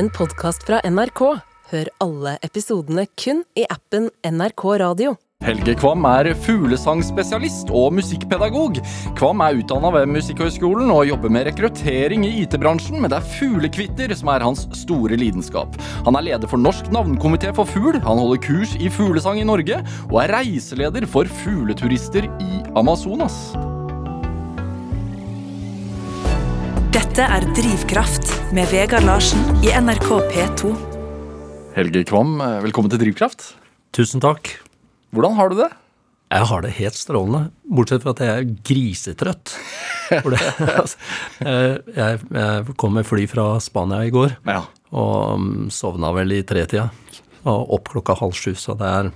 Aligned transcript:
en 0.00 0.08
podkast 0.16 0.62
fra 0.64 0.78
NRK. 0.88 1.20
Hør 1.70 1.88
alle 2.00 2.38
episodene 2.46 3.04
kun 3.20 3.42
i 3.58 3.66
appen 3.68 4.08
NRK 4.24 4.62
Radio. 4.80 5.18
Helge 5.44 5.74
Kvam 5.80 6.04
er 6.08 6.30
fuglesangspesialist 6.44 7.68
og 7.72 7.94
musikkpedagog. 7.96 8.78
Kvam 9.18 9.40
er 9.44 9.60
utdanna 9.60 9.90
ved 9.92 10.08
Musikkhøgskolen 10.14 10.92
og 10.92 11.06
jobber 11.08 11.32
med 11.32 11.48
rekruttering 11.48 12.24
i 12.28 12.32
IT-bransjen, 12.42 13.00
men 13.00 13.12
det 13.12 13.18
er 13.18 13.30
fuglekvitter 13.38 14.14
som 14.16 14.32
er 14.32 14.44
hans 14.44 14.66
store 14.82 15.20
lidenskap. 15.20 15.76
Han 16.08 16.16
er 16.16 16.30
leder 16.30 16.48
for 16.48 16.60
Norsk 16.60 16.88
navnkomité 16.94 17.52
for 17.56 17.68
fugl, 17.68 18.00
han 18.00 18.22
holder 18.24 18.44
kurs 18.46 18.76
i 18.80 18.92
fuglesang 18.92 19.40
i 19.40 19.48
Norge, 19.48 19.82
og 20.08 20.22
er 20.24 20.36
reiseleder 20.38 21.08
for 21.08 21.28
fugleturister 21.42 22.28
i 22.40 22.64
Amazonas. 22.76 23.50
Dette 27.10 27.24
er 27.26 27.42
Drivkraft 27.56 28.28
med 28.54 28.68
Vegard 28.70 29.02
Larsen 29.02 29.40
i 29.66 29.70
NRK 29.74 30.06
P2. 30.30 30.70
Helge 31.74 32.02
Kvam, 32.06 32.36
velkommen 32.62 32.90
til 32.92 33.00
Drivkraft. 33.02 33.48
Tusen 33.94 34.22
takk. 34.22 34.52
Hvordan 35.14 35.34
har 35.38 35.50
du 35.50 35.56
det? 35.58 35.68
Jeg 36.30 36.46
har 36.46 36.62
det 36.62 36.70
helt 36.76 36.94
strålende, 36.98 37.40
bortsett 37.66 38.04
fra 38.04 38.12
at 38.14 38.22
jeg 38.22 38.30
er 38.44 38.52
grisetrøtt. 38.70 39.54
For 40.22 40.34
det, 40.36 40.40
altså, 40.70 41.00
jeg, 41.98 42.20
jeg 42.30 42.76
kom 42.78 42.94
med 42.94 43.08
fly 43.08 43.24
fra 43.30 43.48
Spania 43.62 44.04
i 44.06 44.12
går, 44.14 44.36
Ja. 44.46 44.60
og 44.94 45.34
um, 45.40 45.50
sovna 45.74 46.12
vel 46.14 46.36
i 46.38 46.44
tretida. 46.46 46.88
Og 47.42 47.74
opp 47.80 47.90
klokka 47.90 48.14
halv 48.20 48.36
sju, 48.38 48.52
så 48.60 48.76
det 48.78 48.86
er 48.86 49.10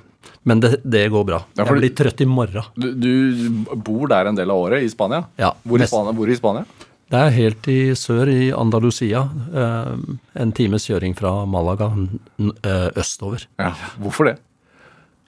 Men 0.49 0.61
det, 0.61 0.75
det 0.83 1.07
går 1.15 1.25
bra. 1.29 1.39
Ja, 1.57 1.63
for- 1.65 1.77
Jeg 1.79 1.85
blir 1.87 1.95
trøtt 2.03 2.21
i 2.21 2.27
morgen. 2.29 2.67
Du, 2.75 2.91
du 2.99 3.77
bor 3.87 4.09
der 4.11 4.27
en 4.33 4.37
del 4.37 4.51
av 4.51 4.67
året, 4.67 4.83
i 4.83 4.91
Spania? 4.93 5.23
Ja, 5.41 5.55
Hvor 5.63 5.79
i 5.81 5.87
Spania? 5.89 6.13
Hvor 6.19 6.29
i 6.29 6.37
Spania? 6.37 6.67
Det 7.13 7.21
er 7.21 7.35
helt 7.37 7.67
i 7.71 7.79
sør, 7.99 8.31
i 8.33 8.49
Andalusia. 8.57 9.21
eh, 9.55 9.93
En 10.41 10.53
times 10.57 10.87
kjøring 10.89 11.15
fra 11.19 11.45
Malaga 11.47 11.91
eh, 12.41 12.89
østover. 12.97 13.45
Ja. 13.61 13.73
Hvorfor 14.01 14.31
det? 14.31 14.39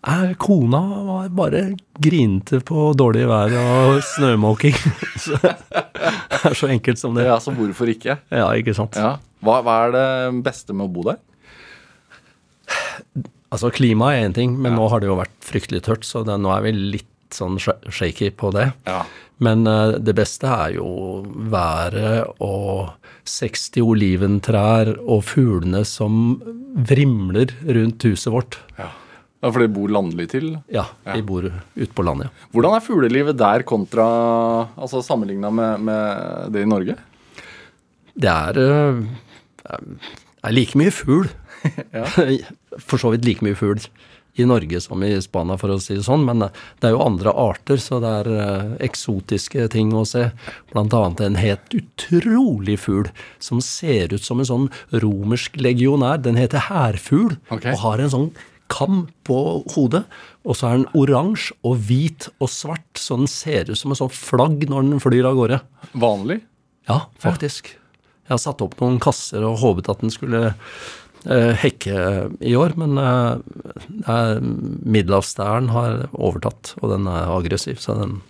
Eh, 0.07 0.33
Kona 0.39 0.81
var 1.07 1.29
bare 1.35 1.63
grinte 2.01 2.61
på 2.65 2.93
dårlig 2.97 3.27
vær 3.29 3.55
og 3.61 4.01
snømåking. 4.15 4.75
Det 5.27 6.53
er 6.53 6.55
så 6.55 6.69
enkelt 6.71 6.99
som 7.01 7.15
det. 7.17 7.25
Ja, 7.27 7.39
Så 7.43 7.51
hvorfor 7.57 7.89
ikke? 7.91 8.19
Ja, 8.31 8.47
ikke 8.55 8.75
sant. 8.77 8.95
Ja. 8.95 9.17
Hva, 9.43 9.57
hva 9.67 9.77
er 9.87 9.95
det 9.97 10.43
beste 10.47 10.75
med 10.77 10.87
å 10.87 10.93
bo 10.93 11.03
der? 11.09 11.17
Altså, 13.51 13.71
klima 13.75 14.13
er 14.15 14.27
én 14.29 14.35
ting, 14.37 14.55
men 14.61 14.75
nå 14.77 14.87
har 14.91 15.01
det 15.03 15.09
jo 15.09 15.17
vært 15.19 15.35
fryktelig 15.47 15.83
tørt, 15.87 16.05
så 16.07 16.23
det, 16.27 16.37
nå 16.43 16.51
er 16.55 16.65
vi 16.67 16.73
litt 16.77 17.09
sånn 17.35 17.59
shaky 17.59 18.31
på 18.39 18.51
det. 18.55 18.69
Ja. 18.87 19.01
Men 19.45 19.67
eh, 19.69 19.97
det 20.01 20.15
beste 20.17 20.49
er 20.49 20.77
jo 20.79 20.89
været 21.53 22.37
og 22.41 22.95
60 23.29 23.83
oliventrær 23.85 24.95
og 25.03 25.25
fuglene 25.29 25.83
som 25.89 26.39
vrimler 26.89 27.53
rundt 27.67 28.07
huset 28.09 28.33
vårt. 28.33 28.59
Ja. 28.79 28.89
ja, 29.43 29.51
For 29.51 29.63
det 29.63 29.73
bor 29.77 29.93
landlig 29.93 30.29
til? 30.33 30.55
Ja, 30.73 30.87
vi 31.13 31.25
bor 31.27 31.49
ute 31.51 31.93
på 31.93 32.07
landet. 32.07 32.31
Ja. 32.31 32.51
Hvordan 32.55 32.79
er 32.79 32.87
fuglelivet 32.87 33.39
der 33.41 33.67
kontra 33.69 34.07
altså 34.77 35.05
sammenligna 35.05 35.53
med, 35.53 35.85
med 35.85 36.53
det 36.55 36.65
i 36.65 36.71
Norge? 36.71 36.97
Det 38.17 38.33
er, 38.33 38.57
eh, 38.57 39.83
er 40.45 40.57
like 40.57 40.79
mye 40.79 40.95
fugl. 40.95 41.29
For 42.89 43.01
så 43.01 43.13
vidt 43.13 43.29
like 43.29 43.45
mye 43.45 43.59
fugl 43.59 43.85
i 44.37 44.47
Norge 44.49 44.81
som 44.85 45.03
i 45.05 45.15
Spania, 45.25 45.57
for 45.61 45.73
å 45.73 45.79
si 45.83 45.97
det 45.97 46.07
sånn. 46.07 46.27
Men 46.29 46.47
eh, 46.47 46.65
det 46.81 46.91
er 46.91 46.97
jo 46.97 47.05
andre 47.05 47.33
arter, 47.47 47.81
så 47.83 48.01
det 48.03 48.13
er 48.23 48.33
eh, 48.35 48.75
eksotiske 48.89 49.69
ting 49.73 49.95
å 49.97 50.05
se. 50.09 50.29
Blant 50.73 50.97
annet 50.97 51.25
en 51.25 51.41
helt 51.41 51.77
utrolig 51.77 52.79
fugl 52.83 53.09
som 53.43 53.63
ser 53.65 54.15
ut 54.15 54.25
som 54.25 54.43
en 54.43 54.51
sånn 54.51 54.69
romersk 54.93 55.59
legionær. 55.61 56.23
Den 56.25 56.41
heter 56.41 56.69
hærfugl 56.69 57.39
okay. 57.49 57.73
og 57.73 57.83
har 57.85 58.03
en 58.03 58.13
sånn 58.13 58.29
kam 58.73 59.07
på 59.27 59.41
hodet. 59.75 60.05
Og 60.47 60.59
så 60.59 60.69
er 60.69 60.81
den 60.81 60.91
oransje 60.99 61.57
og 61.67 61.81
hvit 61.89 62.29
og 62.37 62.51
svart, 62.53 62.87
så 62.99 63.19
den 63.19 63.31
ser 63.31 63.71
ut 63.71 63.79
som 63.79 63.95
en 63.95 63.99
sånn 63.99 64.15
flagg 64.15 64.67
når 64.71 64.87
den 64.91 65.03
flyr 65.03 65.31
av 65.31 65.39
gårde. 65.39 65.61
Vanlig? 65.99 66.41
Ja, 66.87 67.07
faktisk. 67.23 67.73
Jeg 68.27 68.35
har 68.35 68.43
satt 68.43 68.63
opp 68.63 68.75
noen 68.81 68.99
kasser 69.03 69.45
og 69.47 69.61
håpet 69.63 69.91
at 69.93 70.03
den 70.03 70.11
skulle 70.11 70.49
hekke 71.27 71.97
i 72.41 72.55
år, 72.59 72.77
men 72.79 72.99
eh, 73.03 73.33
eh, 74.07 74.37
middelhavsstæren 74.43 75.69
har 75.75 76.07
overtatt, 76.13 76.75
og 76.81 76.93
den 76.95 77.09
er 77.11 77.33
aggressiv, 77.35 77.81
så 77.83 77.97
den 77.99 78.21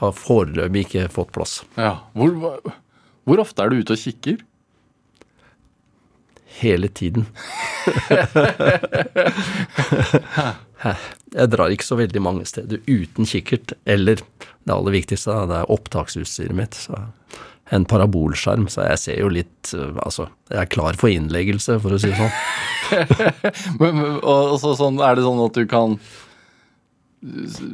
har 0.00 0.12
foreløpig 0.16 0.84
ikke 0.86 1.08
fått 1.12 1.32
plass. 1.32 1.62
Ja. 1.80 1.94
Hvor, 2.12 2.60
hvor 3.24 3.40
ofte 3.40 3.62
er 3.64 3.72
du 3.72 3.80
ute 3.80 3.96
og 3.96 4.02
kikker? 4.02 4.36
Hele 6.60 6.88
tiden. 6.88 7.26
Jeg 11.36 11.50
drar 11.52 11.72
ikke 11.72 11.84
så 11.88 11.96
veldig 11.98 12.22
mange 12.22 12.44
steder 12.48 12.78
uten 12.86 13.28
kikkert, 13.28 13.72
eller 13.88 14.20
det 14.20 14.72
aller 14.72 14.92
viktigste, 14.94 15.32
det 15.50 15.56
er 15.62 15.72
opptaksutstyret 15.72 16.56
mitt. 16.56 16.74
Så 16.76 16.92
en 17.74 17.84
parabolskjerm, 17.88 18.68
så 18.70 18.84
jeg 18.90 18.98
ser 19.02 19.16
jo 19.24 19.28
litt 19.32 19.72
eh, 19.74 19.96
Altså, 20.04 20.28
jeg 20.52 20.60
er 20.62 20.68
klar 20.70 20.94
for 21.00 21.10
innleggelse, 21.10 21.80
for 21.82 21.96
å 21.96 21.98
si 21.98 22.12
det 22.12 22.20
sånn. 22.20 22.36
Men, 23.80 23.96
men- 23.98 24.20
og, 24.22 24.52
så, 24.62 24.76
sånn, 24.78 25.00
er 25.02 25.16
det 25.18 25.24
sånn 25.26 25.40
at 25.42 25.56
du 25.58 25.64
kan 25.66 25.96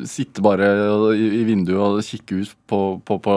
sitte 0.09 0.41
bare 0.45 0.69
i, 1.19 1.27
i 1.41 1.45
vinduet 1.45 1.83
og 1.99 2.05
kikke 2.07 2.39
ut 2.45 2.53
på, 2.71 2.79
på, 3.05 3.19
på 3.25 3.35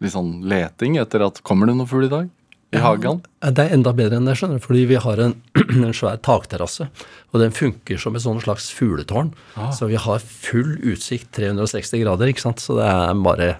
litt 0.00 0.14
sånn 0.14 0.38
leting 0.48 0.96
etter 1.02 1.24
at 1.26 1.42
Kommer 1.44 1.68
det 1.68 1.74
noen 1.76 1.90
fugl 1.90 2.06
i 2.06 2.12
dag? 2.12 2.30
I 2.74 2.80
hagen? 2.82 3.20
Eh, 3.44 3.52
Det 3.54 3.66
er 3.66 3.74
enda 3.76 3.92
bedre 3.94 4.18
enn 4.18 4.26
det, 4.30 4.36
skjønner 4.38 4.58
du, 4.62 4.64
fordi 4.64 4.86
vi 4.90 4.96
har 5.04 5.20
en, 5.26 5.34
en 5.84 5.92
svær 5.94 6.16
takterrasse, 6.24 6.88
og 7.30 7.42
den 7.42 7.52
funker 7.54 8.00
som 8.00 8.16
et 8.16 8.24
sånn 8.24 8.40
slags 8.42 8.70
fugletårn. 8.74 9.34
Så 9.76 9.86
vi 9.90 9.98
har 10.00 10.22
full 10.24 10.72
utsikt 10.94 11.28
360 11.36 12.02
grader, 12.06 12.32
ikke 12.32 12.46
sant, 12.48 12.62
så 12.64 12.78
det 12.80 12.88
er 12.88 13.20
bare 13.26 13.50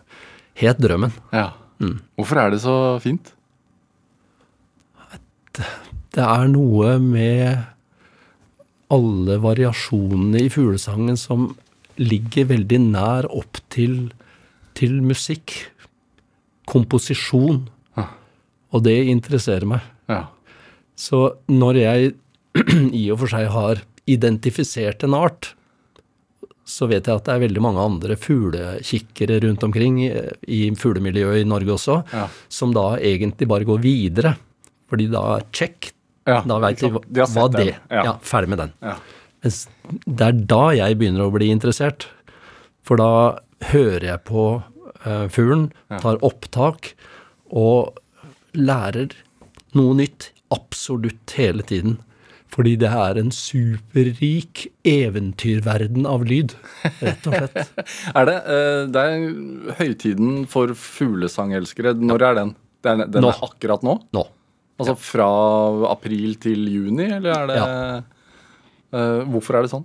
helt 0.61 0.79
drømmen. 0.83 1.13
Ja. 1.35 1.51
Hvorfor 2.17 2.39
er 2.41 2.51
det 2.55 2.61
så 2.63 2.75
fint? 3.03 3.33
Det 6.15 6.23
er 6.23 6.49
noe 6.51 6.97
med 7.03 7.65
alle 8.95 9.37
variasjonene 9.43 10.45
i 10.45 10.51
fuglesangen 10.53 11.17
som 11.19 11.49
ligger 11.99 12.49
veldig 12.51 12.79
nær 12.89 13.27
opp 13.31 13.59
til, 13.73 14.13
til 14.79 15.01
musikk, 15.07 15.55
komposisjon, 16.71 17.65
Ja. 17.99 18.09
og 18.75 18.83
det 18.87 18.97
interesserer 19.11 19.67
meg. 19.67 19.83
Ja. 20.11 20.25
Så 20.99 21.37
når 21.51 21.79
jeg 21.83 22.15
i 23.03 23.05
og 23.11 23.21
for 23.23 23.31
seg 23.35 23.49
har 23.51 23.83
identifisert 24.11 25.03
en 25.07 25.15
art, 25.19 25.53
så 26.65 26.87
vet 26.89 27.07
jeg 27.09 27.19
at 27.21 27.27
det 27.27 27.35
er 27.35 27.43
veldig 27.45 27.63
mange 27.63 27.83
andre 27.83 28.17
fuglekikkere 28.17 29.37
rundt 29.45 29.65
omkring 29.67 29.99
i, 30.05 30.61
fuglemiljøet 30.81 31.43
i 31.43 31.49
Norge 31.49 31.75
også, 31.77 31.99
Ja. 32.13 32.29
som 32.49 32.73
da 32.73 32.95
egentlig 32.97 33.49
bare 33.51 33.69
går 33.69 33.83
videre. 33.85 34.37
Fordi 34.89 35.11
da 35.13 35.41
check, 35.53 35.91
Ja, 36.27 36.39
da 36.41 36.57
veit 36.59 36.81
de 36.81 36.89
hva, 36.89 37.03
den, 37.53 37.53
det 37.59 37.75
ja. 37.91 38.05
ja. 38.05 38.13
ferdig 38.25 38.49
med 38.55 38.59
den. 38.63 38.73
Ja. 38.81 38.95
Mens 39.45 39.59
det 40.09 40.25
er 40.31 40.39
da 40.49 40.63
jeg 40.73 40.97
begynner 40.97 41.27
å 41.27 41.35
bli 41.35 41.51
interessert. 41.53 42.07
For 42.85 42.97
da 42.97 43.11
hører 43.69 44.07
jeg 44.09 44.23
på 44.25 44.47
uh, 45.05 45.27
fuglen, 45.29 45.67
tar 46.01 46.17
opptak 46.25 46.95
og 47.53 47.99
lærer 48.57 49.13
noe 49.77 49.95
nytt 50.01 50.31
absolutt 50.55 51.37
hele 51.37 51.65
tiden. 51.67 51.99
Fordi 52.55 52.77
det 52.79 52.91
er 52.95 53.19
en 53.19 53.33
superrik 53.35 54.69
eventyrverden 54.87 56.07
av 56.07 56.23
lyd, 56.29 56.55
rett 57.03 57.27
og 57.27 57.35
slett. 57.35 57.73
Er 58.21 58.29
det, 58.29 58.37
eh, 58.55 58.83
det 58.95 59.03
er 59.03 59.75
høytiden 59.81 60.45
for 60.51 60.71
fuglesangelskere. 60.79 61.97
Når 61.99 62.27
er 62.29 62.39
den? 62.39 62.55
Den, 62.87 63.05
den 63.11 63.25
Nå. 63.27 63.33
er 63.33 63.43
akkurat 63.49 63.83
nå? 63.83 63.97
Nå. 64.15 64.23
Altså 64.79 64.95
fra 64.99 65.27
april 65.91 66.35
til 66.43 66.67
juni, 66.71 67.09
eller 67.17 67.33
er 67.35 67.51
det 67.51 67.61
Eh, 68.95 69.25
Hvorfor 69.27 69.59
er 69.59 69.67
det 69.67 69.73
sånn? 69.73 69.85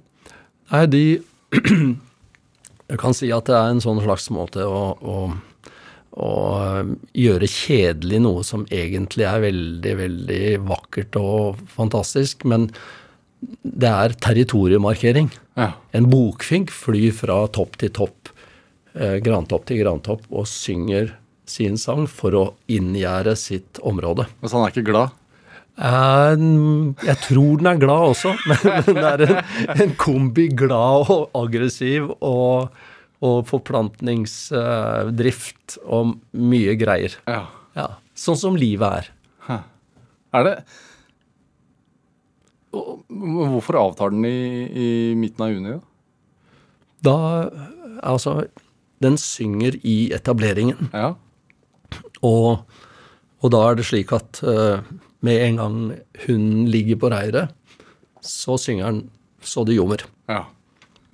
Nei, 0.69 0.83
de 0.85 1.03
Jeg 2.89 2.97
kan 3.01 3.15
si 3.17 3.29
at 3.33 3.49
det 3.49 3.55
er 3.57 3.71
en 3.73 3.81
sånn 3.81 4.01
slags 4.03 4.27
måte 4.33 4.65
å, 4.65 4.81
å, 5.01 5.15
å 6.19 6.31
eh, 6.60 6.94
gjøre 7.25 7.50
kjedelig 7.50 8.21
noe 8.25 8.45
som 8.48 8.66
egentlig 8.74 9.27
er 9.30 9.44
veldig, 9.45 9.94
veldig 10.04 10.42
vakkert 10.69 11.19
og 11.19 11.62
fantastisk, 11.74 12.45
men 12.50 12.69
det 13.63 13.88
er 13.89 14.16
territoriemarkering. 14.19 15.30
Ja. 15.60 15.71
En 15.95 16.10
bokfink 16.12 16.74
flyr 16.75 17.13
fra 17.16 17.42
topp 17.56 17.80
til 17.80 17.94
topp, 17.95 18.33
eh, 18.95 19.18
grantopp 19.24 19.69
til 19.69 19.81
grantopp, 19.83 20.27
og 20.31 20.48
synger 20.50 21.13
sin 21.50 21.80
sang 21.81 22.06
for 22.07 22.36
å 22.38 22.44
inngjerde 22.69 23.33
sitt 23.39 23.80
område. 23.81 24.27
Men 24.42 24.54
han 24.54 24.68
er 24.68 24.75
ikke 24.75 24.89
glad? 24.92 25.16
Eh, 25.80 26.36
Jeg 27.07 27.18
tror 27.24 27.57
den 27.62 27.71
er 27.71 27.80
glad 27.80 28.12
også, 28.12 28.36
men 28.50 28.94
det 29.00 29.07
er 29.13 29.25
en, 29.25 29.42
en 29.88 29.95
kombi 30.00 30.50
glad 30.51 31.10
og 31.16 31.30
aggressiv 31.39 32.12
og, 32.19 32.69
og 33.25 33.48
forplantningsdrift 33.50 35.77
og 35.86 36.13
mye 36.31 36.75
greier. 36.80 37.12
Ja. 37.27 37.42
Ja, 37.77 37.88
Sånn 38.18 38.38
som 38.39 38.56
livet 38.60 38.89
er. 38.89 39.06
Hæ. 39.48 39.57
Er 40.36 40.44
det 40.45 40.56
Hvorfor 42.69 43.75
avtar 43.80 44.10
den 44.13 44.25
i, 44.27 44.30
i 44.69 45.16
midten 45.18 45.44
av 45.45 45.51
juni? 45.54 45.69
da? 45.74 45.80
Da 47.07 47.16
Altså, 48.00 48.31
den 49.04 49.18
synger 49.19 49.75
i 49.83 50.12
etableringen. 50.16 50.88
Ja. 50.94 51.10
Og, 52.24 52.60
og 53.44 53.48
da 53.51 53.60
er 53.68 53.75
det 53.80 53.86
slik 53.89 54.12
at 54.16 54.39
uh, 54.45 54.80
med 55.25 55.38
en 55.50 55.56
gang 55.60 55.77
hunden 56.25 56.69
ligger 56.71 56.95
på 57.01 57.10
reiret, 57.12 57.48
så 58.24 58.56
synger 58.62 58.86
den 58.92 59.01
så 59.44 59.63
det 59.68 59.75
ljomer. 59.75 60.00
Ja. 60.31 60.42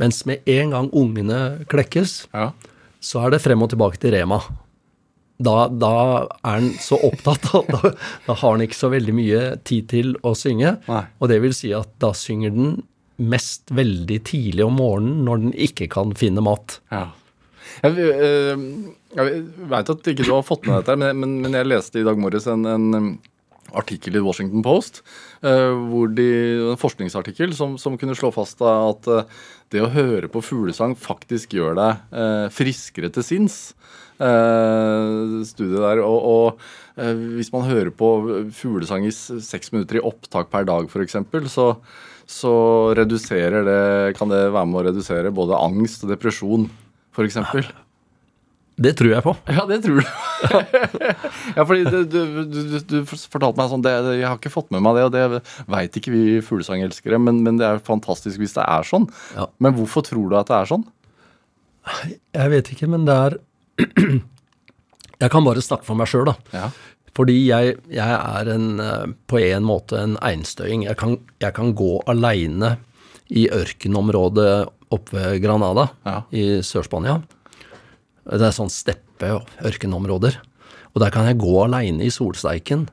Mens 0.02 0.24
med 0.28 0.44
en 0.50 0.76
gang 0.76 0.92
ungene 0.92 1.66
klekkes, 1.72 2.26
ja. 2.36 2.50
så 3.00 3.26
er 3.26 3.36
det 3.36 3.44
frem 3.44 3.64
og 3.64 3.72
tilbake 3.72 4.02
til 4.02 4.16
Rema. 4.16 4.42
Da, 5.36 5.68
da 5.68 5.92
er 6.24 6.28
han 6.48 6.70
så 6.80 7.00
opptatt 7.04 7.50
at 7.60 7.72
da, 7.74 7.92
da 8.28 8.36
har 8.40 8.56
han 8.56 8.64
ikke 8.64 8.78
så 8.78 8.90
veldig 8.94 9.16
mye 9.16 9.42
tid 9.68 9.90
til 9.92 10.14
å 10.24 10.36
synge. 10.38 10.78
Nei. 10.88 11.04
Og 11.20 11.32
det 11.32 11.42
vil 11.44 11.56
si 11.56 11.74
at 11.76 11.92
da 12.04 12.14
synger 12.16 12.56
den 12.56 12.78
mest 13.16 13.72
veldig 13.72 14.18
tidlig 14.28 14.66
om 14.66 14.76
morgenen 14.80 15.24
når 15.28 15.46
den 15.46 15.54
ikke 15.68 15.88
kan 15.92 16.12
finne 16.20 16.44
mat. 16.44 16.80
Ja. 16.92 17.08
Jeg, 17.84 17.96
øh, 18.00 18.66
jeg 19.16 19.40
veit 19.72 19.92
at 19.92 20.10
ikke 20.12 20.24
du 20.24 20.32
har 20.32 20.44
fått 20.48 20.68
med 20.68 20.80
dette, 20.80 20.96
men, 21.00 21.20
men, 21.20 21.38
men 21.44 21.58
jeg 21.58 21.68
leste 21.68 22.00
i 22.00 22.06
dag 22.08 22.20
morges 22.20 22.48
en, 22.52 22.68
en 22.68 22.92
artikkel 23.74 24.18
i 24.18 24.24
Washington 24.24 24.64
Post, 24.66 25.02
øh, 25.44 25.74
hvor 25.90 26.12
de, 26.14 26.30
en 26.72 26.80
forskningsartikkel 26.80 27.56
som, 27.58 27.78
som 27.82 27.98
kunne 27.98 28.16
slå 28.18 28.32
fast 28.36 28.62
at 28.62 29.10
øh, 29.12 29.24
det 29.74 29.82
å 29.82 29.92
høre 29.94 30.30
på 30.32 30.44
fuglesang 30.46 30.96
faktisk 31.00 31.56
gjør 31.58 31.78
deg 31.80 32.16
øh, 32.16 32.48
friskere 32.54 33.12
til 33.14 33.26
sinns. 33.26 33.60
Studiet 34.16 35.82
der, 35.84 36.00
og, 36.00 36.22
og 36.96 37.10
Hvis 37.36 37.50
man 37.52 37.66
hører 37.68 37.90
på 37.92 38.08
fuglesang 38.56 39.04
i 39.04 39.12
seks 39.12 39.74
minutter 39.74 40.00
i 40.00 40.04
opptak 40.08 40.48
per 40.54 40.64
dag 40.64 40.88
f.eks., 40.88 41.18
så, 41.52 41.66
så 42.24 42.54
reduserer 42.96 43.68
det, 43.68 44.16
kan 44.16 44.32
det 44.32 44.46
være 44.56 44.70
med 44.72 44.80
å 44.80 44.86
redusere 44.88 45.36
både 45.36 45.60
angst 45.60 46.08
og 46.08 46.16
depresjon 46.16 46.70
f.eks. 47.12 47.42
Det 48.76 48.92
tror 49.00 49.12
jeg 49.14 49.24
på. 49.24 49.32
Ja, 49.56 49.64
det 49.70 49.78
tror 49.86 50.02
du. 50.02 50.08
ja, 51.56 51.64
fordi 51.64 51.84
du, 51.88 51.98
du, 52.12 52.22
du, 52.52 52.58
du, 52.84 52.96
fortalte 53.08 53.56
meg 53.62 53.70
sånn 53.72 53.84
det, 53.86 53.94
det- 54.04 54.18
Jeg 54.20 54.28
har 54.28 54.36
ikke 54.36 54.52
fått 54.52 54.68
med 54.76 54.84
meg 54.84 54.98
det, 54.98 55.06
og 55.08 55.14
det 55.16 55.44
veit 55.72 55.96
ikke 55.96 56.12
vi 56.12 56.24
fuglesangelskere, 56.44 57.20
men, 57.24 57.40
men 57.46 57.62
det 57.62 57.70
er 57.70 57.80
fantastisk 57.88 58.42
hvis 58.44 58.58
det 58.58 58.66
er 58.68 58.84
sånn. 58.90 59.08
Ja. 59.38 59.48
Men 59.64 59.78
hvorfor 59.78 60.04
tror 60.04 60.28
du 60.34 60.36
at 60.40 60.52
det 60.52 60.58
er 60.60 60.72
sånn? 60.74 60.84
Jeg 62.36 62.52
vet 62.52 62.72
ikke, 62.74 62.90
men 62.92 63.06
det 63.08 63.16
er 63.16 63.38
Jeg 65.24 65.32
kan 65.32 65.46
bare 65.48 65.64
snakke 65.64 65.88
for 65.88 65.96
meg 65.96 66.10
sjøl, 66.12 66.28
da. 66.28 66.36
Ja. 66.52 66.68
Fordi 67.16 67.36
jeg, 67.48 67.78
jeg 67.96 68.16
er 68.20 68.50
en, 68.52 68.66
eh, 68.84 69.06
på 69.32 69.40
en 69.40 69.64
måte 69.64 70.02
en 70.02 70.18
einstøing. 70.20 70.84
Jeg 70.90 70.98
kan, 71.00 71.16
jeg 71.40 71.56
kan 71.56 71.72
gå 71.80 71.94
aleine 72.12 72.74
i 73.32 73.46
ørkenområdet 73.56 74.68
oppe 74.94 75.16
ved 75.16 75.40
Granada 75.46 75.88
Ja. 76.06 76.18
i 76.36 76.44
Sør-Spania. 76.60 77.22
Det 78.26 78.42
er 78.48 78.56
sånn 78.56 78.72
steppe- 78.74 79.32
og 79.38 79.50
ørkenområder. 79.64 80.38
Og 80.96 81.02
der 81.04 81.12
kan 81.14 81.28
jeg 81.30 81.38
gå 81.42 81.54
aleine 81.66 82.06
i 82.08 82.10
solsteiken 82.14 82.88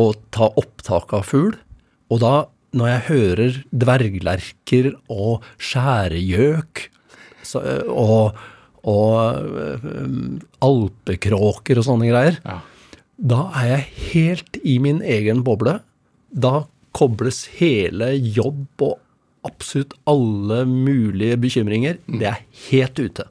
og 0.00 0.16
ta 0.34 0.48
opptak 0.58 1.12
av 1.14 1.26
fugl. 1.28 1.54
Og 2.10 2.20
da, 2.22 2.32
når 2.74 2.88
jeg 2.90 3.04
hører 3.08 3.58
dverglerker 3.84 4.92
og 5.12 5.44
skjæregjøk 5.62 6.86
og, 7.88 8.34
og 8.88 9.14
alpekråker 10.64 11.80
og 11.80 11.86
sånne 11.86 12.10
greier, 12.10 12.38
Ja. 12.44 12.60
da 13.18 13.40
er 13.60 13.68
jeg 13.76 13.84
helt 14.12 14.58
i 14.64 14.78
min 14.78 15.00
egen 15.02 15.42
boble. 15.44 15.80
Da 16.32 16.66
kobles 16.92 17.46
hele 17.58 18.12
jobb 18.16 18.66
og 18.82 18.98
absolutt 19.46 19.94
alle 20.06 20.64
mulige 20.66 21.36
bekymringer. 21.40 21.98
Det 22.08 22.26
er 22.26 22.40
helt 22.70 22.98
ute. 22.98 23.24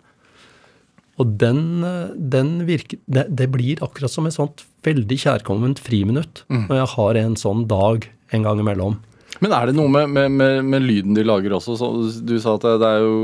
Og 1.17 1.31
den, 1.41 1.83
eh, 1.83 2.13
den 2.17 2.65
virker 2.67 2.99
det, 3.09 3.25
det 3.35 3.47
blir 3.51 3.79
akkurat 3.81 4.11
som 4.13 4.27
et 4.29 4.35
sånt 4.37 4.63
veldig 4.85 5.17
kjærkomment 5.17 5.79
friminutt 5.83 6.43
når 6.49 6.75
jeg 6.83 6.89
har 6.95 7.17
en 7.23 7.35
sånn 7.35 7.65
dag 7.67 8.05
en 8.35 8.43
gang 8.45 8.59
imellom. 8.61 8.99
Men 9.41 9.51
er 9.53 9.67
det 9.69 9.75
noe 9.77 9.89
med, 9.91 10.09
med, 10.09 10.31
med, 10.33 10.63
med 10.65 10.81
lyden 10.81 11.13
de 11.13 11.21
lager 11.27 11.53
også? 11.53 11.75
Så, 11.77 11.87
du 12.25 12.37
sa 12.41 12.55
at 12.57 12.63
det, 12.81 12.87
er 12.87 13.03
jo 13.03 13.17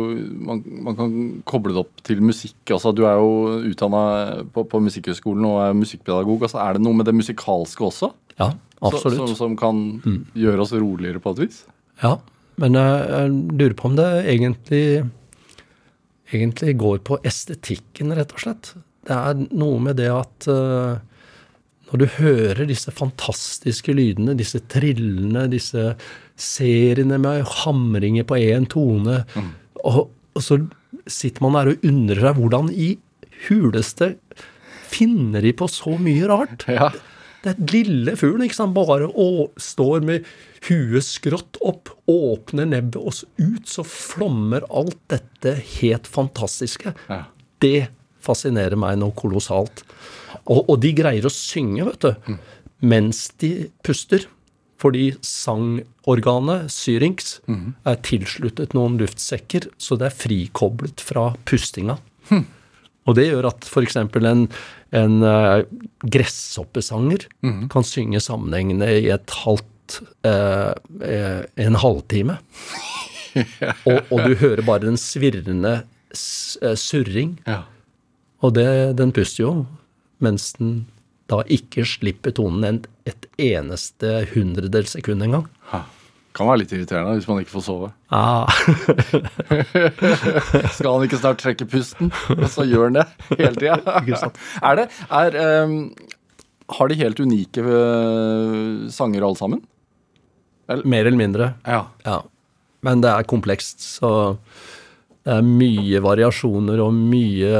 man, 0.46 0.60
man 0.86 0.98
kan 1.00 1.14
koble 1.50 1.74
det 1.74 1.82
opp 1.86 2.04
til 2.06 2.20
musikk. 2.22 2.58
Altså, 2.76 2.92
du 2.94 3.02
er 3.10 3.16
jo 3.18 3.62
utdanna 3.72 4.44
på, 4.54 4.66
på 4.70 4.82
Musikkhøgskolen 4.84 5.48
og 5.50 5.62
er 5.64 5.74
musikkpedagog. 5.80 6.44
Altså, 6.46 6.60
er 6.62 6.78
det 6.78 6.84
noe 6.86 7.00
med 7.00 7.08
det 7.10 7.16
musikalske 7.18 7.88
også? 7.88 8.12
Ja, 8.38 8.52
Så- 8.78 8.92
absolutt. 8.92 9.24
Som, 9.32 9.36
som 9.40 9.56
kan 9.58 9.80
gjøre 10.38 10.62
oss 10.66 10.74
roligere 10.76 11.22
på 11.24 11.34
et 11.34 11.46
vis? 11.48 11.64
Ja, 12.04 12.18
men 12.62 12.78
jeg, 12.78 13.10
jeg 13.16 13.34
lurer 13.64 13.74
på 13.80 13.90
om 13.90 13.96
det 13.98 14.10
egentlig, 14.36 14.84
egentlig 16.34 16.78
går 16.82 17.02
på 17.08 17.20
estetikken, 17.28 18.14
rett 18.18 18.34
og 18.36 18.44
slett. 18.44 18.74
Det 19.08 19.16
er 19.16 19.42
noe 19.52 19.82
med 19.84 20.00
det 20.00 20.10
at 20.14 20.48
eh, 20.52 21.02
når 21.92 22.02
du 22.02 22.06
hører 22.18 22.66
disse 22.70 22.94
fantastiske 22.96 23.94
lydene, 23.94 24.38
disse 24.40 24.62
trillene, 24.72 25.46
disse 25.52 25.92
seriene 26.40 27.20
med 27.22 27.44
hamringer 27.62 28.26
på 28.26 28.40
én 28.42 28.66
tone, 28.72 29.22
og, 29.84 30.08
og 30.34 30.42
så 30.42 30.58
sitter 31.10 31.44
man 31.44 31.58
der 31.60 31.74
og 31.74 31.86
undrer 31.86 32.24
seg 32.24 32.40
hvordan 32.40 32.72
i 32.74 32.90
huleste 33.48 34.14
finner 34.94 35.44
de 35.44 35.54
på 35.58 35.68
så 35.72 35.98
mye 36.02 36.30
rart? 36.30 36.66
Ja. 36.70 36.92
Det 37.44 37.52
er 37.52 37.58
et 37.58 37.74
lille 37.76 38.16
fugl, 38.16 38.42
ikke 38.46 38.56
sant? 38.56 38.76
bare 38.76 39.10
å, 39.10 39.50
står 39.60 40.06
med 40.08 40.28
huet 40.68 41.06
skrått 41.06 41.60
opp, 41.62 41.92
åpner 42.10 42.68
nebbet, 42.70 43.00
oss 43.02 43.24
ut 43.38 43.68
så 43.70 43.86
flommer 43.88 44.66
alt 44.72 45.00
dette 45.12 45.58
helt 45.80 46.08
fantastiske. 46.08 46.94
Ja. 47.10 47.24
Det 47.64 47.90
fascinerer 48.24 48.80
meg 48.80 49.00
noe 49.02 49.16
kolossalt. 49.18 49.84
Og, 50.44 50.64
og 50.70 50.78
de 50.84 50.94
greier 50.96 51.28
å 51.28 51.34
synge, 51.34 51.86
vet 51.90 52.08
du, 52.08 52.40
mens 52.84 53.28
de 53.44 53.70
puster. 53.86 54.28
Fordi 54.84 55.14
sangorganet, 55.24 56.72
syrinx, 56.74 57.38
er 57.88 58.02
tilsluttet 58.04 58.74
noen 58.76 58.98
luftsekker, 59.00 59.70
så 59.80 59.96
det 60.00 60.10
er 60.10 60.18
frikoblet 60.18 61.04
fra 61.04 61.30
pustinga. 61.48 61.96
Og 63.04 63.16
det 63.16 63.30
gjør 63.30 63.50
at 63.50 63.66
f.eks. 63.68 63.98
en, 64.00 64.46
en 64.96 65.16
uh, 65.24 65.64
gresshoppesanger 66.04 67.26
kan 67.72 67.88
synge 67.88 68.22
sammenhengende 68.24 68.88
i 69.02 69.10
et 69.12 69.38
halvt 69.44 69.68
eh, 70.26 70.74
eh, 71.08 71.42
en 71.66 71.78
halvtime. 71.82 72.38
og, 73.90 74.12
og 74.14 74.28
du 74.28 74.36
hører 74.42 74.64
bare 74.66 74.86
den 74.88 75.00
svirrende 75.02 75.76
eh, 75.82 76.76
surring. 76.80 77.38
Ja. 77.48 77.64
Og 78.44 78.56
det, 78.58 78.68
den 79.00 79.14
puster 79.16 79.46
jo, 79.46 79.54
mens 80.24 80.52
den 80.60 80.84
da 81.32 81.40
ikke 81.52 81.86
slipper 81.88 82.34
tonen 82.36 82.64
en, 82.68 82.80
et 83.08 83.28
eneste 83.42 84.26
hundredels 84.34 84.92
sekund 84.98 85.24
engang. 85.24 85.46
Ha. 85.72 85.80
Kan 86.34 86.50
være 86.50 86.64
litt 86.64 86.72
irriterende 86.74 87.14
hvis 87.20 87.28
man 87.30 87.44
ikke 87.44 87.54
får 87.54 87.64
sove. 87.68 87.92
Ah. 88.14 88.50
Skal 90.76 90.90
han 90.90 91.06
ikke 91.06 91.22
snart 91.22 91.44
trekke 91.44 91.68
pusten? 91.70 92.10
Og 92.34 92.48
så 92.50 92.66
gjør 92.66 92.90
han 92.90 92.98
det 92.98 93.06
hele 93.38 93.54
tida. 93.60 93.78
Er 94.68 94.74
det 94.82 94.88
er, 95.14 95.38
um, 95.68 95.94
Har 96.74 96.90
de 96.90 96.98
helt 96.98 97.22
unike 97.22 97.62
øh, 97.62 98.90
sanger 98.90 99.22
alle 99.22 99.38
sammen? 99.38 99.62
Mer 100.86 101.06
eller 101.06 101.18
mindre. 101.20 101.54
Ja. 101.68 101.84
Ja. 102.06 102.22
Men 102.84 103.02
det 103.02 103.10
er 103.14 103.24
komplekst, 103.30 103.80
så 103.80 104.38
det 105.24 105.38
er 105.38 105.46
mye 105.48 106.02
variasjoner 106.04 106.82
og 106.84 106.92
mye, 106.98 107.54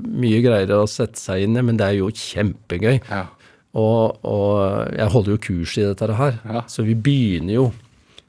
mye 0.00 0.38
greier 0.44 0.70
å 0.78 0.86
sette 0.88 1.20
seg 1.20 1.42
inn 1.44 1.58
i, 1.60 1.64
men 1.66 1.76
det 1.76 1.90
er 1.90 1.98
jo 2.00 2.08
kjempegøy. 2.08 3.00
ja. 3.10 3.26
Og, 3.72 4.18
og 4.28 4.90
jeg 4.92 5.08
holder 5.14 5.30
jo 5.32 5.38
kurs 5.40 5.78
i 5.80 5.84
dette 5.86 6.14
her, 6.18 6.34
Ja. 6.44 6.60
så 6.68 6.82
vi 6.84 6.92
begynner 6.94 7.54
jo 7.54 7.66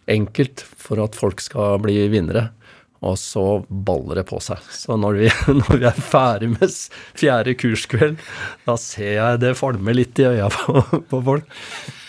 enkelt 0.08 0.62
for 0.63 1.02
at 1.04 1.16
folk 1.20 1.42
skal 1.44 1.80
bli 1.84 1.98
vinnere. 2.08 2.46
Og 3.04 3.18
så 3.20 3.42
baller 3.68 4.22
det 4.22 4.24
på 4.30 4.38
seg. 4.40 4.62
Så 4.72 4.96
når 4.96 5.18
vi, 5.20 5.32
når 5.60 5.80
vi 5.82 5.88
er 5.90 5.98
ferdig 6.08 6.52
med 6.54 6.72
fjerde 7.20 7.54
kurskveld, 7.60 8.22
da 8.64 8.76
ser 8.80 9.18
jeg 9.18 9.42
det 9.44 9.52
falmer 9.60 9.98
litt 9.98 10.22
i 10.24 10.28
øya 10.30 10.48
på, 10.54 10.80
på 11.12 11.20
folk. 11.28 11.50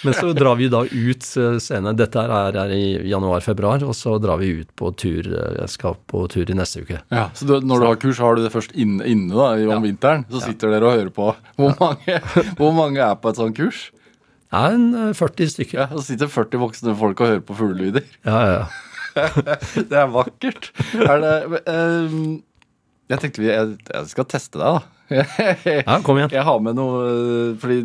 Men 0.05 0.13
så 0.19 0.35
drar 0.37 0.59
vi 0.61 0.67
da 0.69 0.83
ut 0.85 1.27
eh, 1.41 1.57
senere. 1.65 1.97
Dette 1.97 2.21
her 2.21 2.31
er, 2.37 2.59
er 2.67 2.75
i 2.77 2.85
januar-februar, 3.09 3.83
og 3.89 3.95
så 3.97 4.19
drar 4.21 4.37
vi 4.43 4.51
ut 4.61 4.71
på 4.77 4.91
tur. 5.01 5.25
eh, 5.33 5.55
Jeg 5.63 5.73
skal 5.73 5.97
på 6.13 6.27
tur 6.31 6.45
i 6.53 6.57
neste 6.59 6.85
uke. 6.85 7.01
ja. 7.11 7.27
Så 7.35 7.49
du, 7.49 7.55
når 7.65 7.81
du 7.81 7.87
har 7.89 8.01
kurs, 8.03 8.21
har 8.21 8.37
du 8.37 8.45
det 8.45 8.53
først 8.53 8.77
inne, 8.77 9.01
inne 9.09 9.33
da, 9.35 9.51
i- 9.57 9.65
ja. 9.67 9.81
vinteren. 9.81 10.27
Så 10.31 10.45
sitter 10.45 10.77
dere 10.77 10.91
og 10.93 10.99
hører 10.99 11.11
på. 11.17 11.31
Hvor 11.57 11.75
mange, 11.81 12.21
hvor 12.61 12.75
mange 12.77 13.01
er 13.01 13.17
på 13.17 13.33
et 13.33 13.41
sånt 13.41 13.57
kurs? 13.57 13.87
Det 14.55 14.61
er 14.61 14.77
en 14.77 14.85
eh, 15.09 15.13
40 15.17 15.49
stykker. 15.57 15.81
Ja, 15.81 15.89
Så 15.97 16.05
sitter 16.13 16.29
40 16.31 16.61
voksne 16.63 16.93
folk 17.01 17.25
og 17.25 17.33
hører 17.33 17.43
på 17.49 17.57
fuglelyder. 17.59 18.05
Ja, 18.29 18.37
ja, 18.45 18.53
ja. 18.61 18.67
Det 19.90 19.99
er 20.00 20.11
vakkert. 20.12 20.71
Er 20.99 21.23
det 21.23 21.61
ehm, 21.71 22.42
Jeg 23.12 23.21
tenkte 23.23 23.42
vi 23.44 23.50
jeg, 23.50 23.75
jeg 23.92 24.11
skal 24.11 24.26
teste 24.30 24.61
deg, 24.61 24.78
da. 24.78 24.90
Ja, 25.85 25.99
kom 26.02 26.16
igjen. 26.18 26.33
Jeg 26.38 26.47
har 26.47 26.62
med 26.64 26.78
noe 26.78 27.00
øh, 27.04 27.50
Fordi 27.61 27.76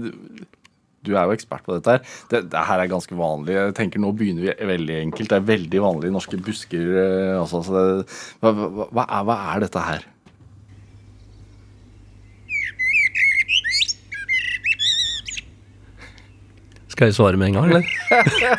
du, 1.03 1.11
er 1.15 1.25
jo 1.27 1.33
ekspert 1.35 1.65
på 1.65 1.75
dette 1.75 1.97
her. 1.97 2.05
Det, 2.31 2.39
det 2.51 2.61
her 2.69 2.79
er 2.83 2.89
ganske 2.91 3.15
vanlig. 3.19 3.53
Jeg 3.57 3.75
tenker 3.77 4.01
Nå 4.03 4.13
begynner 4.15 4.47
vi 4.47 4.69
veldig 4.71 4.95
enkelt. 5.03 5.29
Det 5.31 5.37
er 5.37 5.45
veldig 5.49 5.81
vanlig 5.83 6.09
i 6.09 6.15
norske 6.15 6.39
busker. 6.43 6.87
eh, 7.03 7.35
Også, 7.39 7.61
så 7.67 7.75
det, 7.75 8.07
hva, 8.43 8.53
hva, 8.55 8.87
hva, 8.95 9.05
er, 9.05 9.27
hva 9.29 9.37
er 9.53 9.65
dette 9.67 9.83
her? 9.89 10.07
Skal 16.89 17.05
jeg 17.09 17.15
svare 17.15 17.37
med 17.37 17.47
en 17.47 17.53
gang, 17.53 17.69
eller? 17.69 17.83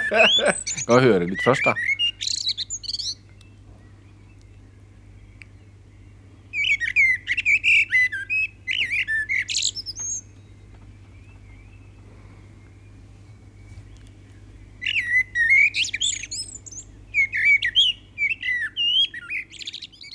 Skal 0.80 1.02
høre 1.04 1.26
litt 1.28 1.42
først, 1.44 1.66
da. 1.66 1.74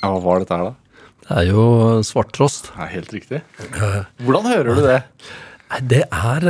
Ja, 0.06 0.12
hva 0.14 0.22
var 0.22 0.42
dette 0.42 0.54
her, 0.54 0.68
da? 0.70 1.00
Det 1.26 1.38
er 1.40 1.48
jo 1.50 1.62
svarttrost. 2.06 2.70
Er 2.78 2.92
helt 2.92 3.10
riktig. 3.10 3.40
Hvordan 4.22 4.46
hører 4.46 4.78
du 4.78 4.84
det? 4.84 5.00
Det 5.90 6.04
er 6.06 6.44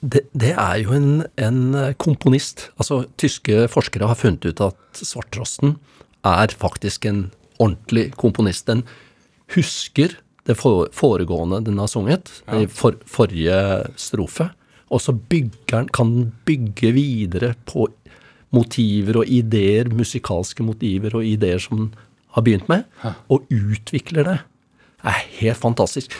det, 0.00 0.22
det 0.32 0.52
er 0.54 0.78
jo 0.80 0.94
en, 0.96 1.10
en 1.36 1.60
komponist. 2.00 2.70
Altså, 2.80 3.02
tyske 3.20 3.66
forskere 3.72 4.08
har 4.08 4.16
funnet 4.16 4.48
ut 4.48 4.62
at 4.64 5.02
svarttrosten 5.02 5.76
er 6.24 6.54
faktisk 6.56 7.04
en 7.10 7.26
ordentlig 7.60 8.14
komponist. 8.16 8.64
Den 8.70 8.86
husker 9.52 10.16
det 10.46 10.56
foregående 10.56 11.60
den 11.66 11.80
har 11.82 11.90
sunget, 11.90 12.30
i 12.54 12.64
for, 12.70 12.96
forrige 13.10 13.58
strofe, 13.98 14.48
og 14.88 15.02
så 15.02 15.12
bygger 15.12 15.90
kan 15.92 16.12
den 16.14 16.32
bygge 16.46 16.92
videre 16.94 17.54
på 17.66 17.88
motiver 18.54 19.22
og 19.22 19.30
ideer, 19.32 19.90
musikalske 19.92 20.64
motiver 20.66 21.16
og 21.18 21.26
ideer 21.26 21.62
som 21.62 21.80
den 21.80 21.88
har 22.36 22.44
begynt 22.44 22.68
med, 22.68 22.84
og 23.32 23.48
utvikler 23.48 24.26
det. 24.28 24.36
Det 25.00 25.12
er 25.12 25.24
helt 25.40 25.60
fantastisk. 25.62 26.12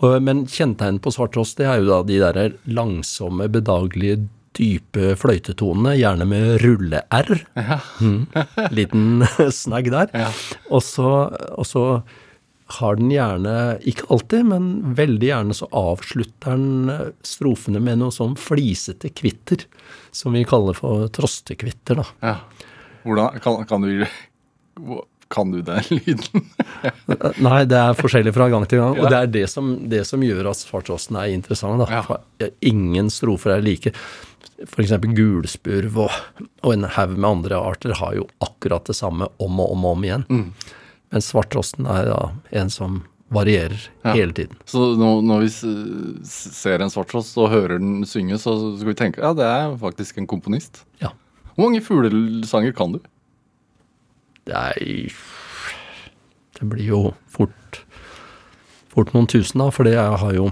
Men 0.00 0.46
kjennetegnet 0.48 1.02
på 1.04 1.12
svarttrost 1.14 1.60
det 1.60 1.68
er 1.68 1.80
jo 1.80 1.90
da 1.90 2.00
de 2.08 2.18
der 2.22 2.54
langsomme, 2.72 3.46
bedagelige, 3.52 4.24
dype 4.56 5.14
fløytetonene, 5.20 5.94
gjerne 6.00 6.26
med 6.26 6.56
rulle-r. 6.64 7.30
Mm. 8.00 8.24
Liten 8.74 9.22
snagg 9.60 9.92
der. 9.92 10.10
Og 10.70 10.82
så 10.82 11.92
har 12.78 12.96
den 13.00 13.10
gjerne, 13.12 13.54
ikke 13.88 14.08
alltid, 14.14 14.46
men 14.52 14.94
veldig 14.98 15.30
gjerne 15.30 15.56
så 15.56 15.68
avslutter 15.76 16.56
den 16.56 17.12
strofene 17.26 17.82
med 17.82 18.00
noe 18.02 18.14
sånn 18.14 18.36
flisete 18.38 19.10
kvitter, 19.16 19.66
som 20.14 20.36
vi 20.36 20.44
kaller 20.48 20.76
for 20.78 21.08
trostekvitter, 21.14 22.02
da. 22.02 22.06
Ja. 22.22 22.36
Hvordan, 23.02 23.40
kan, 23.40 23.62
kan 23.64 23.82
du 23.86 24.04
Kan 25.30 25.52
du 25.54 25.62
den 25.62 25.84
lyden? 26.00 26.48
Nei, 27.38 27.60
det 27.70 27.78
er 27.78 27.94
forskjellig 27.94 28.32
fra 28.34 28.48
gang 28.50 28.66
til 28.66 28.82
gang. 28.82 28.98
Og 28.98 29.12
det 29.12 29.20
er 29.20 29.30
det 29.30 29.44
som, 29.52 29.76
det 29.88 30.02
som 30.08 30.24
gjør 30.26 30.50
at 30.50 30.58
svarttrosten 30.58 31.16
er 31.20 31.30
interessant. 31.30 31.84
Da. 31.84 32.00
Ja. 32.42 32.48
Ingen 32.66 33.12
strofer 33.14 33.54
er 33.54 33.62
like. 33.62 33.92
F.eks. 34.66 34.96
gulspurv 35.14 36.00
og, 36.02 36.18
og 36.66 36.74
en 36.74 36.88
haug 36.96 37.14
med 37.14 37.28
andre 37.30 37.62
arter 37.62 37.94
har 38.00 38.18
jo 38.18 38.26
akkurat 38.42 38.90
det 38.90 38.98
samme 38.98 39.30
om 39.38 39.62
og 39.62 39.76
om 39.76 39.86
og 39.86 39.94
om 39.94 40.08
igjen. 40.08 40.26
Men 41.10 41.22
svarttrosten 41.24 41.86
er 41.90 42.04
da 42.10 42.18
en 42.60 42.70
som 42.70 43.00
varierer 43.30 43.78
Ja. 44.04 44.12
hele 44.14 44.32
tiden. 44.34 44.56
Så 44.66 44.96
når, 44.98 45.22
når 45.22 45.40
vi 45.44 45.48
ser 46.26 46.82
en 46.82 46.90
svarttrost 46.90 47.36
og 47.38 47.50
hører 47.52 47.78
den 47.78 48.04
synge, 48.06 48.38
så 48.42 48.54
skal 48.76 48.88
vi 48.90 48.94
tenke 48.98 49.22
ja, 49.22 49.32
det 49.34 49.46
er 49.46 49.76
faktisk 49.78 50.18
en 50.18 50.26
komponist. 50.26 50.82
Ja. 51.02 51.12
Hvor 51.54 51.68
mange 51.68 51.82
fuglesanger 51.82 52.72
kan 52.74 52.92
du? 52.96 53.00
Det 54.46 54.54
er 54.54 55.12
Det 56.60 56.68
blir 56.68 56.84
jo 56.90 57.14
fort 57.28 57.84
fort 58.90 59.12
noen 59.14 59.26
tusen, 59.30 59.60
da, 59.62 59.70
for 59.70 59.84
det 59.86 59.92
jeg 59.94 60.18
har 60.18 60.32
jo 60.34 60.48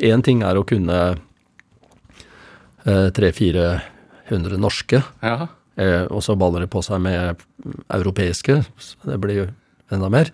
Én 0.00 0.22
ting 0.24 0.40
er 0.42 0.56
å 0.56 0.64
kunne 0.66 1.18
eh, 2.86 3.10
300-400 3.12 4.56
norske, 4.58 5.02
Ja. 5.22 5.48
eh, 5.76 6.06
og 6.10 6.22
så 6.24 6.34
baller 6.36 6.60
det 6.64 6.70
på 6.70 6.82
seg 6.82 6.98
med 7.00 7.36
europeiske, 7.92 8.64
så 8.80 8.96
det 9.04 9.20
blir 9.20 9.34
jo 9.36 9.46
enda 9.96 10.10
mer. 10.12 10.30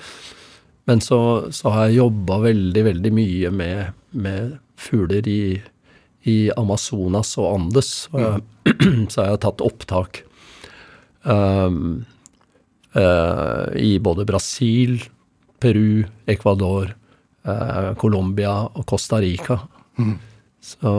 Men 0.88 1.03
så, 1.05 1.21
så 1.53 1.73
har 1.75 1.88
jeg 1.88 2.00
jobba 2.00 2.38
veldig, 2.47 2.85
veldig 2.87 3.12
mye 3.12 3.50
med, 3.53 3.99
med 4.17 4.55
fugler 4.81 5.27
i, 5.29 5.59
i 6.25 6.37
Amazonas 6.57 7.35
og 7.41 7.50
Andes. 7.50 7.91
Og 8.15 8.23
jeg, 8.23 8.45
så 9.12 9.21
har 9.21 9.35
jeg 9.35 9.43
tatt 9.45 9.65
opptak 9.67 10.23
um, 11.29 12.07
uh, 12.97 13.67
i 13.77 13.99
både 14.00 14.25
Brasil, 14.29 14.97
Peru, 15.61 16.07
Ecuador, 16.31 16.95
uh, 17.45 17.93
Colombia 18.00 18.55
og 18.73 18.87
Costa 18.88 19.21
Rica. 19.21 19.61
Så 20.65 20.93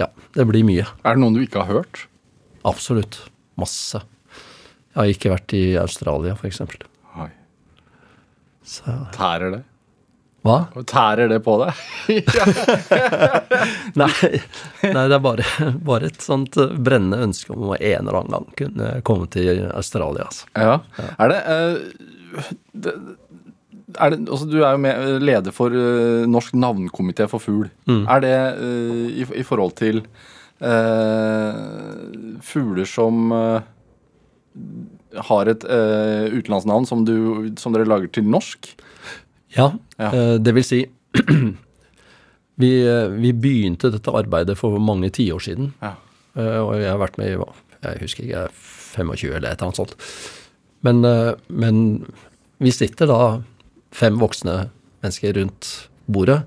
ja, 0.00 0.08
det 0.36 0.46
blir 0.48 0.64
mye. 0.64 0.86
Er 1.04 1.16
det 1.18 1.20
noen 1.20 1.36
du 1.36 1.44
ikke 1.44 1.66
har 1.66 1.82
hørt? 1.82 2.06
Absolutt. 2.64 3.26
Masse. 3.60 4.00
Jeg 4.90 4.96
har 4.96 5.12
ikke 5.12 5.34
vært 5.34 5.54
i 5.54 5.64
Australia, 5.80 6.32
f.eks. 6.32 6.64
Så 8.66 8.94
Tærer 9.16 9.54
det? 9.56 9.62
Hva? 10.40 10.56
Tærer 10.88 11.28
det 11.28 11.42
på 11.44 11.58
deg? 11.60 11.80
Nei, 14.00 14.08
nei 14.88 15.02
det 15.10 15.16
er 15.16 15.20
bare, 15.20 15.44
bare 15.84 16.08
et 16.08 16.22
sånt 16.24 16.56
eh, 16.60 16.72
brennende 16.80 17.26
ønske 17.26 17.52
om 17.52 17.74
å 17.74 17.76
en 17.76 18.06
eller 18.06 18.20
annen 18.22 18.32
gang 18.32 18.46
kunne 18.56 18.92
komme 19.04 19.28
til 19.32 19.66
Australia. 19.68 20.30
Altså. 20.30 20.48
Ja. 20.56 20.78
Er 21.20 21.34
det, 21.34 21.40
uh, 21.44 22.54
det 22.72 22.94
er 24.00 24.14
det, 24.14 24.20
altså 24.30 24.46
Du 24.48 24.56
er 24.62 24.78
jo 24.78 24.80
med, 24.86 24.94
leder 25.26 25.52
for 25.52 25.74
uh, 25.76 26.24
Norsk 26.30 26.56
navnkomité 26.56 27.28
for 27.28 27.42
fugl. 27.44 27.68
Er 27.90 28.24
det 28.24 28.36
uh, 28.62 29.06
i, 29.12 29.28
i 29.42 29.44
forhold 29.46 29.76
til 29.80 30.04
fugler 32.44 32.84
som 32.84 33.30
har 35.16 35.50
et 35.50 35.64
uh, 35.66 36.30
utenlandsnavn 36.30 36.86
som, 36.86 37.04
du, 37.06 37.50
som 37.58 37.74
dere 37.74 37.88
lager 37.88 38.10
til 38.14 38.28
norsk? 38.28 38.72
Ja, 39.56 39.72
Ja. 39.98 40.10
Uh, 40.14 40.36
det 40.38 40.54
vil 40.54 40.64
si 40.64 40.84
vi, 42.60 42.70
eh, 42.86 43.08
vi 43.10 43.32
begynte 43.34 43.90
dette 43.90 44.12
arbeidet 44.14 44.54
for 44.58 44.78
mange 44.78 45.10
tiår 45.10 45.42
siden. 45.42 45.72
Ja. 45.82 45.96
Uh, 46.38 46.60
og 46.62 46.74
jeg 46.78 46.90
har 46.92 47.00
vært 47.02 47.18
med 47.18 47.34
i 47.34 47.38
jeg 47.80 48.02
husker 48.02 48.26
ikke, 48.26 48.44
25 48.94 49.32
eller 49.32 49.48
et 49.48 49.56
eller 49.56 49.70
annet 49.70 49.78
sånt. 49.80 49.94
Men, 50.84 51.00
men 51.48 51.76
vi 52.60 52.72
sitter 52.72 53.08
da 53.08 53.20
fem 53.96 54.18
voksne 54.20 54.56
mennesker 55.00 55.32
rundt 55.38 55.68
bordet. 56.04 56.42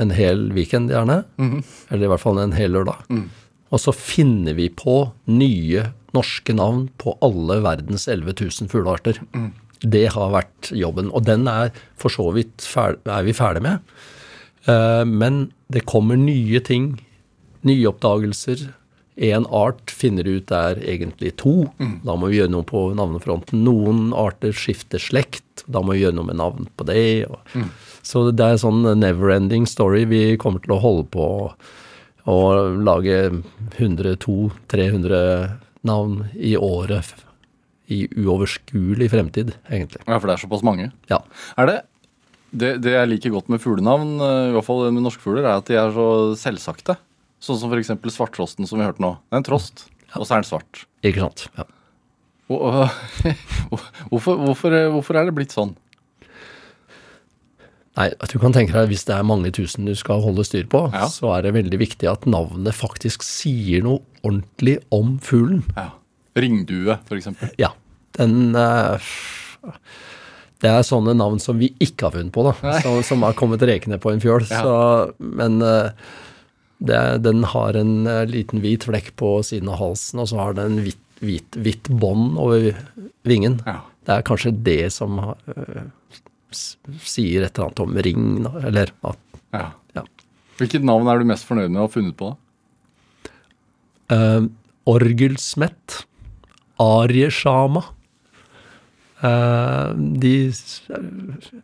En 0.00 0.14
hel 0.16 0.46
weekend 0.56 0.88
gjerne. 0.92 1.18
Eller 1.90 2.06
i 2.06 2.10
hvert 2.12 2.22
fall 2.22 2.40
en 2.40 2.56
hel 2.56 2.72
lørdag. 2.72 3.04
Og 3.68 3.82
så 3.82 3.92
finner 3.92 4.56
vi 4.56 4.70
på 4.72 4.96
nye 5.28 5.90
norske 6.16 6.56
navn 6.56 6.86
på 7.02 7.14
alle 7.24 7.60
verdens 7.64 8.08
11 8.08 8.34
000 8.40 8.72
fuglearter. 8.72 9.20
Det 9.84 10.06
har 10.14 10.32
vært 10.32 10.72
jobben. 10.72 11.12
Og 11.12 11.26
den 11.28 11.46
er 11.52 11.74
for 12.00 12.12
så 12.12 12.30
vidt 12.36 12.64
ferdig, 12.64 13.02
er 13.04 13.26
vi 13.26 13.36
ferdig 13.36 13.62
med. 13.66 13.84
Eh, 14.66 15.04
men 15.04 15.52
det 15.72 15.84
kommer 15.86 16.16
nye 16.16 16.60
ting, 16.64 16.94
nye 17.66 17.88
oppdagelser. 17.90 18.66
En 19.16 19.46
art 19.48 19.92
finner 19.92 20.26
ut 20.28 20.48
det 20.50 20.56
er 20.56 20.80
egentlig 20.92 21.36
to. 21.40 21.68
Da 22.04 22.16
må 22.20 22.28
vi 22.28 22.36
gjøre 22.40 22.52
noe 22.52 22.66
på 22.68 22.82
navnefronten. 22.98 23.62
Noen 23.64 24.10
arter 24.12 24.52
skifter 24.52 25.00
slekt. 25.00 25.64
Da 25.66 25.80
må 25.80 25.94
vi 25.94 26.02
gjøre 26.02 26.18
noe 26.18 26.28
med 26.28 26.36
navn 26.36 26.68
på 26.76 26.84
det. 26.88 27.24
Så 28.04 28.26
det 28.30 28.44
er 28.44 28.56
en 28.56 28.64
sånn 28.64 28.84
never-ending 29.00 29.64
story. 29.66 30.04
Vi 30.04 30.36
kommer 30.36 30.60
til 30.60 30.76
å 30.76 30.82
holde 30.82 31.08
på 31.14 31.24
å 32.26 32.38
lage 32.82 33.30
100-200-300 33.78 35.65
navn 35.86 36.26
i 36.34 36.56
året 36.58 37.14
i 37.86 38.02
uoverskuelig 38.18 39.10
fremtid, 39.12 39.52
egentlig. 39.70 40.02
Ja, 40.02 40.18
for 40.18 40.26
det 40.26 40.36
er 40.36 40.42
såpass 40.42 40.64
mange. 40.66 40.90
Ja. 41.10 41.20
Er 41.56 41.70
det 41.70 41.76
det, 42.56 42.70
det 42.84 42.94
jeg 42.94 43.10
liker 43.10 43.34
godt 43.34 43.50
med 43.52 43.62
fuglenavn, 43.62 44.16
eh, 44.22 44.50
i 44.50 44.54
hvert 44.56 44.66
fall 44.66 44.86
med 44.88 45.04
norske 45.04 45.22
fugler, 45.22 45.44
er 45.44 45.60
at 45.60 45.68
de 45.68 45.78
er 45.78 45.92
så 45.94 46.08
selvsagte. 46.40 46.96
Sånn 47.42 47.58
som 47.60 47.72
f.eks. 47.72 47.92
svarttrosten, 48.14 48.68
som 48.68 48.80
vi 48.80 48.86
hørte 48.86 49.02
nå. 49.04 49.16
Det 49.28 49.36
er 49.36 49.42
en 49.42 49.46
trost, 49.46 49.86
og 50.14 50.24
så 50.24 50.36
er 50.36 50.42
den 50.42 50.48
svart. 50.48 50.84
Ikke 51.06 51.26
sant? 51.26 51.46
Ja. 51.58 51.66
Og, 52.46 52.62
og, 53.74 53.82
hvorfor, 54.12 54.38
hvorfor, 54.40 54.78
hvorfor 54.94 55.18
er 55.18 55.28
det 55.28 55.36
blitt 55.36 55.54
sånn? 55.54 55.74
Nei, 57.96 58.10
at 58.20 58.28
du 58.32 58.38
kan 58.42 58.52
tenke 58.52 58.74
deg 58.76 58.90
Hvis 58.90 59.06
det 59.08 59.14
er 59.16 59.22
mange 59.24 59.48
tusen 59.56 59.86
du 59.88 59.94
skal 59.96 60.20
holde 60.20 60.44
styr 60.44 60.66
på, 60.68 60.82
Ja. 60.92 61.06
så 61.08 61.30
er 61.38 61.46
det 61.46 61.54
veldig 61.56 61.78
viktig 61.80 62.08
at 62.10 62.26
navnet 62.28 62.74
faktisk 62.76 63.22
sier 63.24 63.82
noe 63.86 64.02
ordentlig 64.22 64.78
om 64.92 65.14
fuglen. 65.24 65.62
Ja. 65.76 65.90
Ringdue, 66.36 66.98
f.eks. 67.08 67.30
Ja. 67.58 67.70
Den 68.18 68.54
eh, 68.56 68.98
Det 70.60 70.70
er 70.72 70.84
sånne 70.88 71.14
navn 71.16 71.40
som 71.42 71.58
vi 71.60 71.70
ikke 71.84 72.08
har 72.08 72.14
funnet 72.16 72.32
på, 72.36 72.44
da. 72.46 72.78
Som, 72.84 73.00
som 73.04 73.24
har 73.26 73.34
kommet 73.36 73.64
rekende 73.68 73.98
på 74.00 74.12
en 74.12 74.20
fjøl. 74.22 74.44
Ja. 74.50 74.62
Så, 74.62 74.76
men, 75.20 75.58
eh, 75.64 75.90
Det, 76.78 77.00
den 77.24 77.42
har 77.48 77.72
en 77.80 78.06
eh, 78.06 78.26
liten 78.28 78.60
hvit 78.60 78.84
flekk 78.84 79.14
på 79.16 79.38
siden 79.48 79.70
av 79.72 79.78
halsen, 79.80 80.20
og 80.20 80.28
så 80.28 80.36
har 80.42 80.52
den 80.58 80.76
hvitt, 80.84 81.00
hvit, 81.24 81.56
hvitt 81.56 81.88
bånd 81.88 82.36
over 82.36 82.74
vingen. 83.24 83.62
Ja. 83.64 83.78
Det 84.04 84.12
er 84.18 84.26
kanskje 84.28 84.52
det 84.62 84.92
som 84.92 85.16
eh, 85.18 85.86
s- 86.12 86.20
sier 87.02 87.46
et 87.46 87.56
eller 87.56 87.68
annet 87.68 87.84
om 87.84 87.98
ring, 88.06 88.26
eller 88.62 88.92
at 89.08 89.40
ja. 89.56 89.66
ja. 89.96 90.04
Hvilket 90.60 90.86
navn 90.86 91.08
er 91.10 91.20
du 91.20 91.28
mest 91.28 91.46
fornøyd 91.48 91.70
med 91.72 91.82
å 91.82 91.86
ha 91.86 91.92
funnet 91.92 92.16
på? 92.18 92.32
Eh, 94.14 94.46
orgelsmett. 94.86 96.02
Arieshama. 96.82 97.82
Uh, 99.16 99.96
de 99.96 100.52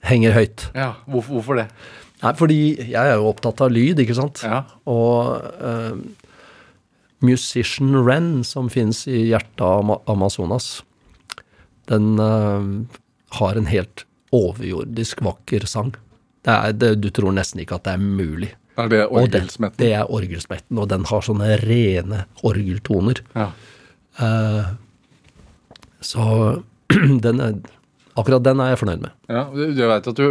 henger 0.09 0.33
høyt. 0.33 0.63
Ja, 0.73 0.95
hvorfor, 1.05 1.37
hvorfor 1.37 1.59
det? 1.61 1.67
Nei, 2.23 2.33
fordi 2.39 2.61
jeg 2.81 2.97
er 2.97 3.19
jo 3.21 3.29
opptatt 3.29 3.61
av 3.61 3.75
lyd, 3.75 4.01
ikke 4.01 4.17
sant? 4.17 4.41
Ja. 4.47 4.63
Og 4.89 5.37
uh, 5.61 5.99
Musician 7.23 7.93
Ren, 8.07 8.41
som 8.49 8.71
finnes 8.73 9.05
i 9.11 9.27
hjertet 9.29 9.65
av 9.67 9.93
Amazonas, 10.11 10.79
den 11.93 12.17
uh, 12.17 12.89
har 13.37 13.61
en 13.61 13.69
helt 13.69 14.07
overjordisk 14.33 15.21
vakker 15.25 15.67
sang. 15.69 15.93
Det 16.43 16.53
er, 16.57 16.73
det, 16.75 16.91
du 17.05 17.11
tror 17.15 17.35
nesten 17.37 17.61
ikke 17.63 17.77
at 17.79 17.85
det 17.87 17.95
er 17.97 18.03
mulig. 18.03 18.51
Er 18.81 18.89
det 18.89 19.03
orgelsmetten? 19.13 19.77
det 19.83 19.91
er 19.99 20.09
orgelsmetten, 20.09 20.79
og 20.81 20.89
den 20.89 21.05
har 21.11 21.21
sånne 21.27 21.59
rene 21.61 22.23
orgeltoner. 22.49 23.21
Ja. 23.37 23.51
Eh, 24.19 24.71
så 26.03 26.25
den 27.27 27.41
er, 27.45 27.59
akkurat 28.19 28.45
den 28.45 28.61
er 28.65 28.73
jeg 28.73 28.81
fornøyd 28.83 29.05
med. 29.05 29.13
Ja, 29.29 29.45
du- 29.53 29.77
jeg 29.77 29.89
vet 29.93 30.09
at 30.09 30.19
du, 30.19 30.25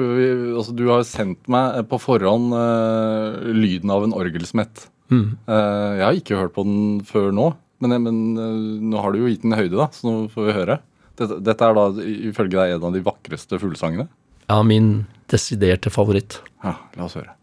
altså, 0.58 0.75
du 0.75 0.84
har 0.89 1.05
sendt 1.08 1.48
meg 1.51 1.84
på 1.89 2.00
forhånd 2.01 2.51
uh, 2.53 3.39
lyden 3.55 3.93
av 3.93 4.03
en 4.08 4.13
orgelsmett. 4.17 4.88
Mm. 5.12 5.38
Uh, 5.48 5.91
jeg 6.00 6.05
har 6.08 6.20
ikke 6.20 6.39
hørt 6.41 6.55
på 6.58 6.65
den 6.67 7.01
før 7.08 7.31
nå, 7.36 7.51
men, 7.81 7.96
men 8.05 8.17
eh, 8.38 8.60
nå 8.91 9.00
har 9.01 9.12
du 9.15 9.24
jo 9.24 9.29
gitt 9.31 9.41
den 9.41 9.55
høyde, 9.58 9.74
da, 9.74 9.88
så 9.96 10.05
nå 10.05 10.27
får 10.29 10.46
vi 10.50 10.53
høre. 10.60 10.75
Dette, 11.22 11.38
dette 11.46 11.68
er 11.68 11.78
da 11.78 11.86
ifølge 12.32 12.58
deg 12.58 12.78
en 12.78 12.88
av 12.90 12.96
de 12.96 13.04
vakreste 13.06 13.60
fuglesangene? 13.62 14.08
Ja, 14.48 14.58
min 14.66 15.06
desiderte 15.32 15.94
favoritt. 15.94 16.40
Ja, 16.66 16.75
la 16.98 17.06
oss 17.06 17.16
høre. 17.20 17.36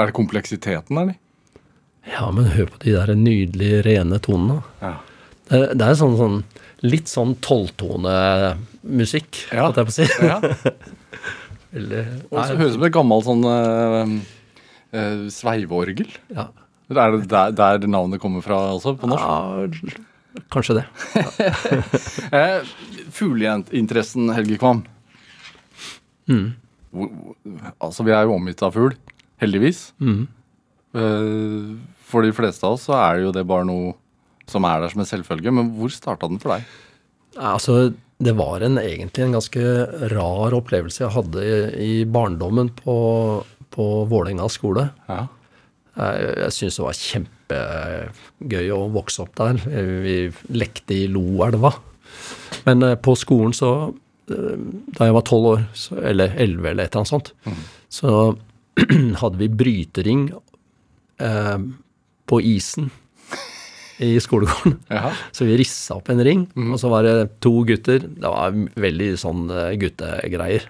Er 0.00 0.06
det 0.10 0.16
kompleksiteten, 0.16 0.96
eller? 1.00 1.16
Ja, 2.10 2.30
men 2.32 2.46
hør 2.54 2.66
på 2.72 2.78
de 2.82 2.94
der 2.96 3.12
nydelige, 3.18 3.82
rene 3.86 4.18
tonene. 4.24 4.62
Ja. 4.80 4.94
Det, 5.50 5.60
det 5.78 5.86
er 5.90 5.98
sånn, 5.98 6.16
sånn 6.18 6.38
litt 6.86 7.10
sånn 7.10 7.34
tolvtonemusikk, 7.44 9.42
Ja. 9.52 9.66
holdt 9.66 9.76
jeg 9.80 9.86
på 9.86 9.92
å 9.92 9.96
si. 9.98 10.06
ja. 10.24 10.38
Eller, 11.76 12.06
Og 12.32 12.40
så 12.48 12.56
høres 12.58 12.58
det 12.58 12.66
ut 12.66 12.74
som 12.80 12.84
et 12.88 12.94
gammelt 12.96 13.26
sånn 13.28 13.44
eh, 13.46 14.14
eh, 14.98 15.20
sveiveorgel. 15.30 16.08
ja. 16.34 16.48
Er 16.90 17.12
det 17.14 17.28
der, 17.30 17.52
der 17.54 17.84
navnet 17.86 18.18
kommer 18.18 18.42
fra 18.42 18.56
også, 18.74 18.96
på 18.98 19.06
norsk? 19.06 19.22
ja, 19.22 20.42
kanskje 20.50 20.80
det. 20.80 20.86
Eh, 22.34 22.66
Fugleinteressen, 23.14 24.26
Helge 24.34 24.56
Kvam. 24.58 24.80
Mm. 26.30 26.48
Altså, 27.78 28.02
vi 28.06 28.10
er 28.16 28.26
jo 28.26 28.34
omgitt 28.34 28.62
av 28.66 28.74
fugl, 28.74 28.96
heldigvis. 29.40 29.90
Mm. 30.02 30.22
Eh, 30.94 31.72
For 32.10 32.26
de 32.26 32.32
fleste 32.34 32.66
av 32.66 32.76
oss 32.76 32.86
så 32.88 32.96
er 32.98 33.18
det 33.18 33.26
jo 33.28 33.34
det 33.36 33.46
bare 33.48 33.66
noe 33.68 33.94
som 34.50 34.64
er 34.66 34.80
der 34.82 34.90
som 34.92 35.02
en 35.04 35.06
selvfølge. 35.10 35.52
Men 35.54 35.68
hvor 35.76 35.92
starta 35.94 36.28
den 36.30 36.40
for 36.42 36.56
deg? 36.56 36.64
Altså, 37.38 37.92
det 38.20 38.34
var 38.36 38.64
en, 38.66 38.80
egentlig 38.82 39.22
en 39.28 39.36
ganske 39.38 39.62
rar 40.10 40.56
opplevelse 40.58 41.04
jeg 41.04 41.14
hadde 41.14 41.44
i, 41.46 41.60
i 41.86 41.92
barndommen 42.04 42.72
på, 42.80 42.96
på 43.70 43.86
Vålerenga 44.10 44.48
skole. 44.50 44.88
Ja. 45.08 45.22
Jeg, 46.00 46.26
jeg 46.42 46.56
syns 46.56 46.76
det 46.80 46.84
var 46.88 46.98
kjempegøy 46.98 48.68
å 48.74 48.82
vokse 48.94 49.22
opp 49.24 49.34
der. 49.38 49.62
Vi 50.04 50.18
lekte 50.58 50.96
i 50.98 51.06
Loelva. 51.10 51.72
Men 52.66 52.82
eh, 52.90 52.96
på 52.98 53.14
skolen 53.18 53.54
så 53.56 53.70
eh, 54.30 54.58
Da 54.98 55.06
jeg 55.06 55.14
var 55.14 55.24
tolv 55.30 55.46
år, 55.54 55.64
så, 55.78 55.96
eller 56.10 56.34
elleve 56.42 56.72
eller 56.74 56.88
et 56.88 56.90
eller 56.94 57.04
annet 57.04 57.14
sånt, 57.14 57.30
så 57.90 58.14
hadde 59.22 59.40
vi 59.40 59.48
brytering 59.48 60.30
eh, 61.20 61.58
på 62.30 62.40
isen 62.40 62.90
i 64.00 64.14
skolegården. 64.20 64.78
Jaha. 64.94 65.12
Så 65.32 65.44
vi 65.44 65.58
rissa 65.60 65.98
opp 65.98 66.08
en 66.12 66.24
ring, 66.24 66.46
og 66.70 66.78
så 66.80 66.88
var 66.92 67.04
det 67.04 67.16
to 67.44 67.52
gutter. 67.68 68.00
Det 68.00 68.32
var 68.32 68.56
veldig 68.80 69.10
sånn 69.20 69.46
eh, 69.52 69.74
guttegreier. 69.80 70.68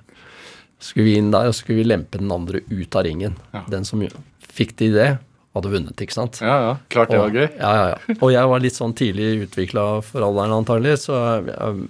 Skulle 0.81 1.11
vi 1.11 1.19
inn 1.21 1.31
der, 1.31 1.51
og 1.51 1.55
så 1.55 1.63
skulle 1.63 1.83
vi 1.83 1.91
lempe 1.91 2.19
den 2.19 2.33
andre 2.33 2.65
ut 2.71 2.97
av 2.97 3.05
ringen. 3.07 3.37
Ja. 3.55 3.63
Den 3.71 3.87
som 3.87 4.03
fikk 4.51 4.75
til 4.81 4.97
det, 4.97 5.11
hadde 5.55 5.71
vunnet, 5.73 5.99
ikke 5.99 6.15
sant? 6.15 6.39
ja, 6.45 6.57
ja. 6.63 6.75
Klart 6.93 7.11
det 7.11 7.19
var 7.19 7.33
gøy. 7.35 7.47
Ja, 7.59 7.71
ja, 7.75 7.87
ja. 7.91 8.17
Og 8.21 8.31
jeg 8.31 8.51
var 8.53 8.63
litt 8.63 8.77
sånn 8.77 8.95
tidlig 8.99 9.49
utvikla 9.49 9.87
for 10.07 10.23
alderen 10.23 10.55
antagelig, 10.61 11.01
så 11.05 11.19
jeg, 11.43 11.89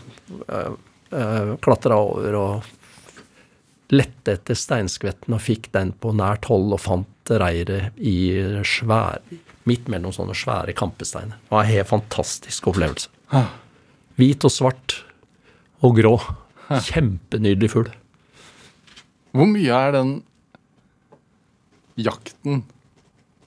uh, 1.12 1.18
uh, 1.18 1.56
klatra 1.64 1.98
over 2.02 2.38
og 2.40 2.70
lette 3.92 4.38
etter 4.38 4.56
steinskvetten 4.56 5.36
og 5.36 5.44
fikk 5.44 5.70
den 5.76 5.92
på 6.00 6.14
nært 6.16 6.48
hold 6.48 6.72
og 6.72 6.80
fant 6.80 7.32
reiret 7.42 7.98
i 8.00 8.34
svær, 8.68 9.20
midt 9.68 9.90
mellom 9.92 10.14
sånne 10.16 10.36
svære 10.36 10.76
kampesteiner. 10.78 11.38
Det 11.44 11.54
var 11.54 11.66
en 11.66 11.74
helt 11.74 11.92
fantastisk 11.92 12.72
opplevelse. 12.72 13.12
Hvit 14.20 14.48
og 14.48 14.54
svart 14.54 14.98
og 15.84 15.98
grå. 16.00 16.16
Kjempenydelig 16.72 17.72
fugl. 17.74 17.92
Hvor 19.36 19.48
mye 19.48 19.76
er 19.76 19.96
den 19.96 20.14
jakten 22.00 22.64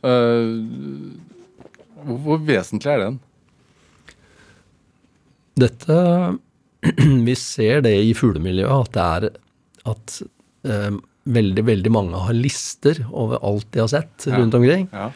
uh, 0.05 0.61
hvor 2.05 2.41
vesentlig 2.45 2.93
er 2.93 3.01
den? 3.01 3.21
Dette 5.61 5.97
Vi 7.29 7.35
ser 7.39 7.81
det 7.87 7.95
i 8.05 8.13
fuglemiljøet, 8.17 8.89
at 8.89 8.93
det 8.95 9.05
er 9.05 9.31
at 9.95 10.17
eh, 10.69 10.97
veldig, 11.25 11.65
veldig 11.65 11.93
mange 11.93 12.21
har 12.27 12.37
lister 12.37 13.03
over 13.11 13.41
alt 13.45 13.71
de 13.73 13.81
har 13.85 13.89
sett 13.93 14.27
Ja. 14.29 14.37
rundt 14.39 14.55
omkring. 14.59 14.89
Ja. 14.93 15.11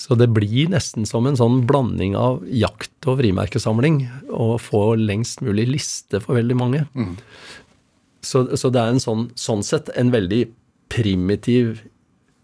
Så 0.00 0.16
det 0.16 0.30
blir 0.32 0.70
nesten 0.72 1.04
som 1.08 1.26
en 1.28 1.36
sånn 1.36 1.58
blanding 1.68 2.14
av 2.16 2.38
jakt- 2.48 3.04
og 3.10 3.18
frimerkesamling 3.20 3.98
å 4.32 4.54
få 4.60 4.94
lengst 4.96 5.42
mulig 5.44 5.66
liste 5.68 6.22
for 6.24 6.38
veldig 6.38 6.56
mange. 6.56 6.86
Så, 8.24 8.46
så 8.56 8.70
det 8.72 8.80
er 8.80 8.94
en 8.94 9.02
sånn, 9.02 9.26
sånn 9.36 9.60
sett 9.64 9.90
en 10.00 10.12
veldig 10.12 10.46
primitiv 10.92 11.82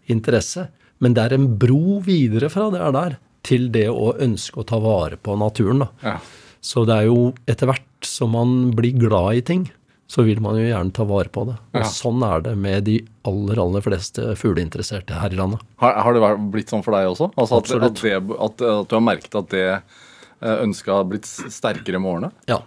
interesse. 0.09 0.67
Men 1.01 1.13
det 1.17 1.25
er 1.27 1.35
en 1.37 1.49
bro 1.61 1.97
videre 2.05 2.49
fra 2.53 2.69
det 2.73 2.81
er 2.85 2.93
der 2.95 3.17
til 3.47 3.69
det 3.73 3.87
å 3.89 4.11
ønske 4.21 4.61
å 4.61 4.67
ta 4.67 4.77
vare 4.83 5.17
på 5.17 5.33
naturen. 5.41 5.81
da. 5.85 5.89
Ja. 6.03 6.15
Så 6.61 6.85
det 6.89 6.95
er 7.01 7.09
jo 7.09 7.31
etter 7.49 7.69
hvert 7.69 7.86
som 8.07 8.31
man 8.35 8.71
blir 8.77 8.95
glad 8.99 9.35
i 9.39 9.43
ting, 9.45 9.67
så 10.07 10.23
vil 10.23 10.39
man 10.39 10.55
jo 10.55 10.63
gjerne 10.63 10.93
ta 10.95 11.03
vare 11.03 11.27
på 11.33 11.43
det. 11.49 11.57
Og 11.75 11.81
Ja. 11.81 11.87
sånn 11.91 12.23
er 12.23 12.41
det 12.45 12.53
med 12.57 12.85
de 12.87 12.97
aller, 13.27 13.59
aller 13.59 13.81
fleste 13.83 14.29
fugleinteresserte 14.39 15.17
her 15.19 15.33
i 15.35 15.39
landet. 15.39 15.59
Har, 15.83 15.93
har 16.05 16.13
det 16.15 16.29
blitt 16.53 16.71
sånn 16.71 16.83
for 16.85 16.95
deg 16.95 17.09
også? 17.11 17.27
Altså 17.35 17.59
at, 17.59 17.71
at, 17.89 18.01
det, 18.01 18.13
at, 18.39 18.61
at 18.61 18.87
du 18.87 18.95
har 18.95 19.03
merket 19.03 19.35
at 19.35 19.49
det 19.51 19.65
eh, 19.67 20.57
ønsket 20.63 20.93
har 20.95 21.03
blitt 21.11 21.27
sterkere 21.27 21.99
med 21.99 22.13
årene? 22.13 22.31
Ja, 22.47 22.61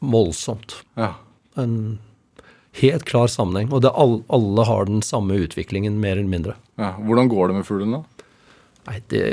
voldsomt. 0.00 0.76
Ja. 0.96 1.14
En 1.58 1.98
helt 2.78 3.04
klar 3.10 3.26
sammenheng. 3.30 3.72
Og 3.74 3.82
det 3.82 3.90
all, 3.94 4.20
alle 4.30 4.64
har 4.70 4.86
den 4.86 5.02
samme 5.02 5.34
utviklingen, 5.42 5.98
mer 6.02 6.14
eller 6.18 6.30
mindre. 6.30 6.54
ja. 6.78 6.92
Hvordan 7.02 7.28
går 7.30 7.48
det 7.50 7.58
med 7.58 7.66
fuglene? 7.66 8.02
da? 8.04 8.30
Nei, 8.86 9.00
det 9.08 9.24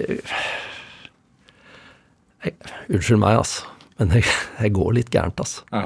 Nei, 2.41 2.52
Unnskyld 2.89 3.19
meg, 3.21 3.38
altså. 3.43 3.67
Men 4.01 4.09
det, 4.15 4.23
det 4.57 4.71
går 4.73 4.95
litt 4.97 5.11
gærent, 5.13 5.37
altså. 5.43 5.61
Ja. 5.69 5.85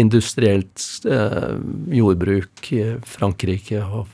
Industrielt 0.00 0.80
eh, 1.04 1.58
jordbruk 1.92 2.70
i 2.72 2.84
Frankrike 3.04 3.82
og, 3.84 4.08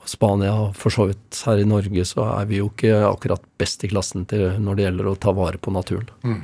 og 0.00 0.10
Spania, 0.10 0.56
og 0.64 0.72
for 0.74 0.90
så 0.90 1.06
vidt 1.12 1.38
her 1.46 1.62
i 1.62 1.68
Norge, 1.68 2.02
så 2.10 2.24
er 2.32 2.48
vi 2.50 2.58
jo 2.58 2.72
ikke 2.72 3.04
akkurat 3.06 3.46
best 3.62 3.86
i 3.86 3.92
klassen 3.92 4.26
til 4.26 4.58
når 4.58 4.80
det 4.80 4.86
gjelder 4.88 5.12
å 5.12 5.20
ta 5.22 5.36
vare 5.36 5.62
på 5.62 5.70
naturen. 5.76 6.42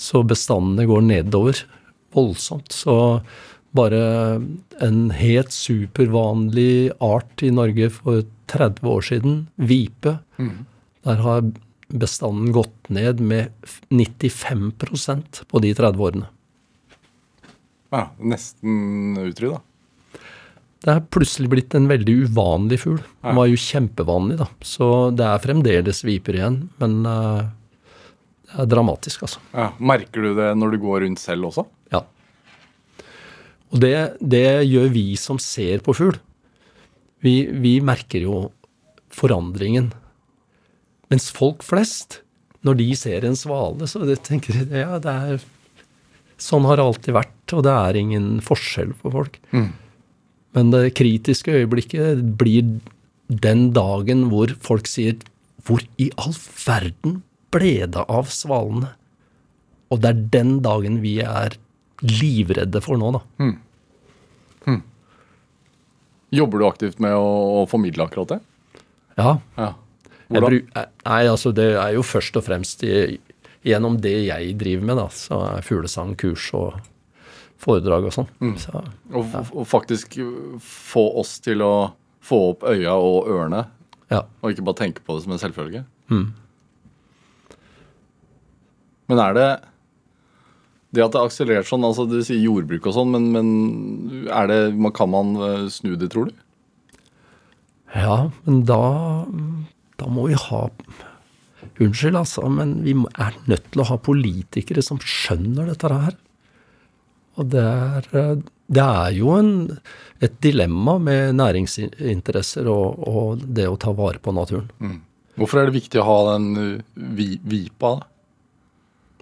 Så 0.00 0.24
bestandene 0.24 0.88
går 0.88 1.04
nedover 1.04 1.60
voldsomt. 2.16 2.72
Så 2.72 2.96
bare 3.76 4.00
en 4.80 5.00
helt 5.12 5.52
supervanlig 5.52 6.94
art 7.04 7.44
i 7.44 7.52
Norge 7.52 7.92
for 7.92 8.24
30 8.48 8.88
år 8.88 9.04
siden, 9.04 9.40
vipe, 9.60 10.16
der 11.04 11.20
har 11.28 11.50
bestanden 11.88 12.52
gått 12.52 12.90
ned 12.92 13.20
med 13.24 13.52
95% 13.90 15.44
på 15.48 15.62
de 15.64 15.72
30 15.74 16.04
årene. 16.08 16.28
ja. 17.94 18.10
Nesten 18.20 19.16
utrydda. 19.22 19.62
Det 20.78 20.92
er 20.92 21.06
plutselig 21.10 21.48
blitt 21.50 21.74
en 21.74 21.88
veldig 21.90 22.12
uvanlig 22.28 22.78
fugl. 22.84 23.00
Den 23.24 23.38
var 23.40 23.48
jo 23.50 23.58
kjempevanlig, 23.58 24.36
da. 24.38 24.46
Så 24.62 25.10
det 25.10 25.24
er 25.26 25.40
fremdeles 25.42 26.04
viper 26.06 26.38
igjen, 26.38 26.58
men 26.78 27.00
eh, 27.08 27.48
det 28.52 28.62
er 28.62 28.70
dramatisk, 28.70 29.24
altså. 29.26 29.42
Ja. 29.56 29.72
Merker 29.82 30.28
du 30.28 30.30
det 30.38 30.52
når 30.60 30.76
du 30.76 30.78
går 30.84 31.02
rundt 31.02 31.18
selv 31.22 31.48
også? 31.50 31.64
Ja. 31.92 32.04
Og 33.72 33.82
det, 33.82 33.94
det 34.22 34.46
gjør 34.68 34.86
vi 34.94 35.08
som 35.18 35.40
ser 35.42 35.82
på 35.84 35.96
fugl. 35.98 36.20
Vi, 37.26 37.34
vi 37.50 37.74
merker 37.82 38.22
jo 38.22 38.44
forandringen. 39.10 39.90
Mens 41.12 41.30
folk 41.32 41.62
flest, 41.64 42.20
når 42.66 42.78
de 42.80 42.88
ser 42.98 43.24
en 43.24 43.36
svale, 43.38 43.86
så 43.88 44.02
tenker 44.24 44.64
de 44.68 44.82
ja, 44.84 44.98
det 45.02 45.14
er 45.32 45.46
Sånn 46.38 46.62
har 46.68 46.78
det 46.78 46.84
alltid 46.86 47.14
vært, 47.16 47.52
og 47.56 47.64
det 47.66 47.72
er 47.74 47.96
ingen 47.98 48.26
forskjell 48.46 48.92
for 49.00 49.10
folk. 49.10 49.40
Men 50.54 50.68
det 50.70 50.92
kritiske 50.94 51.50
øyeblikket 51.50 52.20
blir 52.38 52.68
den 53.26 53.72
dagen 53.74 54.28
hvor 54.30 54.52
folk 54.64 54.86
sier 54.86 55.16
Hvor 55.66 55.82
i 55.98 56.06
all 56.16 56.36
verden 56.62 57.18
ble 57.52 57.72
det 57.90 58.04
av 58.06 58.30
svalene? 58.30 58.92
Og 59.90 59.98
det 60.04 60.12
er 60.12 60.22
den 60.38 60.54
dagen 60.62 61.00
vi 61.02 61.16
er 61.24 61.56
livredde 62.06 62.80
for 62.84 63.00
nå, 63.00 63.10
da. 63.18 63.20
Jobber 66.38 66.60
du 66.60 66.66
aktivt 66.68 66.98
med 67.02 67.16
å 67.18 67.66
formidle 67.66 68.04
akkurat 68.06 68.36
det? 68.36 68.40
Ja. 69.18 69.38
Ja. 69.58 69.72
Jeg 70.28 70.42
Hvordan? 70.42 70.60
bru- 70.60 70.86
nei, 71.08 71.22
altså 71.24 71.52
det 71.56 71.70
er 71.80 71.94
jo 71.96 72.04
først 72.04 72.36
og 72.36 72.44
fremst 72.44 72.82
i, 72.84 73.16
gjennom 73.64 73.96
det 74.04 74.16
jeg 74.26 74.56
driver 74.60 74.88
med, 74.90 75.00
da. 75.00 75.06
Så 75.14 75.38
er 75.46 75.64
fuglesang, 75.64 76.14
kurs 76.20 76.50
og 76.56 76.80
foredrag 77.58 78.08
og 78.10 78.14
sånn. 78.14 78.28
Så, 78.60 78.74
ja. 78.74 78.82
og, 79.16 79.32
og, 79.52 79.64
faktisk 79.68 80.18
få 80.64 81.06
oss 81.22 81.38
til 81.44 81.64
å 81.64 81.72
få 82.24 82.42
opp 82.52 82.66
øya 82.68 82.92
og 82.92 83.30
ørene, 83.32 83.64
ja. 84.12 84.22
og 84.42 84.52
ikke 84.52 84.66
bare 84.68 84.82
tenke 84.84 85.04
på 85.04 85.16
det 85.16 85.24
som 85.24 85.34
en 85.34 85.42
selvfølge. 85.42 85.82
Men 89.08 89.24
er 89.24 89.36
det 89.36 89.48
det 90.96 91.02
at 91.04 91.12
det 91.12 91.20
har 91.20 91.28
akselerert 91.28 91.68
sånn, 91.68 91.84
altså 91.84 92.06
du 92.08 92.16
sier 92.24 92.40
jordbruk 92.40 92.86
og 92.88 92.94
sånn, 92.96 93.10
men, 93.12 93.26
men 93.34 94.28
er 94.32 94.48
det, 94.48 94.60
kan 94.96 95.10
man 95.12 95.34
eh, 95.36 95.66
snu 95.72 95.92
det, 96.00 96.08
tror 96.14 96.30
du? 96.30 96.44
ja, 97.92 98.30
men 98.44 98.62
da, 98.68 98.80
da 99.98 100.08
må 100.10 100.28
vi 100.30 100.38
ha 100.48 100.68
Unnskyld, 101.78 102.16
altså, 102.18 102.46
men 102.50 102.76
vi 102.82 102.92
er 103.18 103.34
nødt 103.50 103.66
til 103.70 103.82
å 103.82 103.86
ha 103.90 103.96
politikere 104.02 104.82
som 104.82 104.98
skjønner 105.02 105.68
dette 105.70 105.90
her. 105.90 106.14
Og 107.38 107.50
det 107.52 107.62
er, 107.62 108.06
eh, 108.18 108.40
det 108.74 108.84
er 108.84 109.12
jo 109.14 109.34
en, 109.36 109.50
et 110.22 110.38
dilemma 110.42 110.96
med 111.02 111.36
næringsinteresser 111.38 112.66
og, 112.70 113.02
og 113.10 113.44
det 113.58 113.66
å 113.70 113.76
ta 113.78 113.92
vare 113.94 114.22
på 114.22 114.34
naturen. 114.34 114.70
Hvorfor 115.38 115.60
er 115.60 115.68
det 115.68 115.76
viktig 115.78 116.00
å 116.02 116.06
ha 116.08 116.16
den 116.32 116.48
uh, 116.58 117.02
vi, 117.18 117.28
vipa? 117.46 117.92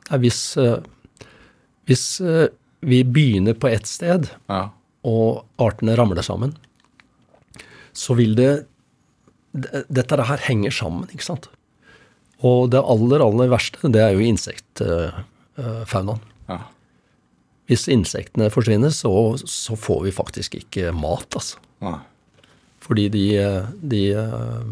da? 0.06 0.20
Hvis, 0.22 0.40
eh, 0.60 0.78
hvis 1.88 2.06
eh, 2.24 2.46
vi 2.86 3.02
begynner 3.04 3.56
på 3.58 3.68
ett 3.72 3.88
sted, 3.90 4.30
Ja. 4.48 4.70
og 5.04 5.44
artene 5.60 5.96
ramler 5.98 6.24
sammen, 6.24 6.56
så 7.92 8.16
vil 8.16 8.34
det- 8.38 8.64
Dette 9.88 10.18
her 10.28 10.42
henger 10.48 10.70
sammen, 10.74 11.08
ikke 11.12 11.26
sant? 11.26 11.48
Og 12.44 12.68
det 12.72 12.82
aller, 12.84 13.22
aller 13.24 13.48
verste, 13.48 13.88
det 13.92 14.02
er 14.04 14.12
jo 14.12 14.20
insektfaunaen. 14.26 16.20
Ja. 16.50 16.58
Hvis 17.66 17.88
insektene 17.90 18.50
forsvinner, 18.54 18.92
så, 18.94 19.10
så 19.48 19.74
får 19.80 20.04
vi 20.06 20.12
faktisk 20.14 20.54
ikke 20.60 20.92
mat, 20.94 21.26
altså. 21.34 21.58
Ja. 21.82 21.96
Fordi 22.86 23.08
de, 23.10 23.24
eh, 23.40 23.70
de 23.82 24.02
eh, 24.14 24.68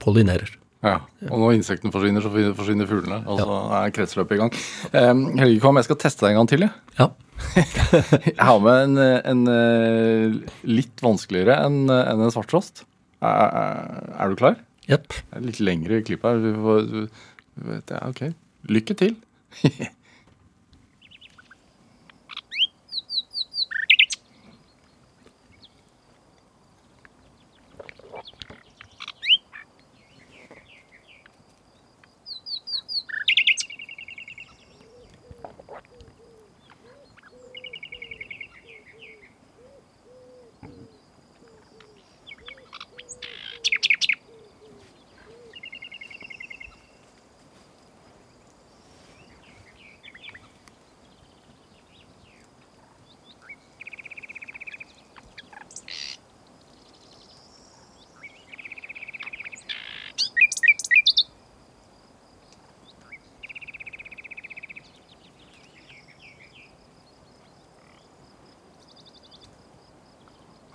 pollinerer. 0.00 0.54
Ja, 0.80 0.94
og 1.28 1.36
når 1.42 1.58
insektene 1.58 1.92
forsvinner, 1.92 2.24
så 2.24 2.30
forsvinner- 2.32 2.88
fuglene. 2.88 3.18
Og 3.28 3.42
så 3.42 3.56
er 3.82 3.90
kretsløpet 3.92 4.38
i 4.38 4.40
gang. 4.40 4.54
Um, 4.94 5.26
Helge 5.36 5.60
Kvam, 5.60 5.76
jeg 5.76 5.90
skal 5.90 5.98
teste 6.00 6.24
deg 6.24 6.32
en 6.32 6.38
gang 6.40 6.48
til. 6.48 6.64
jeg. 6.64 6.72
Ja. 6.96 7.10
Jeg 8.36 8.36
har 8.44 8.58
med 8.60 8.82
en, 8.84 8.98
en, 9.00 9.42
eh, 9.48 10.56
litt 10.68 11.00
vanskeligere 11.00 11.54
enn 11.66 11.82
en, 11.88 12.20
en 12.24 12.32
svarttrost. 12.32 12.82
Er, 13.20 13.46
er- 13.60 14.12
er 14.24 14.28
du 14.32 14.36
klar? 14.40 14.56
Jepp. 14.88 15.12
Er 15.32 15.40
litt 15.44 15.60
lengre 15.60 16.00
klipp 16.02 16.24
her. 16.24 16.40
Ok. 18.08 18.22
Lykke 18.68 18.94
til. 18.96 19.16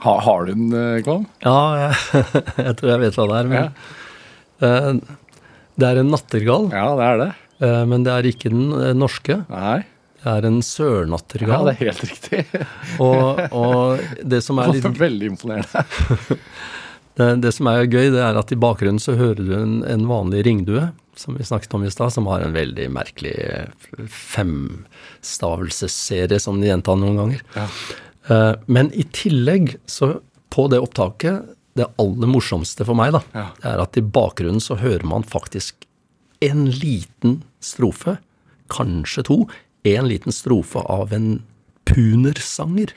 Ha, 0.05 0.13
har 0.21 0.39
du 0.45 0.51
den, 0.53 0.67
eh, 0.77 1.01
Kvam? 1.05 1.23
Ja, 1.43 1.57
jeg, 1.81 1.93
jeg 2.67 2.73
tror 2.79 2.89
jeg 2.93 2.99
vet 3.05 3.15
hva 3.19 3.25
det 3.31 3.37
er. 3.39 3.45
Men, 3.51 3.65
eh, 4.61 4.91
det 5.75 5.85
er 5.89 5.95
en 6.03 6.11
nattergal, 6.13 6.63
Ja, 6.71 6.87
det 6.99 7.05
er 7.09 7.15
det. 7.23 7.31
eh, 7.65 7.83
men 7.89 7.99
det 8.05 8.11
er 8.13 8.23
ikke 8.29 8.49
den 8.53 8.65
norske. 8.99 9.35
Nei. 9.49 9.79
Det 10.25 10.31
er 10.31 10.43
en 10.47 10.61
Ja, 10.65 11.57
det 11.67 11.73
er 11.75 11.79
helt 11.83 12.01
riktig. 12.01 12.39
og, 13.05 13.37
og 13.53 13.99
det 14.25 14.39
som 14.41 14.57
er 14.57 14.71
litt 14.73 14.87
Veldig 14.97 15.27
imponerende. 15.35 15.85
Det, 17.15 17.39
det 17.39 17.53
som 17.55 17.63
er 17.71 17.85
gøy, 17.87 18.09
det 18.11 18.19
er 18.19 18.35
at 18.35 18.49
i 18.51 18.57
bakgrunnen 18.59 18.99
så 18.99 19.15
hører 19.15 19.39
du 19.39 19.53
en, 19.55 19.77
en 19.87 20.01
vanlig 20.09 20.41
ringdue, 20.43 20.89
som 21.15 21.37
vi 21.39 21.45
snakket 21.47 21.71
om 21.77 21.85
i 21.87 21.91
stad, 21.93 22.11
som 22.11 22.27
har 22.27 22.43
en 22.43 22.51
veldig 22.51 22.89
merkelig 22.91 23.31
femstavelsesserie 24.11 26.35
som 26.43 26.59
de 26.59 26.67
gjentar 26.67 26.99
noen 26.99 27.15
ganger. 27.21 27.39
Eh, 27.55 27.71
men 28.67 28.91
i 28.93 29.03
tillegg, 29.13 29.75
så 29.85 30.15
på 30.53 30.67
det 30.71 30.79
opptaket, 30.81 31.51
det 31.75 31.85
aller 31.99 32.29
morsomste 32.31 32.85
for 32.87 32.95
meg, 32.97 33.11
da, 33.13 33.21
Ja. 33.35 33.47
er 33.73 33.81
at 33.83 33.97
i 33.99 34.01
bakgrunnen 34.01 34.61
så 34.63 34.77
hører 34.79 35.03
man 35.05 35.23
faktisk 35.27 35.85
en 36.41 36.65
liten 36.71 37.41
strofe, 37.61 38.17
kanskje 38.71 39.23
to, 39.27 39.37
en 39.85 40.07
liten 40.09 40.31
strofe 40.33 40.81
av 40.89 41.11
en 41.13 41.43
punersanger. 41.85 42.93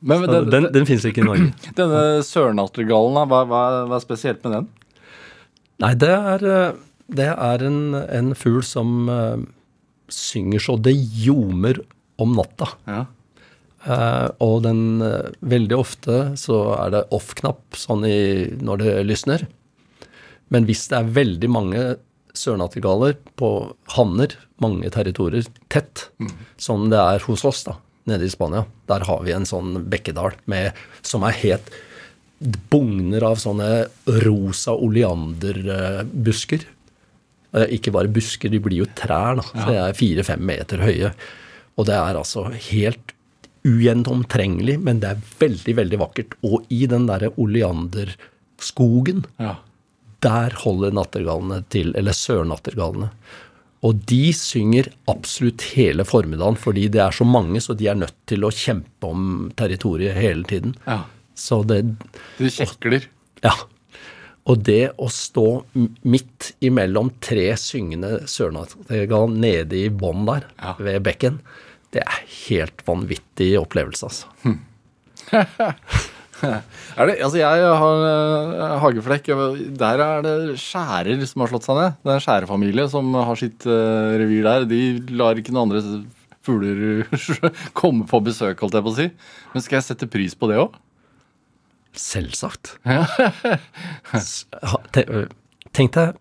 Men 0.00 0.20
men 0.20 0.30
den, 0.30 0.50
Den, 0.50 0.68
den 0.72 0.86
fins 0.86 1.04
ikke 1.08 1.22
i 1.24 1.26
Norge. 1.26 1.48
denne 1.78 2.02
sørnattergallen, 2.26 3.18
hva, 3.30 3.40
hva, 3.50 3.62
hva 3.90 3.96
er 3.98 4.04
spesielt 4.04 4.44
med 4.46 4.54
den? 4.54 4.68
Nei, 5.82 5.92
det 5.98 6.10
er, 6.14 6.44
eh, 6.52 6.76
det 7.08 7.28
er 7.32 7.64
en, 7.64 7.94
en 7.96 8.34
fugl 8.36 8.60
som 8.66 9.08
uh, 9.08 9.38
synger 10.12 10.62
så 10.64 10.76
det 10.80 10.94
ljomer 10.96 11.80
om 12.20 12.34
natta. 12.36 12.72
Ja. 12.88 13.04
Uh, 13.86 14.28
og 14.42 14.64
den 14.66 15.00
uh, 15.00 15.30
Veldig 15.38 15.76
ofte 15.78 16.18
så 16.40 16.58
er 16.76 16.92
det 16.92 17.06
off-knapp 17.14 17.78
sånn 17.78 18.04
i, 18.08 18.18
når 18.60 18.82
det 18.82 18.94
lysner. 19.08 19.46
Men 20.52 20.68
hvis 20.68 20.86
det 20.90 20.98
er 20.98 21.16
veldig 21.16 21.50
mange 21.52 21.82
sørnattergaler 22.36 23.16
på 23.38 23.50
hanner, 23.96 24.34
mange 24.62 24.90
territorier, 24.92 25.46
tett, 25.72 26.08
som 26.60 26.86
det 26.92 27.00
er 27.00 27.24
hos 27.26 27.44
oss 27.48 27.64
da, 27.66 27.76
nede 28.08 28.26
i 28.28 28.32
Spania, 28.32 28.64
der 28.90 29.04
har 29.08 29.24
vi 29.26 29.34
en 29.34 29.48
sånn 29.48 29.76
bekkedal 29.90 30.36
med, 30.50 30.76
som 31.02 31.26
er 31.26 31.36
helt 31.42 31.70
bugner 32.70 33.24
av 33.26 33.40
sånne 33.42 33.88
rosa 34.24 34.76
oleanderbusker. 34.78 36.66
Ikke 37.54 37.92
bare 37.94 38.08
busker, 38.12 38.50
de 38.52 38.58
blir 38.60 38.82
jo 38.82 38.86
trær. 38.94 39.36
da, 39.36 39.42
så 39.42 39.66
De 39.70 39.76
er 39.76 39.92
fire-fem 39.96 40.40
meter 40.44 40.78
høye. 40.84 41.12
Og 41.78 41.86
det 41.86 41.94
er 41.94 42.14
altså 42.18 42.42
helt 42.52 43.14
ugjennomtrengelig, 43.64 44.78
men 44.82 45.00
det 45.00 45.10
er 45.10 45.22
veldig, 45.40 45.74
veldig 45.76 45.98
vakkert. 46.00 46.34
Og 46.44 46.64
i 46.70 46.86
den 46.86 47.06
derre 47.08 47.30
oleanderskogen, 47.40 49.24
Ja. 49.38 49.56
der 50.20 50.50
holder 50.64 50.90
nattergalene 50.92 51.64
til, 51.70 51.92
eller 51.96 52.12
sørnattergallene. 52.12 53.10
Og 53.82 54.04
de 54.06 54.32
synger 54.32 54.88
absolutt 55.06 55.62
hele 55.76 56.02
formiddagen, 56.04 56.56
fordi 56.58 56.88
det 56.90 57.00
er 57.00 57.10
så 57.14 57.24
mange, 57.24 57.60
så 57.60 57.76
de 57.76 57.86
er 57.86 57.94
nødt 57.94 58.14
til 58.26 58.40
å 58.42 58.50
kjempe 58.50 59.04
om 59.06 59.52
territoriet 59.56 60.14
hele 60.14 60.42
tiden. 60.44 60.74
ja. 60.86 61.04
Så 61.38 61.64
det 61.64 61.84
De 62.38 62.46
kjekler. 62.50 63.04
Ja. 63.44 63.52
Og 64.48 64.62
det 64.64 64.92
å 64.96 65.08
stå 65.12 65.46
midt 66.08 66.52
imellom 66.64 67.10
tre 67.24 67.50
syngende 67.60 68.22
sørnattergal 68.30 69.28
nede 69.34 69.76
i 69.76 69.88
bånn 69.92 70.24
der, 70.28 70.46
Ja. 70.62 70.74
ved 70.78 71.02
bekken, 71.04 71.40
det 71.92 72.00
er 72.04 72.22
helt 72.48 72.80
vanvittig 72.88 73.52
opplevelse, 73.60 74.08
altså. 74.08 74.26
Er 76.38 77.08
det, 77.08 77.16
altså 77.18 77.40
jeg 77.40 77.62
har 77.80 78.02
uh, 78.06 78.76
hageflekk. 78.84 79.26
Der 79.80 80.02
er 80.04 80.20
det 80.22 80.34
skjærer 80.62 81.24
som 81.26 81.42
har 81.42 81.50
slått 81.50 81.66
seg 81.66 81.80
ned. 81.80 81.96
Det 82.04 82.12
er 82.12 82.20
en 82.20 82.22
skjærefamilie 82.22 82.84
som 82.92 83.08
har 83.18 83.40
sitt 83.40 83.66
uh, 83.66 84.14
revir 84.20 84.46
der. 84.46 84.66
De 84.70 84.78
lar 85.18 85.34
ikke 85.40 85.50
noen 85.50 85.66
andre 85.66 85.82
fugler 86.46 87.02
komme 87.80 88.06
på 88.06 88.20
besøk, 88.28 88.62
holdt 88.62 88.78
jeg 88.78 88.86
på 88.86 88.92
å 88.94 88.98
si. 89.00 89.08
Men 89.50 89.64
skal 89.66 89.80
jeg 89.80 89.88
sette 89.90 90.06
pris 90.10 90.36
på 90.38 90.46
det 90.52 90.60
òg? 90.62 90.78
Selvsagt. 91.96 92.74
S- 94.18 94.46
ha- 94.62 94.82
te- 94.92 95.06
ø, 95.08 95.24
Tenk 95.76 95.92
deg 95.96 96.16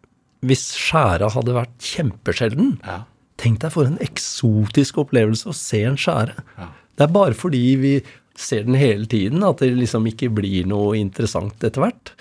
hvis 0.48 0.68
skjæra 0.78 1.32
hadde 1.34 1.56
vært 1.56 1.74
kjempesjelden. 1.82 2.76
Ja. 2.86 3.00
Tenk 3.42 3.60
deg 3.64 3.72
for 3.74 3.90
en 3.90 3.98
eksotisk 4.04 5.00
opplevelse 5.02 5.50
å 5.50 5.56
se 5.58 5.82
en 5.90 5.98
skjære. 6.00 6.36
Ja. 6.60 6.68
Det 6.98 7.08
er 7.08 7.14
bare 7.16 7.38
fordi 7.38 7.64
vi 7.82 7.94
ser 8.38 8.68
den 8.68 8.78
hele 8.78 9.08
tiden 9.10 9.42
at 9.46 9.64
det 9.64 9.72
liksom 9.74 10.06
ikke 10.10 10.30
blir 10.38 10.68
noe 10.70 10.94
interessant 11.00 11.58
etter 11.66 11.82
hvert. 11.88 12.14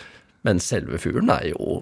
Men 0.49 0.61
selve 0.63 0.97
fuglen 1.03 1.29
er 1.35 1.51
jo 1.51 1.81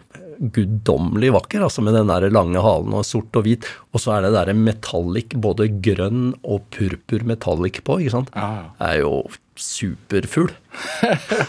guddommelig 0.55 1.31
vakker, 1.37 1.63
altså 1.67 1.83
med 1.85 1.95
den 1.95 2.09
der 2.11 2.27
lange 2.35 2.59
halen 2.65 2.95
og 2.97 3.05
sort 3.07 3.37
og 3.39 3.45
hvit. 3.47 3.67
Og 3.95 4.03
så 4.03 4.17
er 4.17 4.25
det 4.27 4.33
der 4.35 4.51
metallic, 4.59 5.35
både 5.39 5.69
grønn 5.85 6.33
og 6.43 6.65
purpur 6.75 7.23
metallic 7.29 7.83
på, 7.87 8.01
ikke 8.03 8.15
sant. 8.17 8.33
Ja, 8.35 8.49
ja. 8.59 8.65
Det 8.81 8.89
er 8.91 9.03
jo 9.05 9.13
superfugl. 9.61 10.51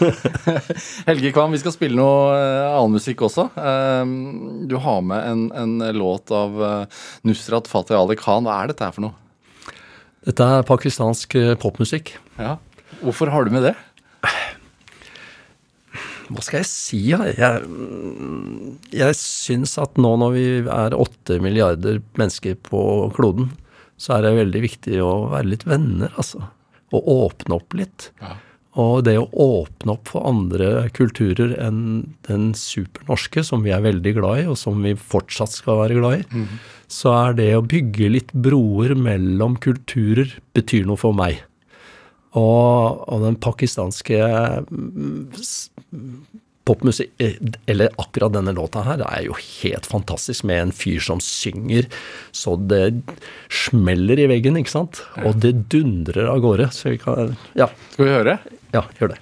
Helge 1.08 1.32
Kvam, 1.34 1.54
vi 1.54 1.60
skal 1.62 1.74
spille 1.74 1.98
noe 1.98 2.34
eh, 2.36 2.66
annen 2.70 2.96
musikk 2.98 3.24
også. 3.26 3.48
Eh, 3.58 4.14
du 4.70 4.76
har 4.82 5.02
med 5.06 5.26
en, 5.26 5.46
en 5.56 5.96
låt 5.96 6.30
av 6.34 6.62
eh, 6.62 7.02
Nusrat 7.26 7.70
Fatih 7.70 7.98
Ali 7.98 8.18
Khan. 8.20 8.46
Hva 8.46 8.60
er 8.62 8.72
dette 8.72 8.86
her 8.86 8.94
for 8.94 9.08
noe? 9.08 9.16
Dette 10.26 10.46
er 10.56 10.66
pakistansk 10.66 11.36
eh, 11.38 11.54
popmusikk. 11.60 12.16
Ja. 12.38 12.56
Hvorfor 13.02 13.30
har 13.34 13.46
du 13.46 13.54
med 13.54 13.66
det? 13.68 13.74
Hva 16.30 16.42
skal 16.42 16.62
jeg 16.62 16.70
si? 16.70 17.02
Jeg, 17.12 17.60
jeg 18.94 19.18
syns 19.20 19.76
at 19.82 19.98
nå 20.00 20.16
når 20.22 20.34
vi 20.34 20.48
er 20.64 20.98
åtte 20.98 21.38
milliarder 21.42 22.02
mennesker 22.18 22.58
på 22.66 22.80
kloden, 23.18 23.52
så 23.96 24.16
er 24.16 24.26
det 24.26 24.38
veldig 24.40 24.62
viktig 24.66 24.98
å 25.02 25.12
være 25.32 25.52
litt 25.54 25.64
venner, 25.68 26.10
altså. 26.18 26.48
Og 26.94 27.08
åpne 27.10 27.58
opp 27.58 27.74
litt. 27.74 28.10
Ja. 28.22 28.36
Og 28.76 29.06
det 29.06 29.14
å 29.16 29.28
åpne 29.40 29.94
opp 29.94 30.10
for 30.12 30.26
andre 30.28 30.88
kulturer 30.96 31.54
enn 31.64 31.80
den 32.28 32.50
supernorske, 32.56 33.40
som 33.46 33.64
vi 33.64 33.72
er 33.72 33.84
veldig 33.84 34.12
glad 34.18 34.42
i, 34.42 34.46
og 34.52 34.58
som 34.60 34.82
vi 34.84 34.92
fortsatt 35.00 35.54
skal 35.54 35.80
være 35.80 35.96
glad 35.96 36.18
i, 36.20 36.42
så 36.92 37.14
er 37.16 37.38
det 37.38 37.50
å 37.56 37.64
bygge 37.64 38.10
litt 38.12 38.34
broer 38.36 38.92
mellom 38.94 39.56
kulturer 39.64 40.36
betyr 40.56 40.84
noe 40.88 41.00
for 41.00 41.16
meg. 41.16 41.40
Og, 42.36 43.00
og 43.08 43.24
den 43.24 43.38
pakistanske 43.40 44.20
mm, 44.68 45.32
popmusikk 46.66 47.12
eh, 47.22 47.36
Eller 47.70 47.92
akkurat 48.02 48.34
denne 48.34 48.52
låta 48.56 48.82
her 48.86 49.02
er 49.06 49.26
jo 49.28 49.36
helt 49.38 49.86
fantastisk, 49.86 50.44
med 50.48 50.62
en 50.66 50.74
fyr 50.74 51.00
som 51.00 51.20
synger 51.22 51.86
så 52.34 52.56
det 52.68 53.02
smeller 53.52 54.18
i 54.20 54.28
veggen, 54.30 54.58
ikke 54.60 54.74
sant? 54.74 55.02
Og 55.24 55.38
det 55.42 55.54
dundrer 55.72 56.28
av 56.30 56.42
gårde. 56.44 56.68
Så 56.74 56.90
vi 56.92 56.98
kan 57.02 57.36
Ja, 57.58 57.70
Skal 57.92 58.04
vi 58.08 58.12
høre? 58.18 58.38
ja 58.74 58.82
gjør 58.98 59.14
det. 59.14 59.20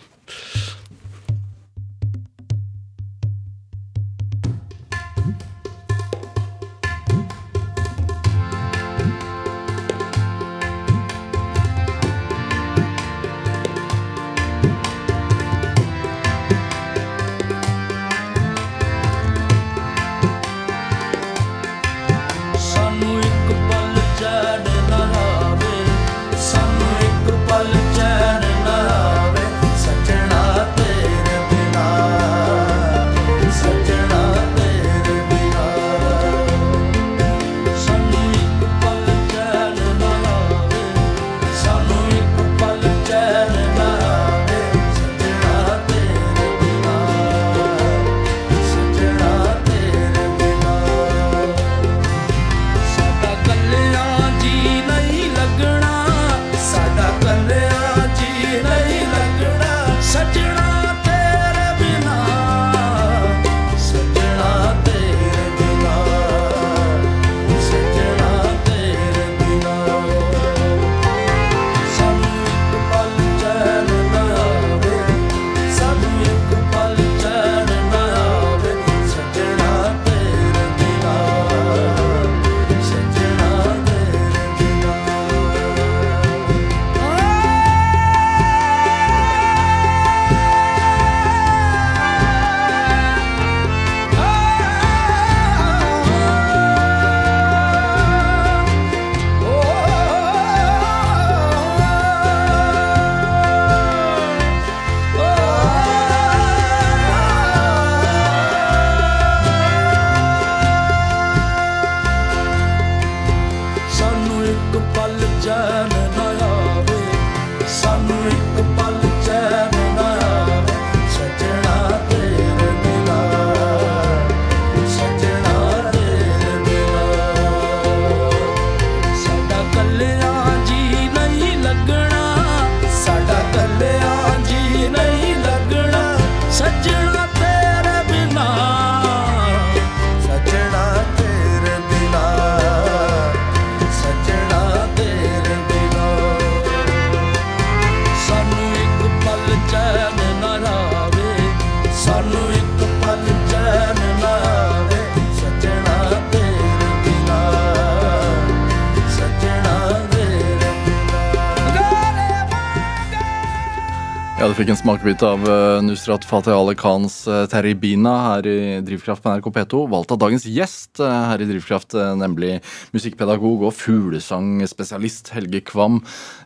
Du 164.55 164.61
fikk 164.61 164.69
en 164.71 164.79
smakebit 164.79 165.23
av 165.27 165.41
eh, 165.51 165.81
Nusrat 165.83 166.23
Fateh 166.31 166.55
Ali 166.55 166.77
Khans 166.79 167.17
eh, 167.27 167.41
Terribina 167.51 168.13
her 168.23 168.47
i 168.47 168.59
Drivkraft 168.87 169.25
på 169.25 169.33
NRK 169.33 169.49
P2. 169.57 169.81
Valgt 169.91 170.13
av 170.15 170.21
dagens 170.23 170.45
gjest 170.47 171.01
eh, 171.03 171.11
her 171.27 171.43
i 171.43 171.49
Drivkraft, 171.49 171.97
nemlig 172.21 172.61
musikkpedagog 172.95 173.65
og 173.67 173.75
fuglesangspesialist 173.75 175.33
Helge 175.35 175.59
Kvam. 175.67 175.99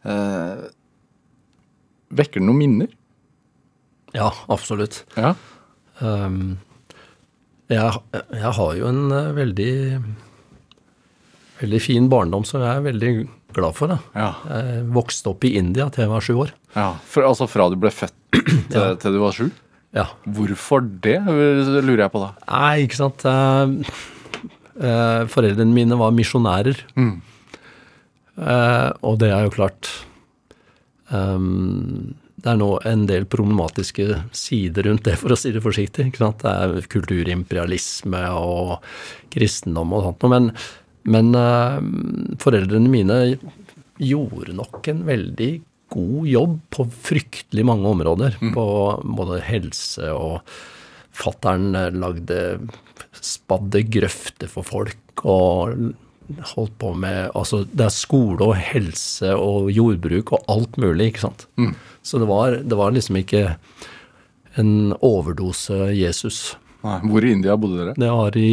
Eh, 0.09 0.65
vekker 2.23 2.41
det 2.41 2.47
noen 2.49 2.63
minner? 2.63 2.97
Ja, 4.17 4.31
absolutt. 4.49 5.03
Ja. 5.13 5.35
Um, 6.01 6.57
jeg, 7.69 7.93
jeg 8.17 8.55
har 8.63 8.73
jo 8.81 8.89
en 8.89 9.05
veldig 9.37 9.75
veldig 11.61 11.83
fin 11.85 12.09
barndom 12.09 12.49
som 12.49 12.65
jeg 12.65 12.73
er 12.73 12.89
veldig 12.89 13.13
glad 13.57 13.77
for. 13.77 13.99
Ja. 14.17 14.33
Jeg 14.49 14.89
vokste 14.97 15.35
opp 15.35 15.45
i 15.45 15.59
India 15.61 15.91
til 15.93 16.07
jeg 16.07 16.15
var 16.17 16.25
sju 16.25 16.39
år. 16.47 16.57
Ja. 16.75 16.91
For, 17.09 17.25
altså 17.27 17.49
fra 17.51 17.69
du 17.73 17.79
ble 17.81 17.93
født 17.95 18.17
til, 18.73 18.95
til 19.01 19.17
du 19.17 19.23
var 19.23 19.37
sju? 19.37 19.49
Ja. 19.97 20.05
Hvorfor 20.29 20.85
det, 20.85 21.17
lurer 21.25 22.05
jeg 22.05 22.13
på 22.13 22.23
da. 22.23 22.33
Nei, 22.51 22.85
ikke 22.85 22.99
sant. 22.99 23.25
Eh, 23.25 23.95
eh, 24.85 25.23
foreldrene 25.33 25.75
mine 25.75 25.99
var 26.01 26.15
misjonærer. 26.17 26.83
Eh, 26.99 28.91
og 29.03 29.19
det 29.23 29.33
er 29.35 29.49
jo 29.49 29.55
klart 29.57 29.89
Det 31.09 32.51
er 32.53 32.59
nå 32.61 32.69
en 32.87 33.07
del 33.09 33.25
problematiske 33.27 34.05
sider 34.37 34.85
rundt 34.87 35.07
det, 35.09 35.17
for 35.19 35.33
å 35.33 35.39
si 35.41 35.55
det 35.55 35.65
forsiktig. 35.65 36.11
Ikke 36.11 36.21
sant? 36.21 36.45
Det 36.45 36.53
er 36.53 36.91
kulturimperialisme 36.93 38.21
og 38.37 38.77
kristendom 39.33 39.97
og 39.97 40.05
sånt 40.05 40.27
noe. 40.27 40.35
Men, 40.35 40.51
men 41.09 41.33
eh, 41.41 41.81
foreldrene 42.45 42.93
mine 42.93 43.19
gjorde 43.99 44.55
nok 44.55 44.93
en 44.93 45.01
veldig 45.09 45.51
god 45.93 46.29
jobb 46.29 46.59
på 46.75 46.89
fryktelig 47.09 47.65
mange 47.67 47.89
områder. 47.89 48.37
På 48.55 48.67
både 49.05 49.41
helse 49.47 50.11
og 50.15 50.43
Fattern 51.19 51.73
lagde 51.99 52.59
spadde 53.19 53.83
grøfter 53.91 54.51
for 54.53 54.67
folk 54.67 55.25
og 55.27 55.73
holdt 56.53 56.75
på 56.79 56.93
med 56.95 57.31
Altså, 57.35 57.63
det 57.73 57.87
er 57.87 57.95
skole 57.95 58.45
og 58.45 58.55
helse 58.61 59.33
og 59.35 59.71
jordbruk 59.73 60.35
og 60.37 60.45
alt 60.53 60.77
mulig, 60.79 61.11
ikke 61.13 61.25
sant. 61.25 61.47
Så 62.05 62.21
det 62.21 62.29
var, 62.31 62.59
det 62.63 62.79
var 62.79 62.95
liksom 62.95 63.19
ikke 63.21 63.43
en 64.61 64.93
overdose 65.05 65.89
Jesus. 65.97 66.57
Nei, 66.85 66.99
hvor 67.11 67.25
i 67.27 67.33
India 67.35 67.57
bodde 67.59 67.81
dere? 67.81 67.97
Det 67.99 68.11
var 68.15 68.37
i 68.39 68.51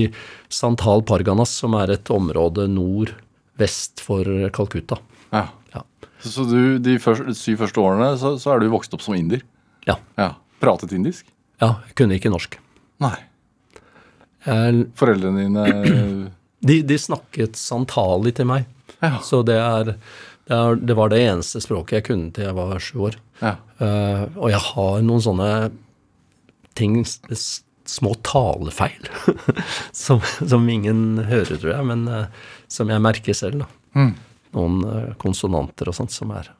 Santal 0.49 1.03
Parganas, 1.05 1.53
som 1.61 1.75
er 1.77 1.93
et 1.93 2.09
område 2.13 2.65
nord-vest 2.71 4.01
for 4.01 4.25
Calcutta. 4.55 4.97
Ja. 5.35 5.45
Ja. 5.75 5.83
Så, 6.31 6.45
du, 6.49 6.77
de 6.81 6.97
første, 7.01 7.35
syv 7.37 7.61
første 7.63 7.81
årene 7.81 8.11
så, 8.21 8.35
så 8.41 8.53
er 8.53 8.63
du 8.63 8.71
vokst 8.73 8.93
opp 8.95 9.03
som 9.05 9.17
inder? 9.17 9.43
Ja. 9.87 9.99
Ja. 10.19 10.33
Pratet 10.63 10.95
indisk? 10.95 11.27
ja 11.61 11.75
jeg 11.87 11.95
kunne 11.99 12.17
ikke 12.17 12.31
norsk. 12.33 12.57
Nei. 13.03 13.15
Jeg, 14.45 14.87
Foreldrene 14.97 15.45
dine 15.45 15.65
de, 16.67 16.79
de 16.85 16.97
snakket 16.99 17.59
santali 17.59 18.33
til 18.35 18.49
meg. 18.49 18.65
Ja. 18.99 19.19
Så 19.23 19.41
det, 19.45 19.57
er, 19.59 19.95
det, 20.47 20.55
er, 20.55 20.79
det 20.81 20.97
var 20.97 21.11
det 21.13 21.21
eneste 21.25 21.61
språket 21.63 21.99
jeg 21.99 22.07
kunne 22.09 22.31
til 22.35 22.47
jeg 22.47 22.57
var 22.57 22.81
sju 22.81 23.07
år. 23.09 23.19
Ja. 23.41 23.55
Uh, 23.79 24.25
og 24.39 24.51
jeg 24.53 24.61
har 24.69 25.01
noen 25.05 25.23
sånne 25.23 25.49
ting, 26.75 26.97
små 27.05 28.15
talefeil, 28.25 29.09
som, 30.05 30.23
som 30.41 30.69
ingen 30.71 31.19
hører, 31.27 31.55
tror 31.55 31.75
jeg, 31.75 31.89
men 31.91 32.07
uh, 32.09 32.47
som 32.71 32.89
jeg 32.91 33.03
merker 33.03 33.37
selv. 33.37 33.65
da. 33.65 33.69
Mm. 33.95 34.15
Noen 34.55 34.85
eh, 34.89 35.09
konsonanter 35.21 35.91
og 35.91 35.97
sånt 35.97 36.15
som 36.15 36.31
er 36.35 36.53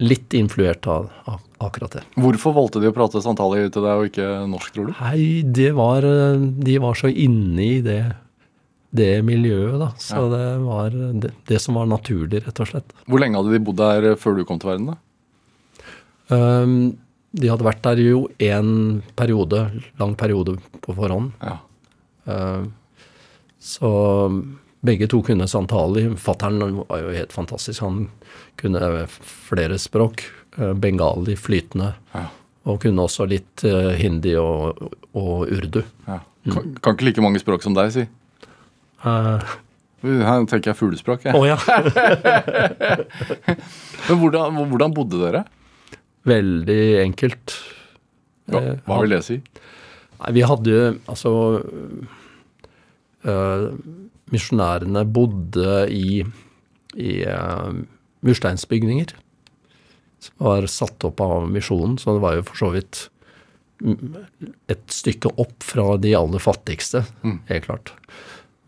litt 0.00 0.32
influert 0.32 0.86
av, 0.88 1.10
av 1.28 1.42
akkurat 1.66 1.98
det. 1.98 2.04
Hvorfor 2.16 2.54
valgte 2.56 2.80
de 2.80 2.88
å 2.88 2.94
prate 2.96 3.20
santali 3.24 3.66
til 3.72 3.84
deg 3.84 4.00
og 4.00 4.08
ikke 4.08 4.28
norsk, 4.48 4.72
tror 4.72 4.88
du? 4.88 4.94
Nei, 4.96 5.42
det 5.44 5.72
var 5.76 6.06
eh, 6.08 6.46
De 6.64 6.78
var 6.82 6.96
så 6.98 7.10
inne 7.12 7.66
i 7.66 7.82
det, 7.84 8.00
det 8.96 9.10
miljøet, 9.26 9.76
da. 9.82 9.90
Så 10.00 10.24
det 10.32 10.46
var 10.64 10.94
det, 10.94 11.34
det 11.50 11.60
som 11.64 11.76
var 11.80 11.90
naturlig, 11.90 12.42
rett 12.46 12.64
og 12.64 12.70
slett. 12.70 12.96
Hvor 13.04 13.22
lenge 13.22 13.40
hadde 13.40 13.52
de 13.54 13.62
bodd 13.66 13.82
der 13.82 14.14
før 14.20 14.38
du 14.38 14.46
kom 14.48 14.62
til 14.62 14.72
verden? 14.72 14.94
da? 14.94 15.02
Um, 16.28 16.96
de 17.38 17.48
hadde 17.48 17.64
vært 17.64 17.84
der 17.84 18.00
jo 18.00 18.26
en 18.40 19.02
periode, 19.16 19.66
lang 20.00 20.14
periode 20.18 20.56
på 20.84 20.96
forhånd. 20.96 21.34
Ja. 21.44 21.58
Uh, 22.28 22.68
så 23.60 23.90
begge 24.88 25.06
to 25.12 25.18
kunne 25.26 25.46
santali. 25.50 26.02
Fattern 26.20 26.58
var 26.88 26.98
jo 27.04 27.08
helt 27.14 27.32
fantastisk. 27.36 27.78
Han 27.84 27.96
kunne 28.60 28.80
flere 29.12 29.76
språk. 29.80 30.16
Uh, 30.58 30.72
bengali 30.74 31.36
flytende. 31.38 31.92
Ja. 32.16 32.24
Og 32.68 32.80
kunne 32.82 33.04
også 33.06 33.24
litt 33.30 33.56
uh, 33.68 33.92
hindi 34.00 34.32
og, 34.40 34.58
og 35.16 35.46
urdu. 35.54 35.82
Ja. 36.08 36.18
Kan, 36.48 36.62
kan 36.82 36.92
ikke 36.96 37.06
like 37.10 37.22
mange 37.24 37.40
språk 37.42 37.62
som 37.64 37.74
deg, 37.76 37.88
si. 37.94 38.04
Uh, 39.04 39.38
Her 40.02 40.44
tenker 40.50 40.68
jeg 40.72 40.78
fuglespråk. 40.78 41.20
jeg. 41.26 41.34
Å 41.34 41.36
ja. 41.46 41.56
Men 44.08 44.16
hvordan, 44.22 44.44
hvordan 44.72 44.94
bodde 44.96 45.18
dere? 45.22 45.42
Veldig 46.28 46.82
enkelt. 47.04 47.46
Hva, 48.48 48.58
Eh, 48.64 48.76
hva 48.86 48.94
vil 49.02 49.12
det 49.12 49.22
si? 49.26 49.36
Nei, 50.18 50.30
vi 50.38 50.42
hadde 50.48 50.68
jo 50.72 50.84
altså 51.12 51.30
øh, 53.28 53.64
Misjonærene 54.32 55.04
bodde 55.08 55.86
i, 55.94 56.20
i 56.98 57.14
øh, 57.28 57.80
mursteinsbygninger 58.26 59.14
som 60.18 60.34
var 60.42 60.66
satt 60.70 61.04
opp 61.06 61.20
av 61.22 61.46
misjonen, 61.50 61.98
så 61.98 62.16
det 62.16 62.24
var 62.24 62.38
jo 62.38 62.46
for 62.48 62.60
så 62.62 62.70
vidt 62.74 63.04
mm, 63.84 64.16
et 64.74 64.82
stykke 64.92 65.30
opp 65.38 65.62
fra 65.66 65.92
de 66.02 66.14
aller 66.18 66.42
fattigste, 66.42 67.04
helt 67.50 67.68
klart. 67.68 67.92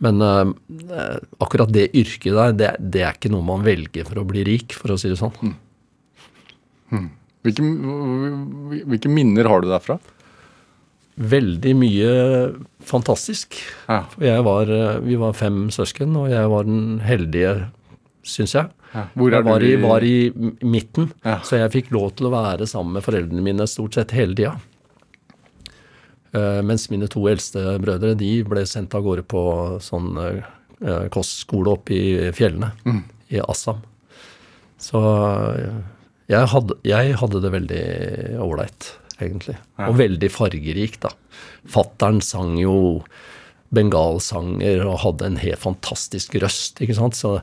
Men 0.00 0.22
øh, 0.24 0.52
eh, 0.88 1.16
akkurat 1.42 1.72
det 1.74 1.90
yrket 1.90 2.36
der, 2.36 2.54
det, 2.56 2.70
det 2.80 3.02
er 3.04 3.18
ikke 3.18 3.32
noe 3.34 3.44
man 3.46 3.66
velger 3.66 4.06
for 4.08 4.22
å 4.22 4.28
bli 4.28 4.46
rik, 4.46 4.76
for 4.78 4.94
å 4.94 5.00
si 5.00 5.10
det 5.10 5.18
sånn. 5.20 5.56
Hvilke, 7.44 7.66
hvilke 8.86 9.12
minner 9.12 9.48
har 9.50 9.62
du 9.62 9.68
derfra? 9.70 9.98
Veldig 11.20 11.72
mye 11.76 12.10
fantastisk. 12.88 13.58
Ja. 13.90 14.04
Var, 14.16 14.70
eh, 14.72 14.98
vi 15.04 15.18
var 15.20 15.34
fem 15.36 15.66
søsken, 15.74 16.14
og 16.16 16.30
jeg 16.32 16.48
var 16.48 16.64
den 16.64 17.00
heldige, 17.04 17.52
syns 18.24 18.54
jeg. 18.56 18.70
Ja. 18.94 19.04
Hvor 19.14 19.28
er 19.28 19.36
jeg 19.42 19.44
var 19.46 19.60
du 19.60 19.66
i, 19.68 19.76
var 19.82 20.02
i 20.02 20.30
midten, 20.64 21.10
Ja. 21.24 21.38
så 21.44 21.58
jeg 21.60 21.70
fikk 21.76 21.90
lov 21.92 22.14
til 22.16 22.26
å 22.26 22.32
være 22.32 22.66
sammen 22.66 22.94
med 22.96 23.04
foreldrene 23.04 23.42
mine 23.44 23.66
stort 23.68 23.94
sett 23.94 24.10
hele 24.16 24.34
tida. 24.34 24.56
Uh, 26.34 26.60
mens 26.62 26.84
mine 26.92 27.08
to 27.10 27.24
eldste 27.26 27.58
brødre 27.82 28.12
de 28.18 28.42
ble 28.46 28.62
sendt 28.70 28.94
av 28.94 29.02
gårde 29.02 29.24
på 29.26 29.40
sånn 29.82 30.12
uh, 30.14 31.08
kostskole 31.10 31.72
oppe 31.74 31.90
i 31.96 32.30
fjellene 32.32 32.70
Mm. 32.86 33.00
i 33.34 33.40
Assam. 33.42 33.80
Så 34.78 35.00
uh, 35.02 35.80
jeg 36.30 36.46
hadde, 36.52 36.76
jeg 36.86 37.16
hadde 37.18 37.40
det 37.42 37.50
veldig 37.56 37.82
ålreit, 38.46 38.92
egentlig. 39.24 39.56
Og 39.86 39.98
veldig 40.00 40.30
fargerik, 40.32 41.00
da. 41.02 41.12
Fattern 41.68 42.20
sang 42.24 42.56
jo 42.60 43.02
bengalsanger 43.74 44.82
og 44.84 45.00
hadde 45.04 45.28
en 45.28 45.40
helt 45.40 45.62
fantastisk 45.62 46.34
røst, 46.42 46.80
ikke 46.82 46.96
sant. 46.98 47.18
Så, 47.18 47.36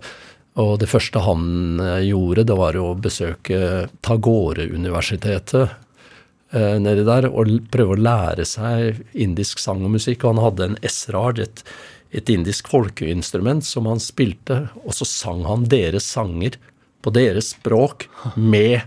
og 0.60 0.78
det 0.82 0.90
første 0.92 1.24
han 1.24 1.82
eh, 1.84 2.08
gjorde, 2.10 2.48
det 2.50 2.58
var 2.60 2.80
å 2.80 2.92
besøke 3.00 3.88
Tagore-universitetet 4.06 5.64
eh, 6.52 6.76
nedi 6.84 7.06
der 7.08 7.30
og 7.30 7.54
prøve 7.74 7.96
å 7.96 8.02
lære 8.02 8.48
seg 8.48 9.04
indisk 9.14 9.64
sang 9.64 9.86
og 9.88 9.96
musikk. 9.96 10.26
Og 10.26 10.36
han 10.36 10.44
hadde 10.50 10.68
en 10.68 10.80
esraj, 10.88 11.40
et, 11.46 11.64
et 12.12 12.34
indisk 12.34 12.70
folkeinstrument, 12.74 13.66
som 13.66 13.88
han 13.90 14.04
spilte, 14.04 14.66
og 14.84 14.98
så 14.98 15.08
sang 15.08 15.46
han 15.48 15.70
deres 15.72 16.10
sanger 16.12 16.60
på 17.06 17.14
deres 17.16 17.54
språk 17.56 18.10
med 18.36 18.82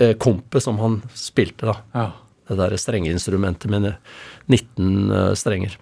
eh, 0.00 0.16
kompet 0.20 0.64
som 0.64 0.80
han 0.82 0.98
spilte, 1.14 1.70
da. 1.70 1.76
Ja. 1.94 2.08
Det 2.50 2.58
der 2.58 2.74
strengeinstrumentet 2.82 3.70
med 3.70 3.92
19 4.50 5.12
eh, 5.14 5.32
strenger. 5.38 5.76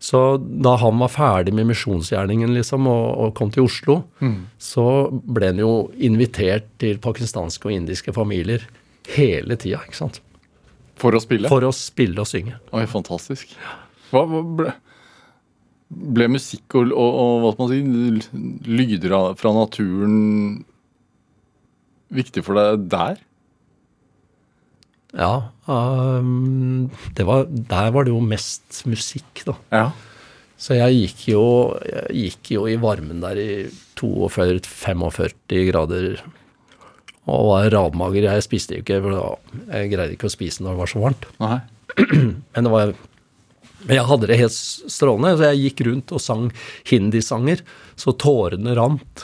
Så 0.00 0.40
da 0.40 0.78
han 0.80 0.96
var 1.02 1.12
ferdig 1.12 1.52
med 1.52 1.68
misjonsgjerningen 1.68 2.54
liksom, 2.56 2.88
og, 2.88 3.06
og 3.20 3.34
kom 3.36 3.50
til 3.52 3.66
Oslo, 3.68 3.98
så 4.56 4.84
ble 5.12 5.50
han 5.52 5.60
jo 5.60 5.72
invitert 6.00 6.70
til 6.80 6.96
pakistanske 7.04 7.68
og 7.68 7.74
indiske 7.76 8.14
familier 8.16 8.64
hele 9.12 9.58
tida, 9.60 9.82
ikke 9.84 9.98
sant. 9.98 10.22
For 11.00 11.16
å 11.16 11.20
spille? 11.20 11.50
For 11.52 11.64
å 11.68 11.72
spille 11.76 12.24
og 12.24 12.28
synge. 12.28 12.56
Oi, 12.72 12.86
fantastisk. 12.88 13.52
Hva, 14.08 14.24
hva 14.24 14.40
ble, 14.56 14.72
ble 15.90 16.30
musikk 16.32 16.78
og, 16.80 16.92
og, 16.96 17.20
og 17.20 17.44
hva 17.44 17.52
skal 17.54 17.66
man 17.66 18.24
si, 18.24 18.40
lyder 18.70 19.16
fra 19.40 19.54
naturen 19.56 20.16
viktig 22.10 22.44
for 22.46 22.58
deg 22.58 22.88
der? 22.90 23.20
Ja, 25.16 25.50
Um, 25.70 26.90
det 27.14 27.26
var, 27.28 27.44
der 27.46 27.90
var 27.94 28.06
det 28.06 28.10
jo 28.10 28.20
mest 28.24 28.82
musikk, 28.90 29.44
da. 29.46 29.54
Ja. 29.70 29.84
Så 30.60 30.76
jeg 30.76 30.96
gikk 30.96 31.22
jo, 31.30 31.44
jeg 31.86 32.24
gikk 32.24 32.50
jo 32.56 32.64
i 32.68 32.76
varmen 32.80 33.22
der 33.22 33.38
i 33.40 33.50
42-45 34.00 35.62
grader 35.70 36.08
Og 37.30 37.46
var 37.52 37.70
radmager. 37.72 38.26
Jeg 38.26 38.44
spiste 38.44 38.76
jo 38.76 38.82
ikke, 38.82 38.98
jeg 39.70 39.92
greide 39.92 40.16
ikke 40.16 40.28
å 40.28 40.32
spise 40.32 40.64
når 40.64 40.74
det 40.74 40.80
var 40.82 40.90
så 40.90 41.04
varmt. 41.04 41.28
Nei. 41.40 41.60
Men 42.52 42.66
det 42.66 42.74
var 42.74 42.94
men 43.80 43.96
jeg 43.96 44.08
hadde 44.10 44.26
det 44.28 44.36
helt 44.36 44.52
strålende, 44.52 45.38
så 45.38 45.46
jeg 45.48 45.60
gikk 45.70 45.78
rundt 45.86 46.10
og 46.12 46.20
sang 46.20 46.42
hindisanger, 46.90 47.62
så 47.96 48.12
tårene 48.12 48.74
rant, 48.76 49.22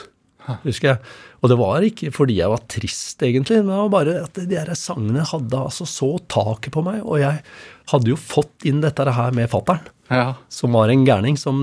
husker 0.63 0.95
jeg. 0.95 1.11
Og 1.37 1.51
det 1.51 1.57
var 1.59 1.83
ikke 1.85 2.09
fordi 2.15 2.39
jeg 2.39 2.49
var 2.49 2.63
trist, 2.71 3.21
egentlig, 3.21 3.59
men 3.61 3.69
det 3.69 3.81
var 3.83 3.91
bare 3.93 4.15
at 4.25 4.39
de 4.49 4.57
her 4.57 4.71
sangene 4.77 5.21
hadde 5.29 5.59
altså 5.67 5.85
så 5.89 6.09
taket 6.31 6.73
på 6.73 6.81
meg, 6.85 7.03
og 7.05 7.19
jeg 7.21 7.43
hadde 7.91 8.09
jo 8.11 8.17
fått 8.19 8.65
inn 8.67 8.81
dette 8.83 9.05
her 9.05 9.35
med 9.37 9.49
fattern, 9.51 9.85
Ja. 10.09 10.33
som 10.49 10.73
var 10.73 10.89
en 10.89 11.05
gærning 11.05 11.37
som 11.37 11.59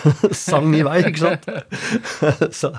sang 0.36 0.70
i 0.78 0.84
vei, 0.86 1.00
ikke 1.10 1.24
sant. 1.24 1.48
så, 2.60 2.70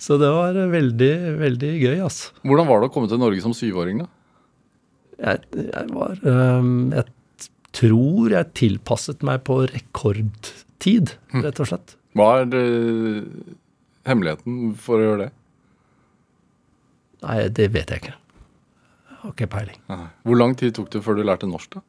så 0.00 0.18
det 0.20 0.30
var 0.30 0.54
veldig, 0.72 1.12
veldig 1.42 1.72
gøy, 1.82 1.98
altså. 2.06 2.30
Hvordan 2.46 2.70
var 2.70 2.80
det 2.84 2.90
å 2.90 2.94
komme 2.94 3.10
til 3.10 3.20
Norge 3.20 3.42
som 3.44 3.56
syvåring, 3.56 4.04
da? 4.04 4.10
Jeg, 5.20 5.42
jeg 5.66 5.88
var 5.92 6.14
øhm, 6.24 6.94
Jeg 6.96 7.50
tror 7.76 8.32
jeg 8.32 8.54
tilpasset 8.56 9.20
meg 9.26 9.42
på 9.44 9.58
rekordtid, 9.68 11.12
rett 11.44 11.60
og 11.60 11.68
slett. 11.68 11.92
Hva 12.16 12.30
er 12.40 12.48
det, 12.54 12.62
hemmeligheten 14.08 14.72
for 14.80 14.96
å 14.98 15.04
gjøre 15.10 15.26
det? 15.26 15.30
Nei, 17.24 17.36
det 17.52 17.68
vet 17.74 17.92
jeg 17.92 18.02
ikke. 18.02 18.16
Jeg 19.10 19.20
har 19.20 19.34
ikke 19.34 19.50
peiling. 19.52 19.78
Nei. 19.92 20.08
Hvor 20.24 20.40
lang 20.40 20.56
tid 20.56 20.74
tok 20.76 20.90
det 20.94 21.02
før 21.04 21.18
du 21.18 21.24
lærte 21.26 21.48
norsk, 21.48 21.76
da? 21.76 21.84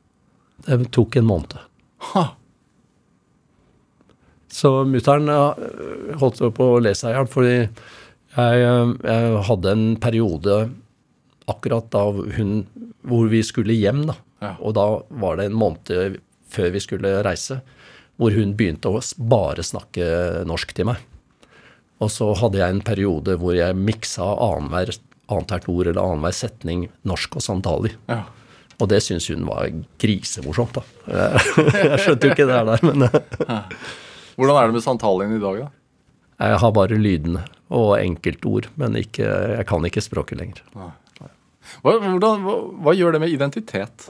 Det 0.68 0.92
tok 0.94 1.18
en 1.18 1.28
måned. 1.30 1.58
Ha. 2.12 2.26
Så 4.52 4.72
mutter'n 4.84 5.32
holdt 6.20 6.42
på 6.58 6.68
å 6.76 6.82
le 6.84 6.92
seg 6.98 7.14
i 7.14 7.16
hjel, 7.16 7.30
fordi 7.32 7.56
jeg, 7.56 8.64
øh, 8.68 8.96
jeg 9.06 9.44
hadde 9.48 9.76
en 9.76 9.86
periode 10.02 10.58
akkurat 11.52 11.88
da 11.92 12.04
hun 12.12 12.66
hvor 13.08 13.32
vi 13.32 13.42
skulle 13.44 13.76
hjem, 13.76 14.06
da. 14.12 14.18
Ja. 14.42 14.56
Og 14.60 14.76
da 14.78 14.86
var 15.22 15.40
det 15.40 15.50
en 15.50 15.58
måned 15.58 16.20
før 16.52 16.74
vi 16.74 16.82
skulle 16.84 17.14
reise, 17.26 17.62
hvor 18.20 18.36
hun 18.36 18.54
begynte 18.58 18.92
å 18.92 19.02
bare 19.32 19.64
snakke 19.66 20.44
norsk 20.48 20.76
til 20.78 20.92
meg. 20.92 21.02
Og 22.02 22.12
så 22.14 22.32
hadde 22.38 22.60
jeg 22.60 22.76
en 22.76 22.84
periode 22.86 23.38
hvor 23.42 23.56
jeg 23.56 23.78
miksa 23.78 24.26
annenhver 24.42 24.94
annethvert 25.36 25.68
ord 25.72 25.90
eller 25.90 26.02
annenhver 26.04 26.36
setning 26.36 26.86
norsk 27.08 27.38
og 27.40 27.46
santali. 27.46 27.94
Ja. 28.12 28.24
Og 28.82 28.90
det 28.90 29.02
syns 29.06 29.28
hun 29.30 29.46
var 29.46 29.70
grisemorsomt, 30.02 30.80
da. 30.80 30.86
Jeg 31.92 32.00
skjønte 32.02 32.30
jo 32.30 32.34
ikke 32.34 32.50
det 32.50 32.64
der, 32.72 32.88
men 32.88 33.06
øh, 33.06 33.86
Hvordan 34.40 34.58
er 34.58 34.72
det 34.72 34.78
med 34.80 34.84
santalien 34.86 35.38
i 35.38 35.44
dag, 35.44 35.62
da? 35.66 35.70
jeg 36.42 36.58
har 36.64 36.74
bare 36.74 36.98
lydene 36.98 37.44
og 37.72 37.92
enkeltord, 38.00 38.72
men 38.80 38.98
ikke, 39.00 39.28
jeg 39.60 39.68
kan 39.70 39.86
ikke 39.88 40.04
språket 40.04 40.40
lenger. 40.40 40.64
Hva, 40.74 41.94
hvordan, 41.94 42.42
hva, 42.44 42.56
hva 42.84 42.96
gjør 42.98 43.16
det 43.16 43.22
med 43.24 43.34
identitet? 43.36 44.10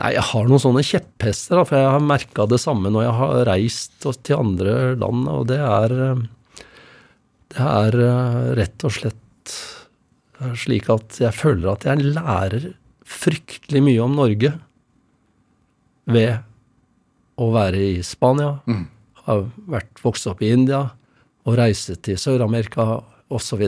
Nei, 0.00 0.14
jeg 0.16 0.24
har 0.24 0.48
noen 0.48 0.62
sånne 0.62 0.82
kjepphester, 0.88 1.60
da, 1.60 1.64
for 1.68 1.78
jeg 1.78 1.94
har 1.94 2.04
merka 2.04 2.46
det 2.48 2.58
samme 2.62 2.90
når 2.92 3.06
jeg 3.06 3.16
har 3.20 3.34
reist 3.48 4.06
til 4.24 4.38
andre 4.38 4.76
land, 4.98 5.26
og 5.30 5.46
det 5.50 5.60
er 5.62 5.96
eh, 6.08 6.22
Det 7.52 7.64
er 7.68 7.98
eh, 8.00 8.38
rett 8.58 8.86
og 8.86 8.94
slett 8.96 9.56
eh, 10.40 10.54
slik 10.58 10.88
at 10.92 11.18
jeg 11.20 11.36
føler 11.36 11.72
at 11.74 11.86
jeg 11.88 12.12
lærer 12.14 12.70
fryktelig 13.08 13.82
mye 13.84 14.04
om 14.04 14.16
Norge 14.16 14.54
ved 16.12 16.40
å 17.42 17.48
være 17.52 17.82
i 17.96 18.00
Spania, 18.04 18.56
har 19.26 19.42
vært 19.70 20.00
vokst 20.02 20.26
opp 20.30 20.40
i 20.42 20.50
India 20.54 20.80
og 21.46 21.58
reise 21.58 21.94
til 22.02 22.18
Sør-Amerika 22.18 23.02
osv. 23.32 23.62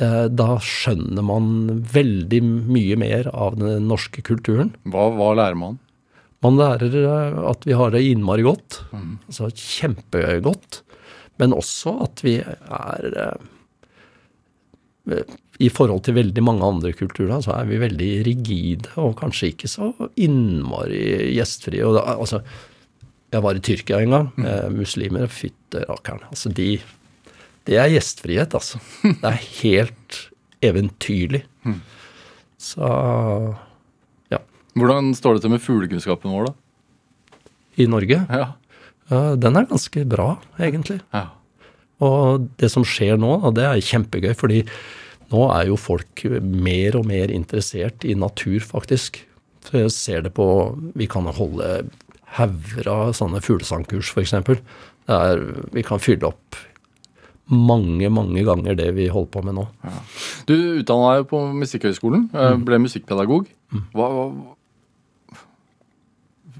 Da 0.00 0.48
skjønner 0.64 1.26
man 1.26 1.46
veldig 1.92 2.40
mye 2.46 2.98
mer 3.00 3.30
av 3.32 3.58
den 3.60 3.86
norske 3.90 4.24
kulturen. 4.26 4.72
Hva, 4.88 5.08
hva 5.14 5.32
lærer 5.38 5.58
man? 5.58 5.78
Man 6.44 6.56
lærer 6.56 6.94
eh, 7.02 7.40
at 7.50 7.66
vi 7.68 7.76
har 7.76 7.92
det 7.92 8.04
innmari 8.08 8.44
godt, 8.46 8.80
altså 9.28 9.50
kjempegodt, 9.52 10.80
men 11.40 11.54
også 11.56 11.96
at 12.04 12.20
vi 12.24 12.36
er 12.44 13.06
eh, 15.10 15.24
I 15.60 15.68
forhold 15.72 16.04
til 16.06 16.16
veldig 16.18 16.42
mange 16.44 16.66
andre 16.66 16.92
kulturer, 16.96 17.40
så 17.44 17.54
er 17.56 17.68
vi 17.68 17.80
veldig 17.82 18.10
rigide 18.28 18.92
og 19.00 19.16
kanskje 19.20 19.50
ikke 19.54 19.68
så 19.68 19.90
innmari 20.20 21.32
gjestfrie. 21.34 21.82
Og 21.84 21.96
da, 21.98 22.04
altså, 22.14 22.42
jeg 23.32 23.44
var 23.44 23.58
i 23.58 23.62
Tyrkia 23.64 24.00
en 24.04 24.14
gang. 24.16 24.30
Eh, 24.40 24.68
muslimer, 24.74 25.26
fytte 25.32 25.84
rakkeren. 25.88 26.24
Altså, 26.30 26.52
de 26.52 26.80
Det 27.68 27.76
er 27.76 27.90
gjestfrihet, 27.92 28.54
altså. 28.56 28.80
Det 29.04 29.28
er 29.28 29.44
helt 29.60 30.16
eventyrlig. 30.64 31.44
Så 32.60 32.88
ja. 34.32 34.40
Hvordan 34.76 35.12
står 35.16 35.36
det 35.36 35.44
til 35.44 35.52
med 35.54 35.62
fuglekunnskapen 35.64 36.32
vår, 36.32 36.50
da? 36.50 36.56
I 37.80 37.86
Norge 37.88 38.18
Ja. 38.28 38.52
Ja, 39.10 39.34
den 39.36 39.58
er 39.58 39.68
ganske 39.70 40.06
bra, 40.08 40.32
egentlig. 40.62 41.00
ja. 41.14 41.26
Og 42.00 42.46
det 42.56 42.70
som 42.72 42.84
skjer 42.86 43.18
nå, 43.20 43.34
det 43.52 43.66
er 43.66 43.82
kjempegøy, 43.84 44.32
fordi 44.38 44.62
nå 45.30 45.42
er 45.52 45.66
jo 45.68 45.76
folk 45.76 46.22
mer 46.40 46.96
og 46.96 47.04
mer 47.10 47.28
interessert 47.34 48.06
i 48.08 48.14
natur, 48.16 48.62
faktisk. 48.64 49.20
Så 49.66 49.82
jeg 49.82 49.92
ser 49.92 50.22
det 50.24 50.32
på 50.32 50.46
Vi 50.96 51.04
kan 51.10 51.28
holde 51.28 51.90
hauger 52.38 52.88
av 52.88 53.12
sånne 53.18 53.42
fuglesangkurs, 53.44 54.14
f.eks. 54.14 54.32
Vi 55.76 55.84
kan 55.84 56.00
fylle 56.00 56.30
opp 56.30 56.56
mange, 57.50 58.06
mange 58.14 58.44
ganger 58.46 58.76
det 58.78 58.92
vi 58.94 59.08
holder 59.10 59.32
på 59.34 59.42
med 59.44 59.58
nå. 59.58 59.66
Du 60.46 60.54
utdanna 60.80 61.16
deg 61.18 61.28
på 61.32 61.42
Musikkhøgskolen, 61.58 62.28
eh, 62.32 62.56
ble 62.64 62.78
musikkpedagog. 62.78 63.50
Hva, 63.92 64.06
hva 64.06 64.24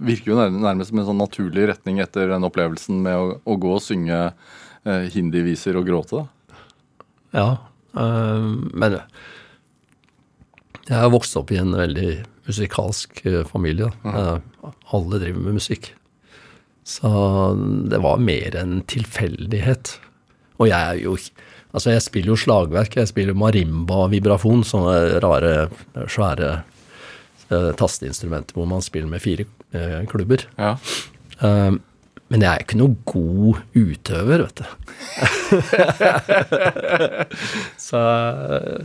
Virker 0.00 0.32
jo 0.32 0.38
nærmest 0.40 0.92
som 0.92 1.02
en 1.02 1.08
sånn 1.10 1.20
naturlig 1.20 1.68
retning 1.70 2.00
etter 2.02 2.30
den 2.32 2.46
opplevelsen 2.46 3.02
med 3.04 3.18
å, 3.18 3.34
å 3.44 3.56
gå 3.60 3.74
og 3.76 3.82
synge 3.84 4.20
eh, 4.30 5.06
hindiviser 5.12 5.76
og 5.76 5.88
gråte. 5.90 6.24
Ja, 7.36 7.48
øh, 8.00 8.48
men 8.72 9.00
jeg 10.88 10.96
har 10.96 11.12
vokst 11.12 11.36
opp 11.38 11.52
i 11.54 11.60
en 11.60 11.76
veldig 11.76 12.10
musikalsk 12.48 13.20
øh, 13.28 13.42
familie. 13.46 13.92
Eh, 14.02 14.36
alle 14.96 15.20
driver 15.22 15.44
med 15.44 15.60
musikk. 15.60 15.92
Så 16.82 17.10
det 17.92 18.00
var 18.02 18.22
mer 18.24 18.56
en 18.58 18.80
tilfeldighet. 18.90 19.98
Og 20.58 20.70
jeg 20.72 20.80
er 20.80 21.04
jo 21.04 21.16
Altså, 21.70 21.92
jeg 21.94 22.02
spiller 22.02 22.32
jo 22.32 22.40
slagverk. 22.42 22.96
Jeg 22.98 23.06
spiller 23.06 23.36
marimba 23.38 24.08
vibrafon, 24.10 24.64
sånne 24.66 25.20
rare, 25.22 25.68
svære 26.10 26.48
eh, 27.46 27.70
tasteinstrumenter 27.78 28.56
hvor 28.58 28.66
man 28.66 28.82
spiller 28.82 29.06
med 29.06 29.22
fire 29.22 29.46
eh, 29.46 29.59
klubber. 30.10 30.40
Ja. 30.58 30.74
Um, 31.40 31.80
men 32.30 32.44
jeg 32.44 32.50
er 32.52 32.62
ikke 32.62 32.78
noe 32.78 32.94
god 33.10 33.58
utøver, 33.74 34.44
vet 34.46 34.60
du. 34.60 34.66
Så 37.80 38.00
eh, 38.00 38.84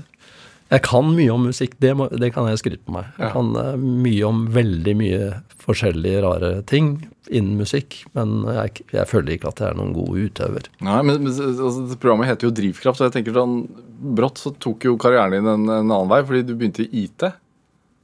jeg 0.74 0.82
kan 0.88 1.12
mye 1.14 1.30
om 1.34 1.44
musikk, 1.52 1.76
det, 1.84 1.92
må, 1.98 2.08
det 2.10 2.32
kan 2.34 2.48
jeg 2.50 2.62
skryte 2.64 2.86
på 2.88 2.96
meg. 2.98 3.12
Jeg 3.20 3.28
Ja. 3.28 3.34
kan 3.36 3.52
eh, 3.62 3.76
mye 3.78 4.24
om 4.26 4.46
veldig 4.56 4.96
mye 4.98 5.20
forskjellige 5.66 6.24
rare 6.26 6.50
ting 6.70 6.96
innen 7.34 7.56
musikk, 7.58 8.04
men 8.18 8.44
jeg, 8.54 8.84
jeg 8.94 9.08
føler 9.10 9.34
ikke 9.36 9.50
at 9.50 9.62
jeg 9.62 9.72
er 9.72 9.78
noen 9.80 9.94
god 9.96 10.14
utøver. 10.26 10.68
Nei, 10.86 11.00
men, 11.06 11.22
men 11.26 11.32
altså, 11.34 11.98
Programmet 12.02 12.30
heter 12.30 12.50
jo 12.50 12.54
Drivkraft, 12.54 13.02
og 13.02 13.08
jeg 13.10 13.16
tenker 13.20 13.38
sånn 13.38 13.56
brått 14.18 14.38
så 14.42 14.52
tok 14.62 14.86
jo 14.86 14.98
karrieren 15.02 15.34
din 15.38 15.48
en, 15.50 15.64
en 15.70 15.90
annen 15.90 16.12
vei, 16.12 16.20
fordi 16.28 16.44
du 16.46 16.54
begynte 16.58 16.86
i 16.86 17.06
IT. 17.08 17.22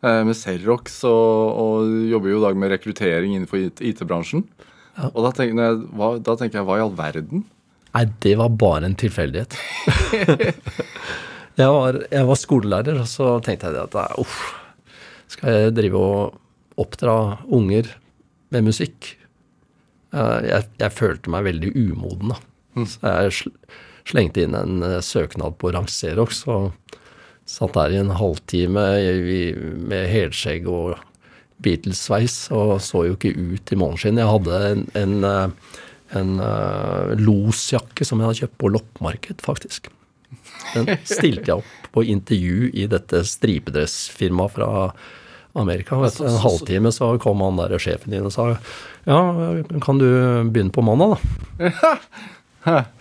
Eh, 0.04 0.22
Med 0.28 0.38
Xerox 0.38 1.00
og, 1.10 1.62
og 1.64 1.96
jobber 2.12 2.34
jo 2.34 2.42
i 2.42 2.46
dag 2.48 2.60
med 2.62 2.74
rekruttering 2.76 3.36
innenfor 3.38 3.64
IT-bransjen. 3.80 4.46
Og 5.14 5.20
da 5.24 5.32
tenker, 5.34 5.62
jeg, 5.64 5.82
hva, 5.98 6.12
da 6.20 6.36
tenker 6.38 6.60
jeg 6.60 6.68
hva 6.68 6.78
i 6.78 6.84
all 6.84 6.96
verden? 6.98 7.46
Nei, 7.96 8.06
det 8.24 8.34
var 8.40 8.52
bare 8.60 8.88
en 8.90 8.96
tilfeldighet. 9.00 9.56
jeg, 11.60 11.68
var, 11.72 11.98
jeg 12.12 12.28
var 12.28 12.40
skolelærer, 12.40 13.00
og 13.02 13.08
så 13.10 13.34
tenkte 13.44 13.72
jeg 13.72 13.82
at 13.88 13.98
uff, 14.22 14.38
skal 15.32 15.56
jeg 15.58 15.74
drive 15.80 16.00
og 16.00 16.82
oppdra 16.82 17.16
unger 17.52 17.90
med 18.52 18.68
musikk? 18.68 19.14
Eh, 20.14 20.38
Jeg, 20.50 20.68
jeg 20.82 20.92
følte 20.98 21.32
meg 21.34 21.48
veldig 21.48 21.72
umoden, 21.88 22.34
da. 22.36 22.40
Så 22.88 23.16
jeg 23.28 23.52
slengte 24.12 24.44
inn 24.46 24.56
en 24.60 24.84
eh, 24.88 25.00
søknad 25.04 25.58
på 25.60 25.72
Rangserox 25.76 26.46
og 26.52 26.72
satt 27.52 27.76
der 27.76 27.94
i 27.94 28.00
en 28.00 28.14
halvtime 28.16 28.84
med 29.92 30.06
helskjegg 30.12 30.68
og 30.72 31.00
Beatles-sveis 31.62 32.46
og 32.56 32.78
så 32.84 33.06
jo 33.10 33.18
ikke 33.18 33.34
ut 33.36 33.74
i 33.74 33.80
måneskinn. 33.80 34.20
Jeg 34.22 34.32
hadde 34.32 34.60
en, 34.70 34.86
en, 34.98 35.16
eh, 35.28 35.80
en 36.20 36.36
eh, 36.42 37.16
losjakke 37.22 38.08
som 38.08 38.22
jeg 38.22 38.30
hadde 38.30 38.44
kjøpt 38.46 38.62
på 38.64 38.72
loppemarked, 38.78 39.44
faktisk. 39.46 39.92
Den 40.74 40.88
stilte 41.04 41.50
jeg 41.50 41.60
opp 41.60 41.92
på 41.92 42.06
intervju 42.08 42.72
i 42.72 42.88
dette 42.90 43.24
stripedressfirmaet 43.28 44.56
fra 44.56 44.70
Amerika. 45.60 46.00
Vet, 46.00 46.22
en 46.24 46.40
halvtime 46.46 46.94
så 46.96 47.12
kom 47.22 47.44
han 47.44 47.60
der 47.60 47.76
sjefen 47.82 48.16
din 48.16 48.30
og 48.30 48.34
sa 48.34 48.54
ja, 49.04 49.20
kan 49.84 50.00
du 50.00 50.08
begynne 50.54 50.72
på 50.72 50.86
mandag, 50.86 51.18
da? 51.60 52.78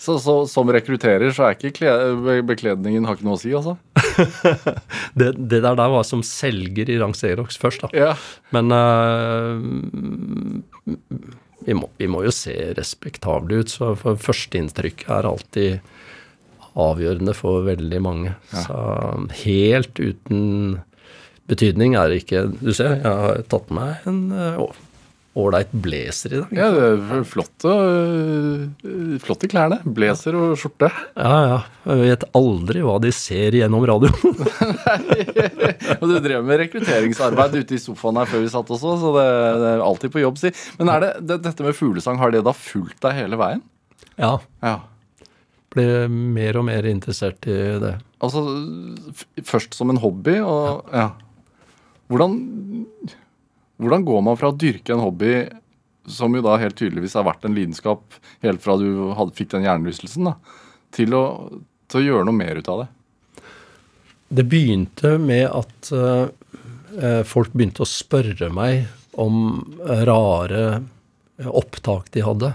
Så, 0.00 0.14
så 0.24 0.34
som 0.48 0.70
rekrutterer 0.72 1.28
så 1.36 1.44
er 1.50 1.56
ikke 1.58 1.74
kle 1.76 2.40
bekledningen 2.48 3.04
har 3.04 3.18
ikke 3.18 3.26
noe 3.28 3.36
å 3.36 3.40
si, 3.42 3.50
altså? 3.52 3.76
Det, 5.18 5.32
det 5.36 5.60
der, 5.60 5.74
der 5.76 5.90
var 5.92 6.04
som 6.08 6.22
selger 6.24 6.88
i 6.88 6.96
Rangerox 7.00 7.58
først, 7.60 7.84
da. 7.84 7.90
Ja. 7.92 8.14
Men 8.54 8.72
uh, 8.72 9.60
vi, 11.66 11.74
må, 11.76 11.90
vi 12.00 12.08
må 12.10 12.22
jo 12.24 12.32
se 12.34 12.54
respektable 12.78 13.60
ut, 13.60 13.72
så 13.72 13.92
for 13.98 14.16
førsteinntrykket 14.20 15.10
er 15.18 15.28
alltid 15.28 15.90
avgjørende 16.80 17.34
for 17.36 17.64
veldig 17.66 18.00
mange. 18.04 18.32
Så 18.54 18.78
helt 19.42 20.00
uten 20.00 20.78
betydning 21.50 21.96
er 21.98 22.12
det 22.12 22.20
ikke 22.22 22.44
Du 22.60 22.70
ser, 22.76 23.00
jeg 23.02 23.10
har 23.24 23.40
tatt 23.50 23.72
med 23.74 23.80
meg 23.82 24.06
en 24.06 24.20
eh, 24.32 24.60
å- 24.62 24.72
ålreit 25.40 25.72
blazer 25.72 26.34
i 26.34 26.40
dag. 26.42 26.52
ja, 26.56 26.68
det 26.74 26.82
er 27.16 27.24
flotte, 27.28 27.72
øh, 27.72 29.14
flotte 29.24 29.48
klær, 29.50 29.72
det. 29.72 29.80
Blazer 29.96 30.36
og 30.38 30.54
skjorte. 30.60 30.90
Ja, 31.16 31.38
ja. 31.48 31.58
Jeg 31.90 32.12
vet 32.12 32.26
aldri 32.36 32.82
hva 32.84 32.98
de 33.02 33.12
ser 33.16 33.56
gjennom 33.56 33.86
radioen. 33.88 34.36
Og 36.00 36.04
du 36.10 36.18
drev 36.22 36.44
med 36.44 36.60
rekrutteringsarbeid 36.64 37.56
ute 37.62 37.76
i 37.76 37.80
sofaen 37.80 38.20
her 38.20 38.28
før 38.28 38.44
vi 38.44 38.52
satt 38.52 38.70
også, 38.76 38.94
så 39.00 39.14
det, 39.16 39.26
det 39.62 39.72
er 39.72 39.84
alltid 39.84 40.12
på 40.14 40.22
jobb, 40.22 40.38
si. 40.40 40.52
Men 40.78 40.92
er 40.92 41.04
det, 41.06 41.10
det, 41.24 41.40
dette 41.48 41.66
med 41.66 41.76
fuglesang, 41.78 42.20
har 42.20 42.34
det 42.34 42.44
da 42.46 42.54
fulgt 42.56 43.00
deg 43.06 43.18
hele 43.22 43.40
veien? 43.40 43.64
ja. 44.20 44.36
Ja. 44.64 44.78
Ble 45.70 46.08
mer 46.10 46.56
og 46.58 46.64
mer 46.66 46.86
interessert 46.90 47.46
i 47.46 47.56
det. 47.78 47.92
Altså 48.26 48.42
først 49.46 49.76
som 49.78 49.92
en 49.92 50.00
hobby, 50.02 50.40
og 50.42 50.88
ja. 50.90 51.12
Hvordan, 52.10 52.32
hvordan 53.80 54.04
går 54.06 54.22
man 54.26 54.38
fra 54.38 54.52
å 54.52 54.56
dyrke 54.56 54.94
en 54.94 55.02
hobby 55.04 55.34
som 56.10 56.34
jo 56.34 56.42
da 56.44 56.56
helt 56.60 56.78
tydeligvis 56.78 57.16
har 57.18 57.26
vært 57.28 57.44
en 57.46 57.56
lidenskap 57.56 58.16
helt 58.44 58.62
fra 58.64 58.76
du 58.80 59.12
hadde, 59.16 59.36
fikk 59.36 59.52
den 59.54 59.66
hjernerystelsen, 59.66 60.30
da, 60.30 60.36
til 60.96 61.14
å, 61.16 61.24
til 61.90 62.00
å 62.00 62.06
gjøre 62.06 62.28
noe 62.28 62.36
mer 62.36 62.60
ut 62.60 62.70
av 62.72 62.84
det? 62.84 62.88
Det 64.30 64.46
begynte 64.46 65.16
med 65.18 65.46
at 65.48 65.90
eh, 65.90 67.22
folk 67.26 67.54
begynte 67.54 67.82
å 67.82 67.88
spørre 67.88 68.50
meg 68.54 68.86
om 69.18 69.40
eh, 69.82 70.04
rare 70.06 70.82
opptak 71.50 72.12
de 72.14 72.22
hadde. 72.22 72.52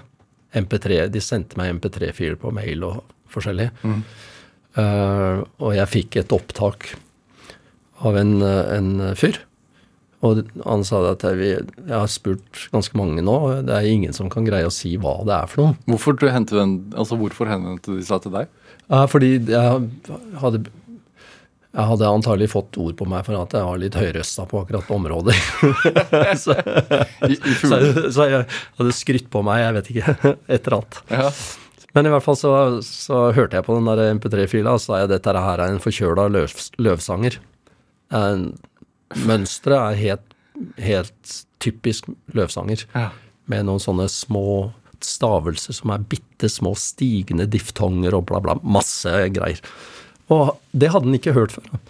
MP3, 0.56 1.08
De 1.12 1.20
sendte 1.24 1.60
meg 1.60 1.74
MP3-filer 1.76 2.38
på 2.40 2.54
mail 2.56 2.86
og 2.88 3.02
forskjellig. 3.34 3.68
Eh, 4.80 5.42
og 5.44 5.76
jeg 5.76 5.92
fikk 5.92 6.22
et 6.22 6.36
opptak 6.36 6.94
av 8.08 8.16
en, 8.20 8.38
en 8.44 8.90
fyr. 9.20 9.42
Og 10.26 10.40
han 10.66 10.86
sa 10.88 11.02
at 11.12 11.26
jeg, 11.28 11.66
har 11.90 12.08
spurt 12.10 12.64
ganske 12.74 12.98
mange 12.98 13.22
nå, 13.26 13.36
og 13.50 13.68
det 13.68 13.76
er 13.76 13.90
ingen 13.92 14.16
som 14.16 14.32
kan 14.34 14.48
greie 14.48 14.66
å 14.66 14.74
si 14.74 14.96
hva 15.02 15.20
det 15.28 15.36
er 15.36 15.52
for 15.52 15.62
noe. 15.62 15.78
Hvorfor, 15.92 16.18
henvendte, 16.26 16.58
den, 16.58 16.78
altså 16.98 17.20
hvorfor 17.20 17.52
henvendte 17.52 17.94
de 18.00 18.06
seg 18.08 18.24
til 18.26 18.34
deg? 18.40 18.50
Fordi 19.12 19.36
jeg 19.50 19.86
hadde 20.42 20.66
jeg 21.76 21.90
hadde 21.90 22.08
antagelig 22.08 22.48
fått 22.54 22.78
ord 22.80 22.96
på 22.96 23.06
meg 23.12 23.26
for 23.28 23.36
at 23.36 23.52
jeg 23.58 23.68
var 23.68 23.80
litt 23.82 23.96
høyrøsta 24.00 24.46
på 24.48 24.62
akkurat 24.62 24.92
området. 24.96 25.36
så, 26.44 26.56
I, 27.28 27.36
i 27.36 27.56
så, 27.60 27.80
så 28.16 28.28
jeg 28.32 28.46
hadde 28.80 28.96
skrytt 28.96 29.28
på 29.34 29.42
meg, 29.44 29.60
jeg 29.60 29.76
vet 29.76 29.90
ikke, 29.92 30.14
et 30.56 30.70
eller 30.70 30.78
annet. 30.78 31.02
Ja. 31.12 31.34
Men 31.96 32.08
i 32.08 32.14
hvert 32.14 32.24
fall 32.24 32.38
så, 32.40 32.54
så 32.84 33.26
hørte 33.36 33.60
jeg 33.60 33.68
på 33.68 33.76
den 33.76 33.90
der 33.92 34.16
MP3-fila, 34.16 34.78
og 34.78 34.84
så 34.84 34.94
sa 34.94 35.02
jeg 35.02 35.12
dette 35.18 35.36
her 35.36 35.66
er 35.66 35.74
en 35.74 35.84
forkjøla 35.84 36.30
løv, 36.32 36.56
løvsanger. 36.80 37.38
Det 37.42 38.24
er 38.24 38.38
en- 38.38 38.50
Mønsteret 39.26 39.94
er 39.94 40.02
helt, 40.02 40.34
helt 40.82 41.36
typisk 41.64 42.10
løvsanger. 42.34 42.88
Ja. 42.96 43.10
Med 43.52 43.68
noen 43.68 43.84
sånne 43.84 44.08
små 44.10 44.74
stavelser 45.06 45.76
som 45.78 45.92
er 45.94 46.06
bitte 46.10 46.50
små 46.50 46.74
stigende 46.80 47.46
diftonger 47.52 48.16
og 48.18 48.26
bla, 48.32 48.42
bla. 48.42 48.58
Masse 48.64 49.12
greier. 49.36 49.62
Og 50.34 50.56
det 50.74 50.90
hadde 50.94 51.10
han 51.12 51.18
ikke 51.20 51.36
hørt 51.36 51.54
før. 51.54 51.82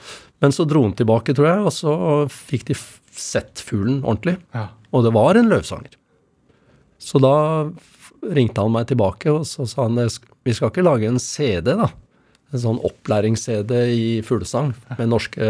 Men 0.44 0.52
så 0.52 0.66
dro 0.68 0.84
han 0.84 0.96
tilbake, 0.98 1.36
tror 1.38 1.48
jeg, 1.48 1.62
og 1.64 1.74
så 1.74 1.94
fikk 2.32 2.68
de 2.70 2.76
sett 3.16 3.62
fuglen 3.64 4.02
ordentlig. 4.04 4.36
Ja. 4.56 4.68
Og 4.92 5.06
det 5.06 5.14
var 5.16 5.40
en 5.40 5.52
løvsanger. 5.52 5.96
Så 7.00 7.22
da 7.24 7.36
ringte 8.36 8.64
han 8.64 8.74
meg 8.74 8.90
tilbake, 8.90 9.32
og 9.32 9.46
så 9.48 9.68
sa 9.70 9.88
han 9.88 10.02
vi 10.46 10.54
skal 10.54 10.72
ikke 10.72 10.86
lage 10.86 11.08
en 11.08 11.22
CD, 11.22 11.72
da. 11.78 11.90
En 12.54 12.62
sånn 12.62 12.82
opplærings-CD 12.86 13.72
i 13.96 14.10
fuglesang 14.26 14.74
med 15.00 15.10
norske 15.10 15.48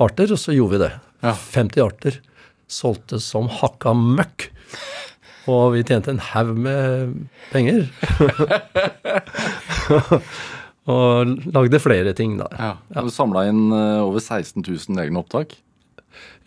arter, 0.00 0.32
og 0.34 0.40
så 0.40 0.54
gjorde 0.56 0.76
vi 0.76 0.82
det. 0.84 0.92
Ja. 1.24 1.32
50 1.34 1.82
arter. 1.84 2.18
Solgte 2.70 3.20
som 3.22 3.48
hakka 3.60 3.92
møkk. 3.96 4.48
Og 5.52 5.74
vi 5.74 5.82
tjente 5.84 6.08
en 6.14 6.22
haug 6.32 6.54
med 6.56 7.18
penger. 7.52 7.84
og 10.88 11.34
lagde 11.52 11.80
flere 11.82 12.14
ting 12.16 12.38
da. 12.40 12.46
Ja. 12.56 12.72
Du 13.04 13.10
samla 13.12 13.44
inn 13.50 13.66
eh, 13.72 14.00
over 14.04 14.20
16 14.24 14.64
000 14.64 15.00
egne 15.04 15.20
opptak. 15.20 15.52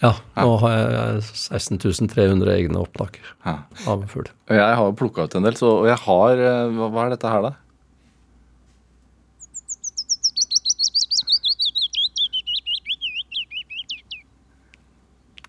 Ja, 0.02 0.12
nå 0.38 0.52
har 0.62 0.74
jeg 0.78 1.24
16 1.26 1.80
300 2.14 2.52
egne 2.54 2.78
opptak 2.84 3.18
Ja. 3.44 3.56
av 3.90 4.04
fugl. 4.12 4.30
Jeg 4.54 4.76
har 4.80 4.94
plukka 4.98 5.26
ut 5.26 5.36
en 5.40 5.48
del, 5.48 5.58
så, 5.58 5.72
og 5.82 5.88
jeg 5.90 5.98
har 6.06 6.34
eh, 6.38 6.78
hva 6.78 7.06
er 7.08 7.16
dette 7.16 7.32
her, 7.34 7.42
da? 7.50 7.54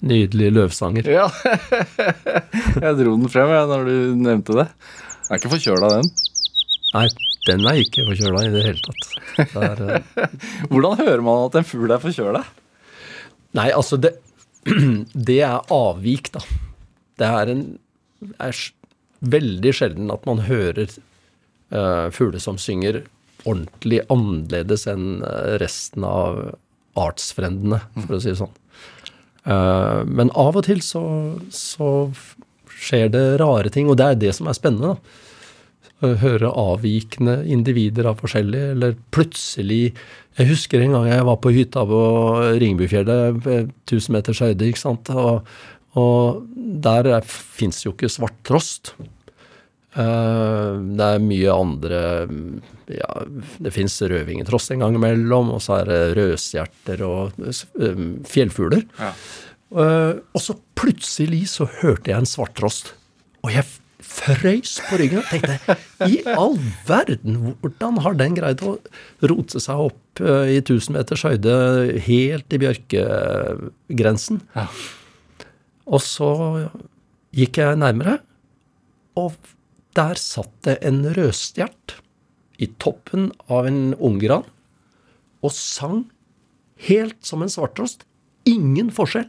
Nydelige 0.09 0.55
løvsanger. 0.57 1.11
Ja. 1.13 1.27
jeg 2.85 2.95
dro 3.01 3.15
den 3.15 3.33
frem 3.33 3.53
jeg, 3.53 3.71
når 3.71 3.89
du 3.89 3.97
nevnte 4.23 4.57
det. 4.57 4.69
Jeg 5.29 5.35
er 5.35 5.43
ikke 5.43 5.53
forkjøla 5.53 5.91
den. 5.99 6.09
Nei, 6.95 7.09
den 7.49 7.67
er 7.69 7.83
ikke 7.83 8.07
forkjøla 8.09 8.47
i 8.47 8.55
det 8.55 8.63
hele 8.65 8.87
tatt. 8.87 9.11
Det 9.39 9.67
er, 9.67 9.83
eh, 9.99 10.39
Hvordan 10.71 11.03
hører 11.03 11.25
man 11.27 11.45
at 11.49 11.61
en 11.61 11.69
fugl 11.69 11.93
er 11.93 12.03
forkjøla? 12.03 12.47
nei, 13.57 13.69
altså 13.73 13.97
det, 14.01 14.15
det 15.29 15.39
er 15.47 15.73
avvik, 15.73 16.33
da. 16.35 16.43
Det 17.19 17.29
er 17.29 17.53
en 17.53 17.63
er 18.43 18.65
veldig 19.21 19.75
sjelden 19.75 20.11
at 20.15 20.27
man 20.29 20.45
hører 20.47 20.91
uh, 21.75 22.09
fugler 22.15 22.43
som 22.43 22.59
synger 22.61 23.03
ordentlig 23.47 24.03
annerledes 24.11 24.85
enn 24.91 25.23
eh, 25.23 25.55
resten 25.63 26.05
av 26.05 26.41
artsfrendene, 26.99 27.79
for 28.03 28.17
å 28.17 28.19
si 28.21 28.33
det 28.33 28.41
sånn. 28.41 28.57
Eh, 29.49 30.03
men 30.05 30.33
av 30.37 30.59
og 30.61 30.67
til 30.67 30.83
så, 30.85 31.03
så 31.55 32.11
skjer 32.79 33.09
det 33.15 33.25
rare 33.43 33.73
ting, 33.73 33.89
og 33.89 33.99
det 34.01 34.07
er 34.11 34.23
det 34.27 34.35
som 34.37 34.51
er 34.51 34.59
spennende. 34.59 34.95
da. 34.95 35.25
Høre 36.21 36.53
avvikende 36.55 37.41
individer 37.51 38.07
av 38.07 38.21
forskjellig, 38.21 38.61
eller 38.77 38.95
plutselig 39.15 39.97
Jeg 40.39 40.47
husker 40.53 40.79
en 40.79 40.93
gang 40.95 41.09
jeg 41.09 41.25
var 41.27 41.39
på 41.43 41.51
hytta 41.51 41.83
på 41.83 42.03
Ringebufjellet, 42.63 43.41
ved 43.43 43.73
1000 43.91 44.15
meters 44.15 44.43
høyde, 44.45 44.69
ikke 44.69 44.85
sant. 44.85 45.11
Og, 45.11 45.49
og 45.99 46.45
der 46.55 47.11
fins 47.27 47.83
jo 47.83 47.91
ikke 47.91 48.13
svarttrost. 48.13 48.93
Eh, 49.97 50.73
det 50.99 51.07
er 51.15 51.23
mye 51.25 51.53
andre 51.55 51.99
ja, 52.93 53.23
Det 53.57 53.73
fins 53.73 53.95
rødvingetross 54.05 54.69
en 54.75 54.85
gang 54.85 54.99
imellom, 54.99 55.55
og 55.57 55.63
så 55.65 55.81
er 55.81 55.89
det 55.89 56.01
rødstjerter 56.19 57.05
og 57.07 57.41
eh, 57.49 58.05
fjellfugler. 58.29 58.85
Ja. 59.01 59.13
Eh, 59.73 60.15
og 60.21 60.45
så 60.45 60.57
plutselig 60.79 61.47
så 61.55 61.69
hørte 61.81 62.13
jeg 62.13 62.21
en 62.21 62.29
svarttrost, 62.29 62.93
og 63.45 63.53
jeg 63.55 63.67
frøys 64.09 64.79
på 64.87 64.97
ryggen 65.01 65.21
og 65.21 65.27
tenkte 65.29 65.75
i 66.07 66.21
all 66.31 66.55
verden, 66.89 67.57
hvordan 67.61 67.99
har 68.05 68.15
den 68.17 68.37
greid 68.39 68.63
å 68.65 68.77
rote 69.29 69.61
seg 69.61 69.83
opp 69.89 70.23
i 70.23 70.57
1000 70.63 70.95
meters 70.95 71.25
høyde 71.27 71.57
helt 72.07 72.55
i 72.55 72.61
bjørkegrensen? 72.63 74.41
Ja. 74.55 74.65
Og 75.91 76.03
så 76.05 76.31
gikk 77.37 77.61
jeg 77.61 77.81
nærmere, 77.83 78.21
og 79.19 79.37
der 79.99 80.21
satt 80.21 80.53
det 80.67 80.79
en 80.87 81.03
rødstjert 81.17 81.99
i 82.63 82.69
toppen 82.83 83.33
av 83.51 83.67
en 83.71 83.93
unggran 83.95 84.47
og 85.43 85.55
sang 85.55 86.05
helt 86.89 87.19
som 87.27 87.43
en 87.43 87.53
svarttrost. 87.53 88.05
Ingen 88.49 88.91
forskjell. 88.95 89.29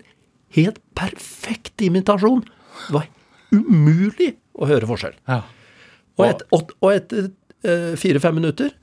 Helt 0.56 0.80
perfekt 0.98 1.82
imitasjon. 1.86 2.44
Det 2.88 2.96
var 2.96 3.10
umulig 3.54 4.34
å 4.58 4.70
høre 4.70 4.90
forskjell. 4.90 5.18
Ja. 5.30 5.42
Og, 6.20 6.26
et, 6.28 6.46
og, 6.56 6.74
og 6.84 6.94
etter 6.94 7.30
eh, 7.64 7.94
fire-fem 8.00 8.40
minutter, 8.42 8.74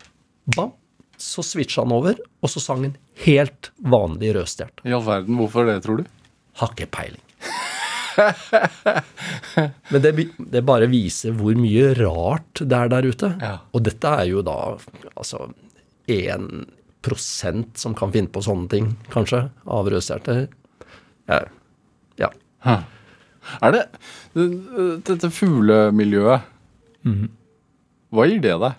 bam, 0.57 0.73
så 1.21 1.45
switcha 1.45 1.85
han 1.85 1.95
over, 1.97 2.19
og 2.43 2.53
så 2.53 2.63
sang 2.63 2.85
han 2.87 2.97
helt 3.27 3.71
vanlig 3.79 4.35
rødstjert. 4.37 4.85
I 4.87 4.95
all 4.97 5.05
verden, 5.07 5.39
hvorfor 5.41 5.69
det, 5.69 5.81
tror 5.85 6.03
du? 6.03 6.11
Har 6.61 6.73
ikke 6.73 6.89
peiling. 6.99 7.23
Men 9.93 10.03
det, 10.05 10.13
det 10.53 10.63
bare 10.67 10.89
viser 10.91 11.35
hvor 11.37 11.57
mye 11.59 11.91
rart 11.99 12.63
det 12.63 12.77
er 12.79 12.91
der 12.93 13.09
ute. 13.11 13.31
Ja. 13.43 13.55
Og 13.77 13.85
dette 13.87 14.13
er 14.23 14.27
jo 14.31 14.43
da 14.47 14.57
altså 15.15 15.49
1 16.11 16.75
som 17.79 17.95
kan 17.95 18.11
finne 18.15 18.31
på 18.35 18.43
sånne 18.43 18.67
ting, 18.73 18.89
kanskje, 19.13 19.45
av 19.71 19.87
rødstjerter. 19.93 20.47
Ja. 21.31 21.39
ja. 22.19 22.31
Er 23.63 23.71
det 23.77 23.85
det- 24.35 25.05
Dette 25.07 25.31
fuglemiljøet 25.31 26.43
Hva 28.11 28.27
gir 28.27 28.41
det 28.43 28.57
deg? 28.65 28.75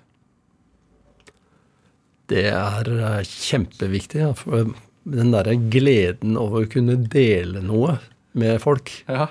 det 2.27 2.41
er 2.51 2.89
eh, 2.91 3.21
kjempeviktig. 3.23 4.19
Ja, 4.19 4.33
for 4.35 4.65
den 5.07 5.29
derre 5.31 5.53
gleden 5.71 6.35
over 6.35 6.65
å 6.65 6.69
kunne 6.71 6.97
dele 7.07 7.61
noe 7.63 7.93
med 8.33 8.59
folk 8.61 8.91
Ja. 9.07 9.27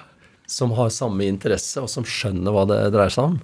som 0.46 0.70
har 0.78 0.88
samme 0.94 1.26
interesse, 1.26 1.82
og 1.82 1.88
som 1.90 2.04
skjønner 2.04 2.52
hva 2.54 2.64
det 2.70 2.80
dreier 2.94 3.10
seg 3.12 3.24
om, 3.32 3.40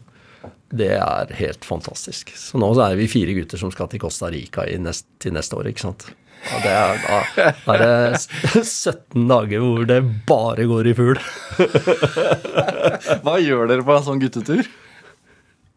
det 0.73 0.93
er 0.97 1.33
helt 1.39 1.65
fantastisk. 1.65 2.33
Så 2.39 2.59
nå 2.59 2.71
er 2.81 2.97
vi 2.97 3.07
fire 3.11 3.35
gutter 3.37 3.59
som 3.61 3.71
skal 3.75 3.89
til 3.93 4.01
Costa 4.01 4.31
Rica 4.33 4.65
i 4.67 4.79
nest, 4.81 5.07
til 5.21 5.33
neste 5.37 5.55
år, 5.59 5.69
ikke 5.71 5.85
sant. 5.85 6.07
Og 6.43 6.63
det 6.65 6.73
er, 6.75 7.03
da 7.67 7.75
er 7.77 7.83
det 7.83 8.23
17 8.65 9.29
dager 9.31 9.61
hvor 9.63 9.85
det 9.87 10.01
bare 10.27 10.65
går 10.67 10.89
i 10.91 10.95
fugl. 10.99 11.21
Hva 13.23 13.37
gjør 13.43 13.69
dere 13.71 13.85
på 13.87 13.95
en 13.95 14.07
sånn 14.07 14.23
guttetur? 14.23 14.67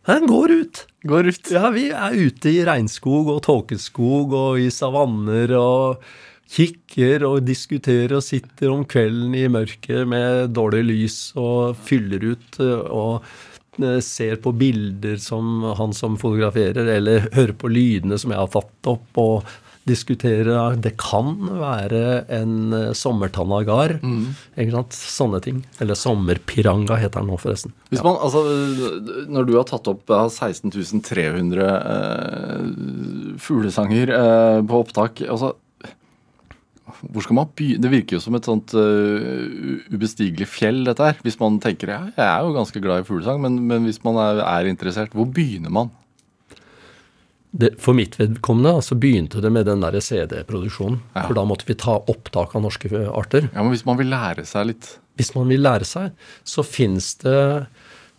Den 0.06 0.26
går 0.30 0.54
ut. 0.54 0.84
Går 1.10 1.30
ut. 1.34 1.52
Ja, 1.54 1.70
vi 1.74 1.88
er 1.94 2.14
ute 2.18 2.52
i 2.52 2.64
regnskog 2.66 3.30
og 3.34 3.44
tåkeskog 3.46 4.34
og 4.38 4.60
i 4.62 4.68
savanner 4.74 5.54
og 5.58 6.04
kikker 6.52 7.26
og 7.28 7.44
diskuterer 7.48 8.18
og 8.18 8.24
sitter 8.26 8.72
om 8.72 8.86
kvelden 8.88 9.36
i 9.38 9.48
mørket 9.52 10.06
med 10.10 10.54
dårlig 10.56 10.86
lys 10.92 11.20
og 11.40 11.76
fyller 11.88 12.24
ut 12.34 12.62
eh, 12.64 12.88
og 12.94 13.26
eh, 13.82 14.00
ser 14.06 14.40
på 14.44 14.54
bilder 14.56 15.20
som 15.22 15.66
han 15.80 15.96
som 15.98 16.20
fotograferer, 16.22 16.86
eller 16.98 17.30
hører 17.36 17.56
på 17.58 17.72
lydene 17.72 18.20
som 18.22 18.34
jeg 18.34 18.44
har 18.44 18.52
tatt 18.54 18.92
opp, 18.96 19.22
og 19.22 19.56
diskuterer 19.86 20.76
Det 20.82 20.96
kan 20.98 21.36
være 21.60 22.26
en 22.34 22.74
sommertanagar. 22.98 24.00
Mm. 24.02 24.34
ikke 24.58 24.74
sant? 24.74 24.96
Sånne 24.98 25.42
ting. 25.46 25.60
Eller 25.78 25.94
sommerpiranga 26.00 26.98
heter 26.98 27.22
den 27.22 27.30
nå, 27.30 27.38
forresten. 27.38 27.76
Hvis 27.94 28.02
man, 28.02 28.18
altså, 28.18 28.42
når 29.30 29.46
du 29.46 29.54
har 29.60 29.68
tatt 29.70 29.86
opp 29.92 30.10
ja, 30.10 30.24
16 30.26 30.74
300 31.06 31.70
eh, 31.70 32.66
fuglesanger 33.46 34.16
eh, 34.18 34.64
på 34.66 34.82
opptak 34.82 35.22
altså, 35.22 35.54
Hvor 37.02 37.26
skal 37.26 37.40
man 37.40 37.52
begynne? 37.58 37.84
Det 37.84 37.92
virker 37.92 38.18
jo 38.18 38.24
som 38.24 38.38
et 38.38 38.48
sånt 38.48 38.76
uh, 38.78 39.86
ubestigelig 39.92 40.48
fjell, 40.52 40.84
dette 40.88 41.12
her. 41.12 41.20
Hvis 41.26 41.40
man 41.42 41.60
tenker 41.64 41.92
ja, 41.92 42.02
jeg 42.16 42.26
er 42.26 42.46
jo 42.46 42.56
ganske 42.56 42.82
glad 42.84 43.04
i 43.04 43.08
fuglesang, 43.08 43.44
men, 43.44 43.60
men 43.70 43.88
hvis 43.90 44.02
man 44.06 44.20
er, 44.22 44.42
er 44.46 44.72
interessert, 44.72 45.16
hvor 45.16 45.30
begynner 45.30 45.74
man? 45.74 45.94
det, 47.56 47.76
for 47.82 47.96
mitt 47.96 48.18
vedkommende 48.20 48.82
så 48.84 48.98
begynte 49.00 49.42
det 49.44 49.52
med 49.54 49.68
den 49.70 49.84
der 49.84 49.96
CD-produksjonen. 50.04 51.00
Ja. 51.16 51.24
For 51.28 51.38
da 51.38 51.46
måtte 51.48 51.68
vi 51.70 51.78
ta 51.80 51.98
opptak 52.12 52.56
av 52.56 52.66
norske 52.66 52.90
arter. 53.08 53.50
Ja, 53.54 53.62
men 53.62 53.72
Hvis 53.74 53.86
man 53.88 54.00
vil 54.00 54.12
lære 54.12 54.46
seg 54.48 54.72
litt 54.74 54.90
Hvis 55.16 55.32
man 55.36 55.48
vil 55.48 55.64
lære 55.64 55.88
seg, 55.88 56.12
så 56.44 56.66
fins 56.68 57.14
det 57.24 57.40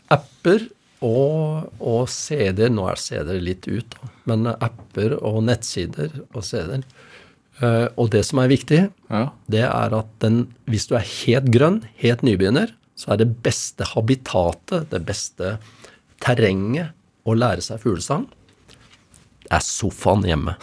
apper 0.08 0.64
og, 1.04 1.68
og 1.76 2.06
CD-er. 2.08 2.72
Nå 2.72 2.86
er 2.88 3.00
CD-er 3.00 3.42
litt 3.44 3.68
ut, 3.68 3.98
da. 3.98 4.08
Men 4.30 4.48
apper 4.54 5.18
og 5.20 5.42
nettsider 5.44 6.22
og 6.32 6.40
CD-er. 6.40 6.86
Eh, 7.64 7.86
og 7.96 8.10
det 8.12 8.20
som 8.28 8.42
er 8.42 8.50
viktig, 8.52 8.82
ja. 9.08 9.22
det 9.48 9.62
er 9.64 9.94
at 9.96 10.10
den, 10.20 10.42
hvis 10.68 10.84
du 10.90 10.96
er 10.98 11.06
helt 11.06 11.48
grønn, 11.54 11.80
helt 12.02 12.20
nybegynner, 12.26 12.74
så 12.96 13.14
er 13.14 13.22
det 13.22 13.30
beste 13.44 13.84
habitatet, 13.92 14.90
det 14.92 15.00
beste 15.08 15.56
terrenget 16.24 16.92
å 17.28 17.34
lære 17.36 17.62
seg 17.64 17.80
fuglesang, 17.82 18.24
er 19.52 19.62
sofaen 19.64 20.24
hjemme. 20.26 20.56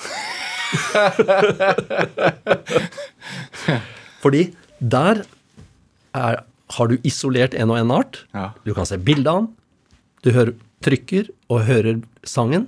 Fordi 4.24 4.44
der 4.80 5.24
er, 6.14 6.44
har 6.78 6.88
du 6.90 6.98
isolert 7.08 7.54
en 7.58 7.72
og 7.74 7.80
en 7.80 7.92
art. 7.96 8.26
Ja. 8.34 8.52
Du 8.66 8.74
kan 8.76 8.86
se 8.90 8.98
bilde 9.02 9.30
av 9.30 9.38
den, 9.44 9.50
du 10.24 10.30
hører, 10.36 10.54
trykker 10.84 11.26
og 11.52 11.66
hører 11.68 11.96
sangen. 12.28 12.68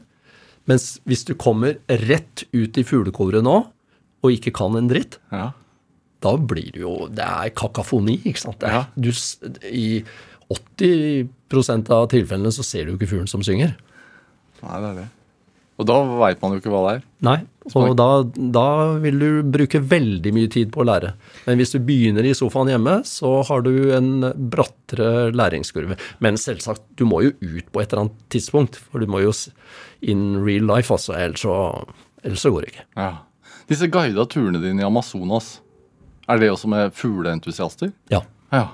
Mens 0.69 0.99
hvis 1.05 1.25
du 1.27 1.33
kommer 1.37 1.71
rett 2.07 2.45
ut 2.55 2.77
i 2.79 2.83
fuglekoret 2.87 3.43
nå, 3.45 3.57
og 4.25 4.33
ikke 4.35 4.53
kan 4.57 4.75
en 4.79 4.89
dritt, 4.91 5.19
ja. 5.31 5.51
da 6.25 6.35
blir 6.41 6.71
det 6.73 6.81
jo 6.81 6.95
Det 7.13 7.25
er 7.25 7.51
kakafoni, 7.55 8.19
ikke 8.25 8.41
sant. 8.47 8.59
Det 8.63 8.69
er, 8.71 8.73
Ja. 8.73 8.85
du, 8.97 9.11
I 9.71 10.03
80% 10.51 11.91
av 11.93 12.07
tilfellene 12.13 12.51
så 12.53 12.63
ser 12.65 12.85
du 12.87 12.95
ikke 12.95 13.09
fuglen 13.09 13.29
som 13.29 13.43
synger. 13.45 13.75
Nei, 14.63 14.79
det 14.81 14.89
er 14.89 14.97
det. 15.03 15.07
Og 15.75 15.87
da 15.89 15.95
veit 16.21 16.39
man 16.39 16.53
jo 16.55 16.61
ikke 16.61 16.71
hva 16.71 16.81
det 16.85 16.91
er. 16.95 17.01
Nei, 17.27 17.39
og 17.75 17.89
da, 17.99 18.05
da 18.55 18.67
vil 19.03 19.17
du 19.19 19.27
bruke 19.57 19.81
veldig 19.83 20.31
mye 20.37 20.51
tid 20.53 20.69
på 20.71 20.83
å 20.83 20.85
lære. 20.87 21.09
Men 21.49 21.59
hvis 21.59 21.73
du 21.75 21.81
begynner 21.83 22.23
i 22.23 22.31
sofaen 22.37 22.71
hjemme, 22.71 22.93
så 23.09 23.33
har 23.49 23.65
du 23.65 23.73
en 23.97 24.23
brattere 24.53 25.33
læringskurve. 25.35 25.97
Men 26.23 26.39
selvsagt, 26.39 26.85
du 26.95 27.03
må 27.09 27.25
jo 27.25 27.33
ut 27.41 27.67
på 27.75 27.83
et 27.83 27.91
eller 27.91 28.05
annet 28.05 28.23
tidspunkt, 28.31 28.79
for 28.79 29.03
du 29.03 29.11
må 29.11 29.19
jo 29.25 29.33
in 30.07 30.23
real 30.45 30.63
life, 30.71 30.93
altså. 30.95 31.17
Ellers 31.19 31.43
så, 31.43 31.57
ellers 32.23 32.45
så 32.45 32.53
går 32.55 32.63
det 32.67 32.71
ikke. 32.71 32.87
Ja. 32.95 33.11
Disse 33.69 33.89
guida 33.89 34.25
turene 34.29 34.61
dine 34.61 34.83
i 34.83 34.87
Amazonas, 34.87 35.59
er 36.29 36.41
det 36.41 36.51
også 36.53 36.69
med 36.69 36.93
fugleentusiaster? 36.97 37.91
Ja. 38.13 38.21
Ja. 38.53 38.67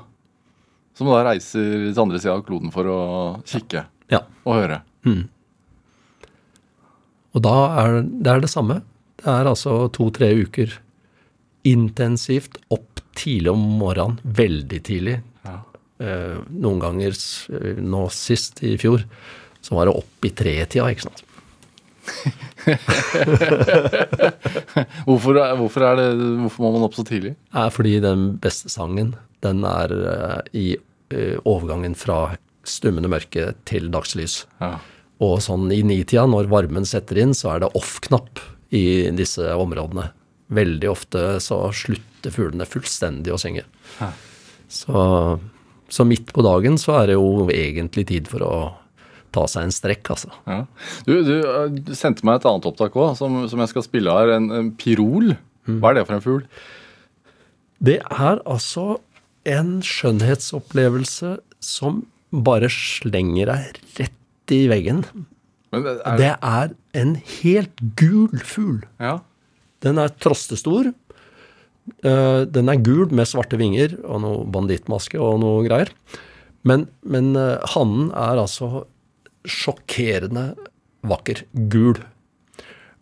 Som 0.98 1.10
da 1.12 1.22
reiser 1.26 1.90
til 1.92 2.02
andre 2.04 2.20
sida 2.20 2.36
av 2.38 2.46
kloden 2.48 2.72
for 2.74 2.88
å 2.92 3.02
kikke 3.48 3.86
ja. 4.12 4.26
og 4.44 4.58
høre. 4.60 4.82
Og 7.32 7.44
da 7.46 7.58
er 7.82 8.02
det 8.04 8.32
er 8.32 8.44
det 8.44 8.52
samme. 8.52 8.82
Det 9.22 9.28
er 9.30 9.50
altså 9.50 9.86
to-tre 9.94 10.32
uker 10.44 10.74
intensivt 11.68 12.58
opp 12.74 13.02
tidlig 13.18 13.52
om 13.54 13.64
morgenen, 13.80 14.18
veldig 14.24 14.80
tidlig. 14.88 15.20
Ja. 15.46 15.60
Eh, 16.02 16.40
noen 16.50 16.80
ganger, 16.82 17.16
eh, 17.54 17.78
nå 17.78 18.08
sist 18.10 18.64
i 18.66 18.78
fjor, 18.82 19.04
så 19.62 19.78
var 19.78 19.88
det 19.88 19.98
opp 20.00 20.26
i 20.26 20.34
tretida, 20.34 20.90
ikke 20.90 21.06
sant. 21.10 21.24
Hvorfor, 25.08 25.38
hvorfor, 25.58 25.84
er 25.86 26.00
det, 26.00 26.08
hvorfor 26.44 26.64
må 26.64 26.72
man 26.76 26.86
opp 26.86 26.96
så 26.96 27.04
tidlig? 27.08 27.34
er 27.58 27.70
fordi 27.74 27.98
den 28.04 28.22
beste 28.42 28.70
sangen, 28.72 29.16
den 29.44 29.66
er 29.68 29.94
eh, 30.14 30.40
i 30.58 30.66
eh, 31.14 31.38
overgangen 31.44 31.96
fra 31.98 32.38
stummende 32.68 33.10
mørke 33.12 33.52
til 33.70 33.90
dagslys. 33.94 34.44
Ja. 34.62 34.76
Og 35.22 35.38
sånn 35.46 35.70
i 35.74 35.82
nitida, 35.86 36.26
når 36.30 36.50
varmen 36.52 36.88
setter 36.88 37.20
inn, 37.22 37.34
så 37.38 37.56
er 37.56 37.64
det 37.64 37.74
off-knapp 37.78 38.42
i 38.74 39.12
disse 39.18 39.54
områdene. 39.54 40.10
Veldig 40.52 40.90
ofte 40.92 41.26
så 41.44 41.64
slutter 41.76 42.34
fuglene 42.34 42.68
fullstendig 42.70 43.34
å 43.34 43.40
synge. 43.42 43.66
Ja. 44.00 44.12
Så, 44.72 45.04
så 45.92 46.08
midt 46.08 46.32
på 46.34 46.46
dagen 46.46 46.78
så 46.82 47.02
er 47.02 47.12
det 47.12 47.20
jo 47.20 47.50
egentlig 47.52 48.08
tid 48.12 48.30
for 48.32 48.46
å 48.46 48.56
ta 49.36 49.46
seg 49.50 49.68
en 49.68 49.74
strekk, 49.76 50.14
altså. 50.14 50.32
Ja. 50.50 50.60
Du, 51.08 51.14
du, 51.26 51.36
eh, 51.40 51.96
sendte 51.98 52.28
meg 52.28 52.40
et 52.40 52.48
annet 52.50 52.68
opptak 52.68 52.96
òg, 53.00 53.16
som, 53.20 53.42
som 53.52 53.64
jeg 53.64 53.72
skal 53.72 53.86
spille 53.88 54.16
her. 54.16 54.36
En, 54.38 54.50
en 54.58 54.72
pirol. 54.78 55.36
Hva 55.70 55.92
er 55.92 56.00
det 56.00 56.08
for 56.08 56.18
en 56.18 56.26
fugl? 56.26 56.46
Det 57.82 57.98
er 58.02 58.42
altså 58.46 59.00
en 59.50 59.80
skjønnhetsopplevelse 59.86 61.36
som 61.64 62.04
bare 62.32 62.70
slenger 62.72 63.50
deg 63.52 63.82
rett 64.00 64.54
i 64.54 64.64
veggen. 64.72 65.04
Men 65.72 65.86
det 65.88 65.98
er, 66.04 66.18
Det 66.20 66.32
er 66.36 66.74
en 67.02 67.16
helt 67.42 67.86
gul 68.00 68.42
fugl. 68.44 68.82
Ja. 69.00 69.20
Den 69.82 69.98
er 70.02 70.14
trostestor. 70.22 70.92
Eh, 72.06 72.42
den 72.46 72.70
er 72.70 72.84
gul 72.84 73.10
med 73.10 73.30
svarte 73.30 73.58
vinger 73.60 73.96
og 74.04 74.22
noe 74.24 74.44
bandittmaske 74.52 75.20
og 75.20 75.40
noe 75.42 75.64
greier. 75.66 75.90
Men, 76.68 76.86
men 77.02 77.34
eh, 77.40 77.58
hannen 77.74 78.12
er 78.12 78.42
altså 78.44 78.86
sjokkerende 79.48 80.52
vakker. 81.08 81.44
Gul. 81.52 82.00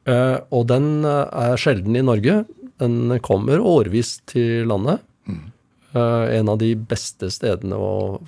Eh, 0.08 0.38
og 0.56 0.68
den 0.72 1.06
eh, 1.08 1.28
er 1.28 1.60
sjelden 1.60 1.98
i 2.00 2.06
Norge. 2.06 2.44
Den 2.80 3.20
kommer 3.26 3.60
årvis 3.60 4.20
til 4.30 4.70
landet. 4.70 5.04
Eh, 5.30 6.26
en 6.40 6.52
av 6.52 6.60
de 6.62 6.74
beste 6.78 7.32
stedene 7.34 7.78
å 7.78 8.20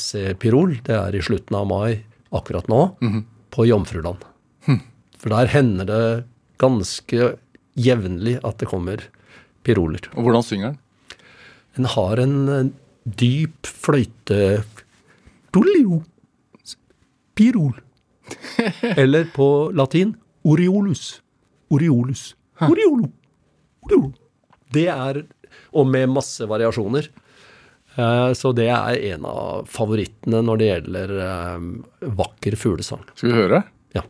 se 0.00 0.32
pirol, 0.40 0.78
det 0.86 0.96
er 0.98 1.14
i 1.14 1.22
slutten 1.24 1.58
av 1.58 1.68
mai 1.70 2.02
akkurat 2.34 2.66
nå, 2.70 2.80
på 3.54 3.66
Jomfruland. 3.68 4.24
For 5.22 5.32
der 5.32 5.52
hender 5.52 5.86
det 5.88 6.06
ganske 6.60 7.34
jevnlig 7.78 8.38
at 8.44 8.58
det 8.58 8.68
kommer 8.70 9.04
piroler. 9.64 10.02
Og 10.18 10.26
hvordan 10.26 10.44
synger 10.44 10.72
den? 10.72 10.80
Den 11.78 11.88
har 11.94 12.20
en 12.22 12.72
dyp 13.04 13.70
fløyte 13.70 14.64
Dolio. 15.54 16.02
Pirol. 17.34 17.74
Eller 18.96 19.24
på 19.34 19.48
latin 19.76 20.14
oriolus. 20.44 21.20
Oriolus. 21.74 22.34
Oriolo. 22.62 23.10
Oriolo. 23.84 24.12
Det 24.74 24.86
er 24.90 25.24
Og 25.74 25.86
med 25.86 26.08
masse 26.10 26.46
variasjoner. 26.50 27.08
Eh, 27.94 28.32
Så 28.34 28.52
det 28.54 28.68
er 28.74 28.96
en 29.14 29.26
av 29.26 29.68
favorittene 29.70 30.40
når 30.42 30.58
det 30.58 30.68
gjelder 30.70 31.12
eh, 31.26 31.68
vakker 32.18 32.56
fuglesang. 32.58 33.04
Skal 33.14 33.30
vi 33.30 33.36
høre? 33.38 33.60
Ja. 33.94 34.02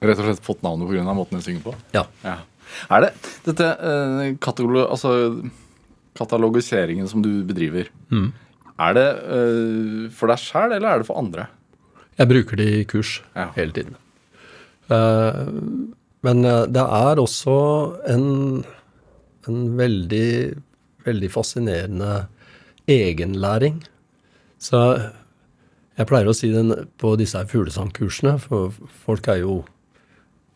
Rett 0.00 0.20
og 0.22 0.28
slett 0.28 0.44
fått 0.46 0.62
navnet 0.62 0.88
pga. 0.90 1.14
måten 1.16 1.38
jeg 1.40 1.46
synger 1.48 1.64
på? 1.64 1.74
Ja. 1.96 2.04
Ja. 2.22 2.36
Er 2.92 3.00
det 3.06 3.12
dette 3.46 3.64
eh, 3.64 4.84
altså, 4.84 5.12
katalogiseringen 6.18 7.08
som 7.08 7.22
du 7.24 7.42
bedriver, 7.48 7.88
er 8.78 8.94
det 8.94 9.06
eh, 9.08 10.10
for 10.14 10.30
deg 10.30 10.38
sjæl, 10.42 10.74
eller 10.76 10.88
er 10.92 10.98
det 11.02 11.08
for 11.08 11.18
andre? 11.18 11.48
Jeg 12.18 12.28
bruker 12.30 12.56
det 12.60 12.68
i 12.76 12.84
kurs 12.84 13.20
Ja. 13.34 13.48
hele 13.56 13.72
tiden. 13.74 13.96
Eh, 14.90 15.42
men 16.26 16.44
eh, 16.44 16.64
det 16.66 16.82
er 16.84 17.20
også 17.22 17.56
en, 18.10 18.64
en 19.48 19.60
veldig, 19.78 20.58
veldig 21.06 21.30
fascinerende 21.32 22.26
egenlæring. 22.88 23.80
Så 24.58 24.78
jeg 25.98 26.06
pleier 26.10 26.30
å 26.30 26.36
si 26.36 26.50
den 26.54 26.72
på 26.98 27.16
disse 27.18 27.42
fuglesangkursene, 27.50 28.36
for 28.42 28.74
folk 29.04 29.26
er 29.30 29.42
jo 29.42 29.60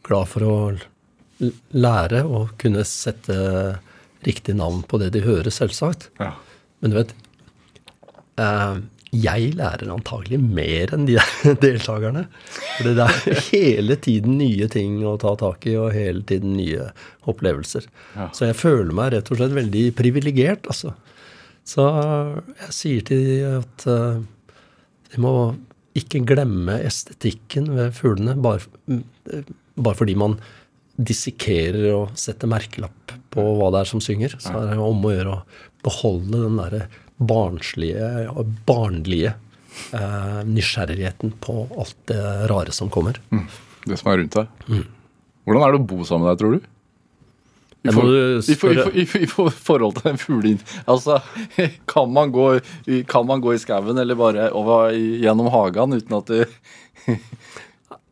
glad 0.07 0.31
for 0.31 0.47
å 0.47 0.57
lære 1.75 2.23
og 2.29 2.55
kunne 2.63 2.85
sette 2.87 3.37
riktig 4.27 4.55
navn 4.59 4.85
på 4.87 5.01
det 5.03 5.11
de 5.17 5.25
hører, 5.25 5.51
selvsagt. 5.51 6.11
Ja. 6.23 6.35
Men 6.83 6.93
du 6.93 6.99
vet, 7.01 7.15
eh, 8.39 8.77
jeg 9.13 9.53
lærer 9.59 9.91
antagelig 9.93 10.39
mer 10.41 10.93
enn 10.95 11.09
de 11.09 11.19
deltakerne. 11.65 12.25
For 12.79 12.93
det 12.97 13.07
er 13.07 13.41
hele 13.51 13.97
tiden 14.01 14.39
nye 14.41 14.69
ting 14.73 15.01
å 15.07 15.19
ta 15.21 15.35
tak 15.41 15.67
i, 15.69 15.77
og 15.77 15.93
hele 15.97 16.25
tiden 16.29 16.55
nye 16.57 16.91
opplevelser. 17.29 17.89
Ja. 18.17 18.31
Så 18.37 18.49
jeg 18.49 18.59
føler 18.61 18.95
meg 18.97 19.13
rett 19.17 19.33
og 19.33 19.41
slett 19.41 19.57
veldig 19.57 19.89
privilegert, 19.99 20.71
altså. 20.71 20.95
Så 21.69 21.85
jeg 22.59 22.73
sier 22.75 23.05
til 23.07 23.21
de 23.23 23.37
at 23.61 23.85
eh, 23.91 24.23
de 25.13 25.21
må 25.23 25.35
ikke 25.99 26.23
glemme 26.25 26.79
estetikken 26.83 27.69
ved 27.77 27.93
fuglene 27.95 28.35
bare, 28.43 28.65
eh, 29.31 29.45
bare 29.75 29.99
fordi 29.99 30.17
man 30.19 30.37
dissekerer 30.97 31.89
og 31.95 32.19
setter 32.21 32.51
merkelapp 32.51 33.15
på 33.33 33.45
hva 33.59 33.71
det 33.73 33.83
er 33.83 33.91
som 33.93 34.03
synger. 34.05 34.37
Så 34.43 34.53
er 34.59 34.75
det 34.75 34.83
om 34.83 35.07
å 35.07 35.15
gjøre 35.15 35.39
å 35.39 35.43
beholde 35.83 36.43
den 36.45 36.61
derre 36.61 36.87
barnslige 37.23 38.33
barnlige 38.67 39.35
eh, 39.95 40.43
nysgjerrigheten 40.49 41.37
på 41.43 41.65
alt 41.79 41.97
det 42.11 42.23
rare 42.51 42.75
som 42.75 42.91
kommer. 42.93 43.21
Det 43.87 43.99
som 43.99 44.13
er 44.13 44.23
rundt 44.23 44.37
deg. 44.37 44.85
Hvordan 45.47 45.65
er 45.67 45.75
det 45.75 45.81
å 45.81 45.89
bo 45.95 46.05
sammen 46.07 46.27
med 46.27 46.33
deg, 46.33 46.43
tror 46.43 46.57
du? 46.57 46.69
I, 47.83 47.91
for, 47.91 48.07
jo 48.07 48.39
i, 48.39 48.55
for, 48.55 48.71
i, 48.71 49.05
for, 49.11 49.23
i, 49.25 49.27
for, 49.27 49.49
I 49.51 49.63
forhold 49.67 49.97
til 49.97 50.13
en 50.13 50.21
fuglein 50.21 50.61
Altså, 50.87 51.17
kan 51.91 52.13
man 52.15 52.31
gå, 52.31 52.45
kan 53.11 53.27
man 53.27 53.43
gå 53.43 53.57
i 53.57 53.59
skauen 53.59 53.99
eller 53.99 54.15
bare 54.21 54.45
over, 54.55 54.95
gjennom 54.95 55.49
hagen 55.51 55.99
uten 55.99 56.15
at 56.21 56.31
det 56.31 56.45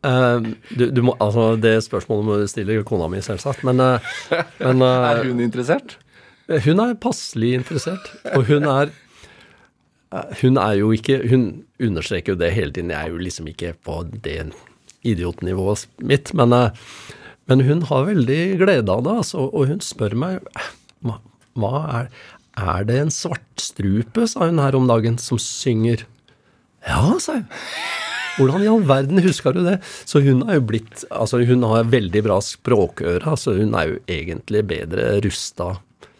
Eh, 0.01 0.39
du, 0.73 0.87
du 0.89 1.03
må, 1.05 1.13
altså 1.21 1.53
Det 1.61 1.75
spørsmålet 1.85 2.25
må 2.25 2.39
du 2.41 2.47
stille 2.49 2.79
kona 2.87 3.09
mi, 3.11 3.21
selvsagt. 3.21 3.65
Men, 3.67 3.81
uh, 3.81 4.15
men 4.61 4.81
uh, 4.81 5.05
Er 5.11 5.23
hun 5.27 5.43
interessert? 5.43 5.99
Hun 6.65 6.81
er 6.83 6.97
passelig 6.99 7.53
interessert, 7.61 8.09
og 8.35 8.49
hun 8.49 8.65
er 8.67 8.89
Hun 10.41 10.57
er 10.59 10.73
jo 10.81 10.89
ikke 10.91 11.21
Hun 11.29 11.63
understreker 11.79 12.33
jo 12.33 12.41
det 12.41 12.51
hele 12.57 12.73
tiden. 12.73 12.91
Jeg 12.91 13.07
er 13.07 13.13
jo 13.13 13.21
liksom 13.21 13.47
ikke 13.47 13.75
på 13.85 14.01
det 14.25 14.51
idiotnivået 15.07 15.87
mitt, 15.97 16.33
men, 16.37 16.53
men 17.49 17.63
hun 17.65 17.79
har 17.89 18.03
veldig 18.05 18.41
glede 18.59 18.91
av 18.91 19.01
det, 19.05 19.15
altså. 19.23 19.47
Og 19.47 19.71
hun 19.71 19.79
spør 19.81 20.13
meg 20.13 20.43
hva, 21.01 21.17
hva 21.57 21.73
er 22.01 22.11
Er 22.59 22.83
det 22.85 22.99
en 22.99 23.13
svartstrupe, 23.13 24.27
sa 24.27 24.49
hun 24.49 24.59
her 24.59 24.75
om 24.75 24.89
dagen, 24.89 25.17
som 25.17 25.39
synger? 25.39 26.03
Ja, 26.85 27.15
sa 27.23 27.39
jeg. 27.39 27.45
Hvordan 28.37 28.63
i 28.63 28.69
all 28.71 28.83
verden 28.87 29.19
husker 29.25 29.53
du 29.55 29.63
det? 29.65 29.77
Så 30.07 30.21
hun 30.23 30.45
har 30.47 30.55
jo 30.59 30.63
blitt 30.69 31.03
Altså, 31.11 31.41
hun 31.47 31.65
har 31.67 31.89
veldig 31.91 32.21
bra 32.25 32.37
språkøre, 32.43 33.25
altså 33.27 33.57
hun 33.57 33.75
er 33.75 33.89
jo 33.91 33.97
egentlig 34.11 34.63
bedre 34.69 35.17
rusta 35.25 35.73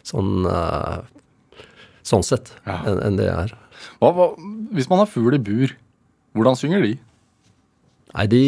sånn 0.06 0.44
eh, 0.50 0.98
Sånn 2.02 2.24
sett 2.26 2.50
Ja. 2.66 2.80
enn 2.90 2.98
en 3.06 3.16
det 3.20 3.28
er. 3.30 3.52
Hva, 4.02 4.10
hva, 4.10 4.26
hvis 4.74 4.88
man 4.90 4.98
har 5.04 5.10
fugl 5.10 5.36
i 5.36 5.42
bur, 5.42 5.70
hvordan 6.34 6.58
synger 6.58 6.82
de? 6.82 6.96
Nei, 8.12 8.26
de 8.26 8.42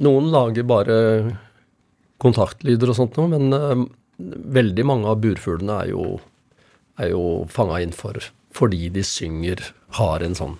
Noen 0.00 0.30
lager 0.32 0.64
bare 0.64 0.96
kontaktlyder 2.22 2.92
og 2.92 2.96
sånt 2.96 3.18
noe, 3.18 3.28
men 3.34 3.52
eh, 3.56 3.82
veldig 4.56 4.86
mange 4.88 5.10
av 5.10 5.20
burfuglene 5.24 5.76
er 5.82 5.90
jo, 5.92 6.04
er 7.00 7.12
jo 7.12 7.24
fanga 7.52 7.82
inn 7.84 7.92
for 7.96 8.16
fordi 8.56 8.88
de 8.90 9.02
synger, 9.06 9.60
har 9.98 10.22
en 10.26 10.34
sånn 10.34 10.56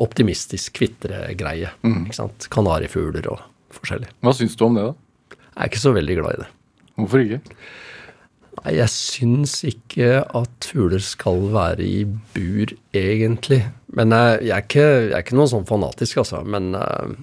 optimistisk 0.00 0.74
kvitregreie. 0.80 1.70
Ikke 1.86 2.16
sant? 2.16 2.48
Kanarifugler 2.52 3.28
og 3.30 3.42
forskjellig. 3.74 4.10
Hva 4.24 4.34
syns 4.36 4.58
du 4.58 4.66
om 4.66 4.78
det, 4.78 4.86
da? 4.90 5.38
Jeg 5.54 5.60
er 5.62 5.70
ikke 5.70 5.82
så 5.84 5.94
veldig 5.94 6.16
glad 6.18 6.36
i 6.36 6.42
det. 6.42 6.48
Hvorfor 6.98 7.22
ikke? 7.22 7.58
Nei, 8.54 8.72
jeg 8.78 8.90
syns 8.92 9.56
ikke 9.66 10.08
at 10.22 10.68
fugler 10.70 11.02
skal 11.02 11.48
være 11.54 11.86
i 11.86 12.04
bur, 12.06 12.74
egentlig. 12.94 13.60
Men 13.94 14.14
jeg, 14.14 14.38
jeg, 14.48 14.54
er, 14.56 14.66
ikke, 14.66 14.86
jeg 14.86 15.16
er 15.18 15.24
ikke 15.24 15.38
noe 15.38 15.50
sånn 15.50 15.68
fanatisk, 15.68 16.22
altså. 16.22 16.42
Men 16.46 16.70
eh, 16.78 17.14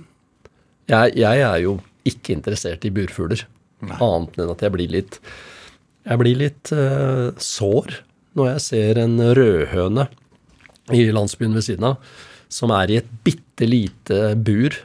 jeg, 0.92 1.16
jeg 1.20 1.44
er 1.48 1.58
jo 1.64 1.78
ikke 2.08 2.36
interessert 2.36 2.86
i 2.88 2.94
burfugler. 2.94 3.46
Annet 3.82 4.38
enn 4.38 4.54
at 4.54 4.62
jeg 4.62 4.74
blir 4.76 4.92
litt 4.94 5.16
Jeg 6.06 6.20
blir 6.22 6.38
litt 6.38 6.70
uh, 6.70 7.34
sår 7.42 7.96
når 8.38 8.48
jeg 8.52 8.62
ser 8.68 9.00
en 9.02 9.16
rødhøne 9.38 10.06
i 10.90 11.04
landsbyen 11.14 11.54
ved 11.54 11.68
siden 11.68 11.86
av, 11.92 12.16
som 12.52 12.74
er 12.76 12.92
i 12.92 12.98
et 13.00 13.12
bitte 13.24 13.68
lite 13.70 14.34
bur, 14.36 14.76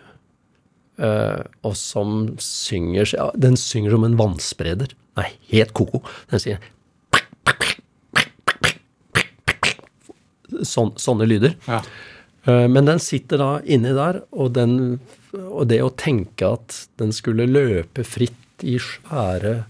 eh, 1.00 1.42
og 1.66 1.76
som 1.76 2.36
synger 2.42 3.14
ja, 3.16 3.30
Den 3.34 3.56
synger 3.56 3.96
som 3.96 4.04
en 4.04 4.18
vannspreder. 4.20 4.92
Nei, 5.16 5.30
helt 5.50 5.72
ko-ko. 5.76 6.02
Den 6.30 6.42
sier 6.42 6.60
sånn, 10.62 10.92
Sånne 11.00 11.26
lyder. 11.28 11.56
Ja. 11.66 11.80
Eh, 12.46 12.66
Men 12.68 12.88
den 12.88 13.00
sitter 13.02 13.40
da 13.42 13.50
inni 13.64 13.92
der, 13.96 14.22
og, 14.32 14.52
den, 14.56 14.98
og 15.34 15.66
det 15.70 15.80
å 15.84 15.92
tenke 15.96 16.52
at 16.56 16.86
den 17.00 17.12
skulle 17.16 17.48
løpe 17.50 18.04
fritt 18.06 18.64
i 18.64 18.78
svære, 18.80 19.64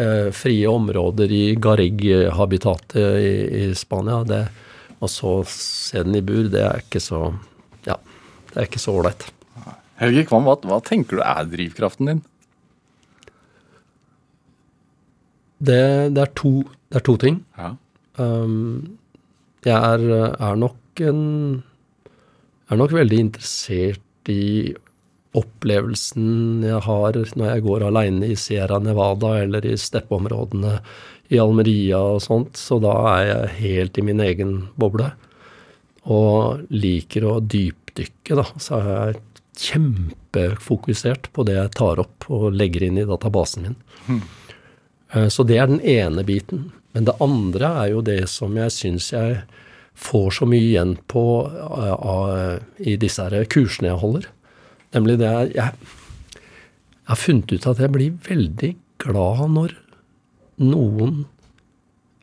eh, 0.00 0.28
frie 0.32 0.68
områder 0.70 1.32
i 1.32 1.44
Garrig-habitatet 1.60 3.00
i, 3.20 3.34
i 3.64 3.74
Spania, 3.76 4.22
det, 4.28 4.44
og 5.04 5.10
så 5.12 5.32
se 5.50 6.02
den 6.04 6.16
i 6.18 6.24
bur, 6.24 6.48
det 6.52 6.62
er 6.64 6.84
ikke 6.84 7.02
så 7.02 7.26
Ja, 7.84 7.98
det 8.50 8.56
er 8.56 8.68
ikke 8.68 8.82
så 8.82 8.94
ålreit. 8.96 9.26
Helge 10.00 10.24
Kvam, 10.26 10.46
hva, 10.48 10.56
hva 10.66 10.80
tenker 10.82 11.20
du 11.20 11.22
er 11.22 11.50
drivkraften 11.52 12.08
din? 12.10 12.22
Det, 15.64 15.84
det, 16.16 16.22
er 16.24 16.32
to, 16.36 16.56
det 16.90 16.98
er 16.98 17.04
to 17.06 17.14
ting. 17.20 17.38
Ja. 17.58 17.74
Um, 18.18 18.96
jeg 19.64 19.76
er, 19.76 20.02
er 20.34 20.58
nok 20.60 21.02
en 21.04 21.22
er 22.70 22.80
nok 22.80 22.94
veldig 22.94 23.20
interessert 23.28 24.30
i 24.32 24.74
opplevelsen 25.34 26.62
jeg 26.64 26.80
har 26.86 27.16
når 27.34 27.48
jeg 27.50 27.64
går 27.66 27.84
aleine 27.88 28.28
i 28.30 28.36
Sierra 28.38 28.78
Nevada 28.82 29.32
eller 29.42 29.66
i 29.66 29.74
steppeområdene 29.80 30.78
i 31.34 31.38
Almeria 31.40 31.98
og 32.14 32.20
sånt, 32.22 32.56
så 32.60 32.76
da 32.84 32.92
er 33.16 33.26
jeg 33.30 33.54
helt 33.60 33.98
i 33.98 34.04
min 34.04 34.20
egen 34.20 34.54
boble. 34.78 35.10
Og 36.04 36.66
liker 36.70 37.24
å 37.24 37.38
dypdykke, 37.40 38.36
da. 38.36 38.44
Så 38.60 38.76
er 38.76 38.90
jeg 38.92 39.22
kjempefokusert 39.64 41.30
på 41.32 41.44
det 41.48 41.56
jeg 41.56 41.72
tar 41.78 42.00
opp 42.02 42.26
og 42.32 42.50
legger 42.56 42.84
inn 42.88 42.98
i 43.00 43.06
databasen 43.08 43.68
min. 43.68 44.20
Eh, 45.14 45.28
Så 45.32 45.46
det 45.46 45.58
er 45.58 45.66
den 45.70 45.80
ene 45.80 46.24
biten. 46.24 46.72
Men 46.94 47.04
det 47.08 47.16
andre 47.20 47.72
er 47.84 47.88
jo 47.94 48.02
det 48.02 48.28
som 48.30 48.54
jeg 48.56 48.70
syns 48.70 49.10
jeg 49.12 49.40
får 49.94 50.30
så 50.38 50.46
mye 50.46 50.60
igjen 50.68 50.96
på 51.08 51.24
eh, 51.48 51.94
av- 51.94 52.60
i 52.78 52.96
disse 52.96 53.22
kursene 53.48 53.88
jeg 53.94 53.98
holder. 54.02 54.26
Nemlig 54.94 55.18
det 55.20 55.30
jeg, 55.30 55.54
jeg 55.58 57.10
har 57.10 57.20
funnet 57.20 57.52
ut 57.52 57.70
at 57.70 57.80
jeg 57.82 57.92
blir 57.94 58.18
veldig 58.28 58.74
glad 59.02 59.46
når 59.54 59.74
noen 60.62 61.24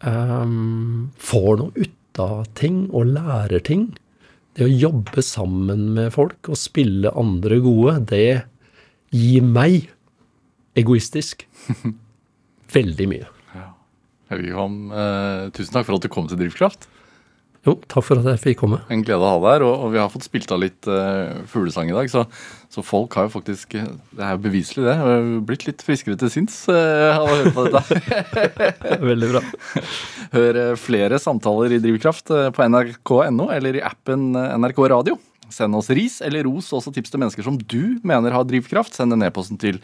um, 0.01 1.09
får 1.21 1.51
noe 1.59 1.85
ut 1.87 2.21
av 2.21 2.45
ting 2.57 2.85
og 2.89 3.11
lærer 3.15 3.63
ting. 3.67 3.89
Det 4.57 4.67
å 4.67 4.71
jobbe 4.71 5.23
sammen 5.23 5.91
med 5.95 6.11
folk 6.15 6.49
og 6.51 6.59
spille 6.59 7.11
andre 7.17 7.59
gode, 7.63 7.99
det 8.11 8.43
gir 9.15 9.43
meg, 9.43 9.89
egoistisk, 10.79 11.45
veldig 12.75 13.07
mye. 13.11 13.29
Ja. 13.55 13.69
Kvam, 14.31 14.75
eh, 14.95 15.45
tusen 15.55 15.75
takk 15.75 15.87
for 15.87 15.97
at 15.97 16.07
du 16.07 16.11
kom 16.11 16.27
til 16.31 16.39
Drivkraft. 16.39 16.87
Jo, 17.61 17.75
takk 17.85 18.05
for 18.07 18.17
at 18.17 18.25
jeg 18.25 18.41
fikk 18.41 18.59
komme. 18.63 18.79
En 18.89 19.03
glede 19.05 19.21
å 19.21 19.35
ha 19.35 19.37
deg 19.37 19.51
her, 19.53 19.63
og, 19.67 19.83
og 19.85 19.91
vi 19.93 19.99
har 20.01 20.09
fått 20.09 20.25
spilt 20.25 20.49
av 20.53 20.63
litt 20.63 20.87
uh, 20.89 21.43
fuglesang 21.51 21.91
i 21.91 21.93
dag. 21.93 22.09
Så, 22.09 22.23
så 22.73 22.81
folk 22.81 23.13
har 23.19 23.27
jo 23.27 23.33
faktisk 23.35 23.75
eh, 23.77 23.85
Det 24.17 24.25
er 24.25 24.33
jo 24.33 24.41
beviselig, 24.47 24.87
det. 24.87 24.95
har 24.97 25.27
Blitt 25.45 25.67
litt 25.69 25.85
friskere 25.85 26.17
til 26.17 26.33
sinns 26.33 26.57
uh, 26.73 27.13
av 27.13 27.27
å 27.27 27.35
høre 27.35 27.53
på 27.53 27.67
dette. 27.69 28.01
Veldig 29.11 29.33
bra. 29.35 29.43
Hør 30.33 30.61
flere 30.81 31.21
samtaler 31.21 31.77
i 31.77 31.81
Drivkraft 31.83 32.33
på 32.55 32.71
nrk.no 32.71 33.51
eller 33.53 33.77
i 33.77 33.85
appen 33.85 34.31
NRK 34.33 34.87
Radio. 34.95 35.21
Send 35.51 35.75
oss 35.77 35.89
ris 35.93 36.21
eller 36.25 36.43
ros, 36.47 36.71
og 36.71 36.77
også 36.79 36.93
tips 36.95 37.11
til 37.13 37.21
mennesker 37.21 37.43
som 37.45 37.57
du 37.59 37.83
mener 38.07 38.31
har 38.35 38.43
drivkraft. 38.47 38.93
Send 38.97 39.09
en 39.15 39.25
e-posten 39.27 39.57
til 39.61 39.75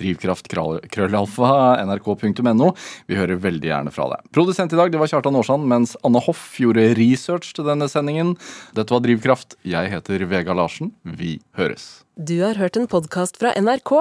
drivkraftkrøllalfa.nrk.no. 0.00 2.68
Vi 3.08 3.18
hører 3.18 3.42
veldig 3.42 3.68
gjerne 3.70 3.90
fra 3.94 4.04
deg. 4.12 4.20
Produsent 4.36 4.72
i 4.74 4.80
dag 4.80 4.88
det 4.92 5.00
var 5.00 5.10
Kjartan 5.10 5.38
Aarsand, 5.40 5.64
mens 5.70 5.90
Anne 6.06 6.20
Hoff 6.24 6.42
gjorde 6.60 6.92
research 6.98 7.48
til 7.56 7.64
denne 7.68 7.86
sendingen. 7.90 8.28
Dette 8.76 8.94
var 8.94 9.02
Drivkraft. 9.04 9.50
Jeg 9.64 9.84
heter 9.92 10.18
Vega 10.30 10.52
Larsen. 10.56 10.88
Vi 11.02 11.32
høres. 11.58 11.82
Du 12.14 12.36
har 12.44 12.54
hørt 12.60 12.76
en 12.78 12.90
podkast 12.90 13.34
fra 13.40 13.50
NRK. 13.58 13.92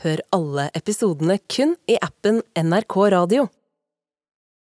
Hør 0.00 0.20
alle 0.32 0.70
episodene 0.74 1.36
kun 1.52 1.76
i 1.90 1.98
appen 2.00 2.40
NRK 2.56 2.94
Radio. 3.12 3.50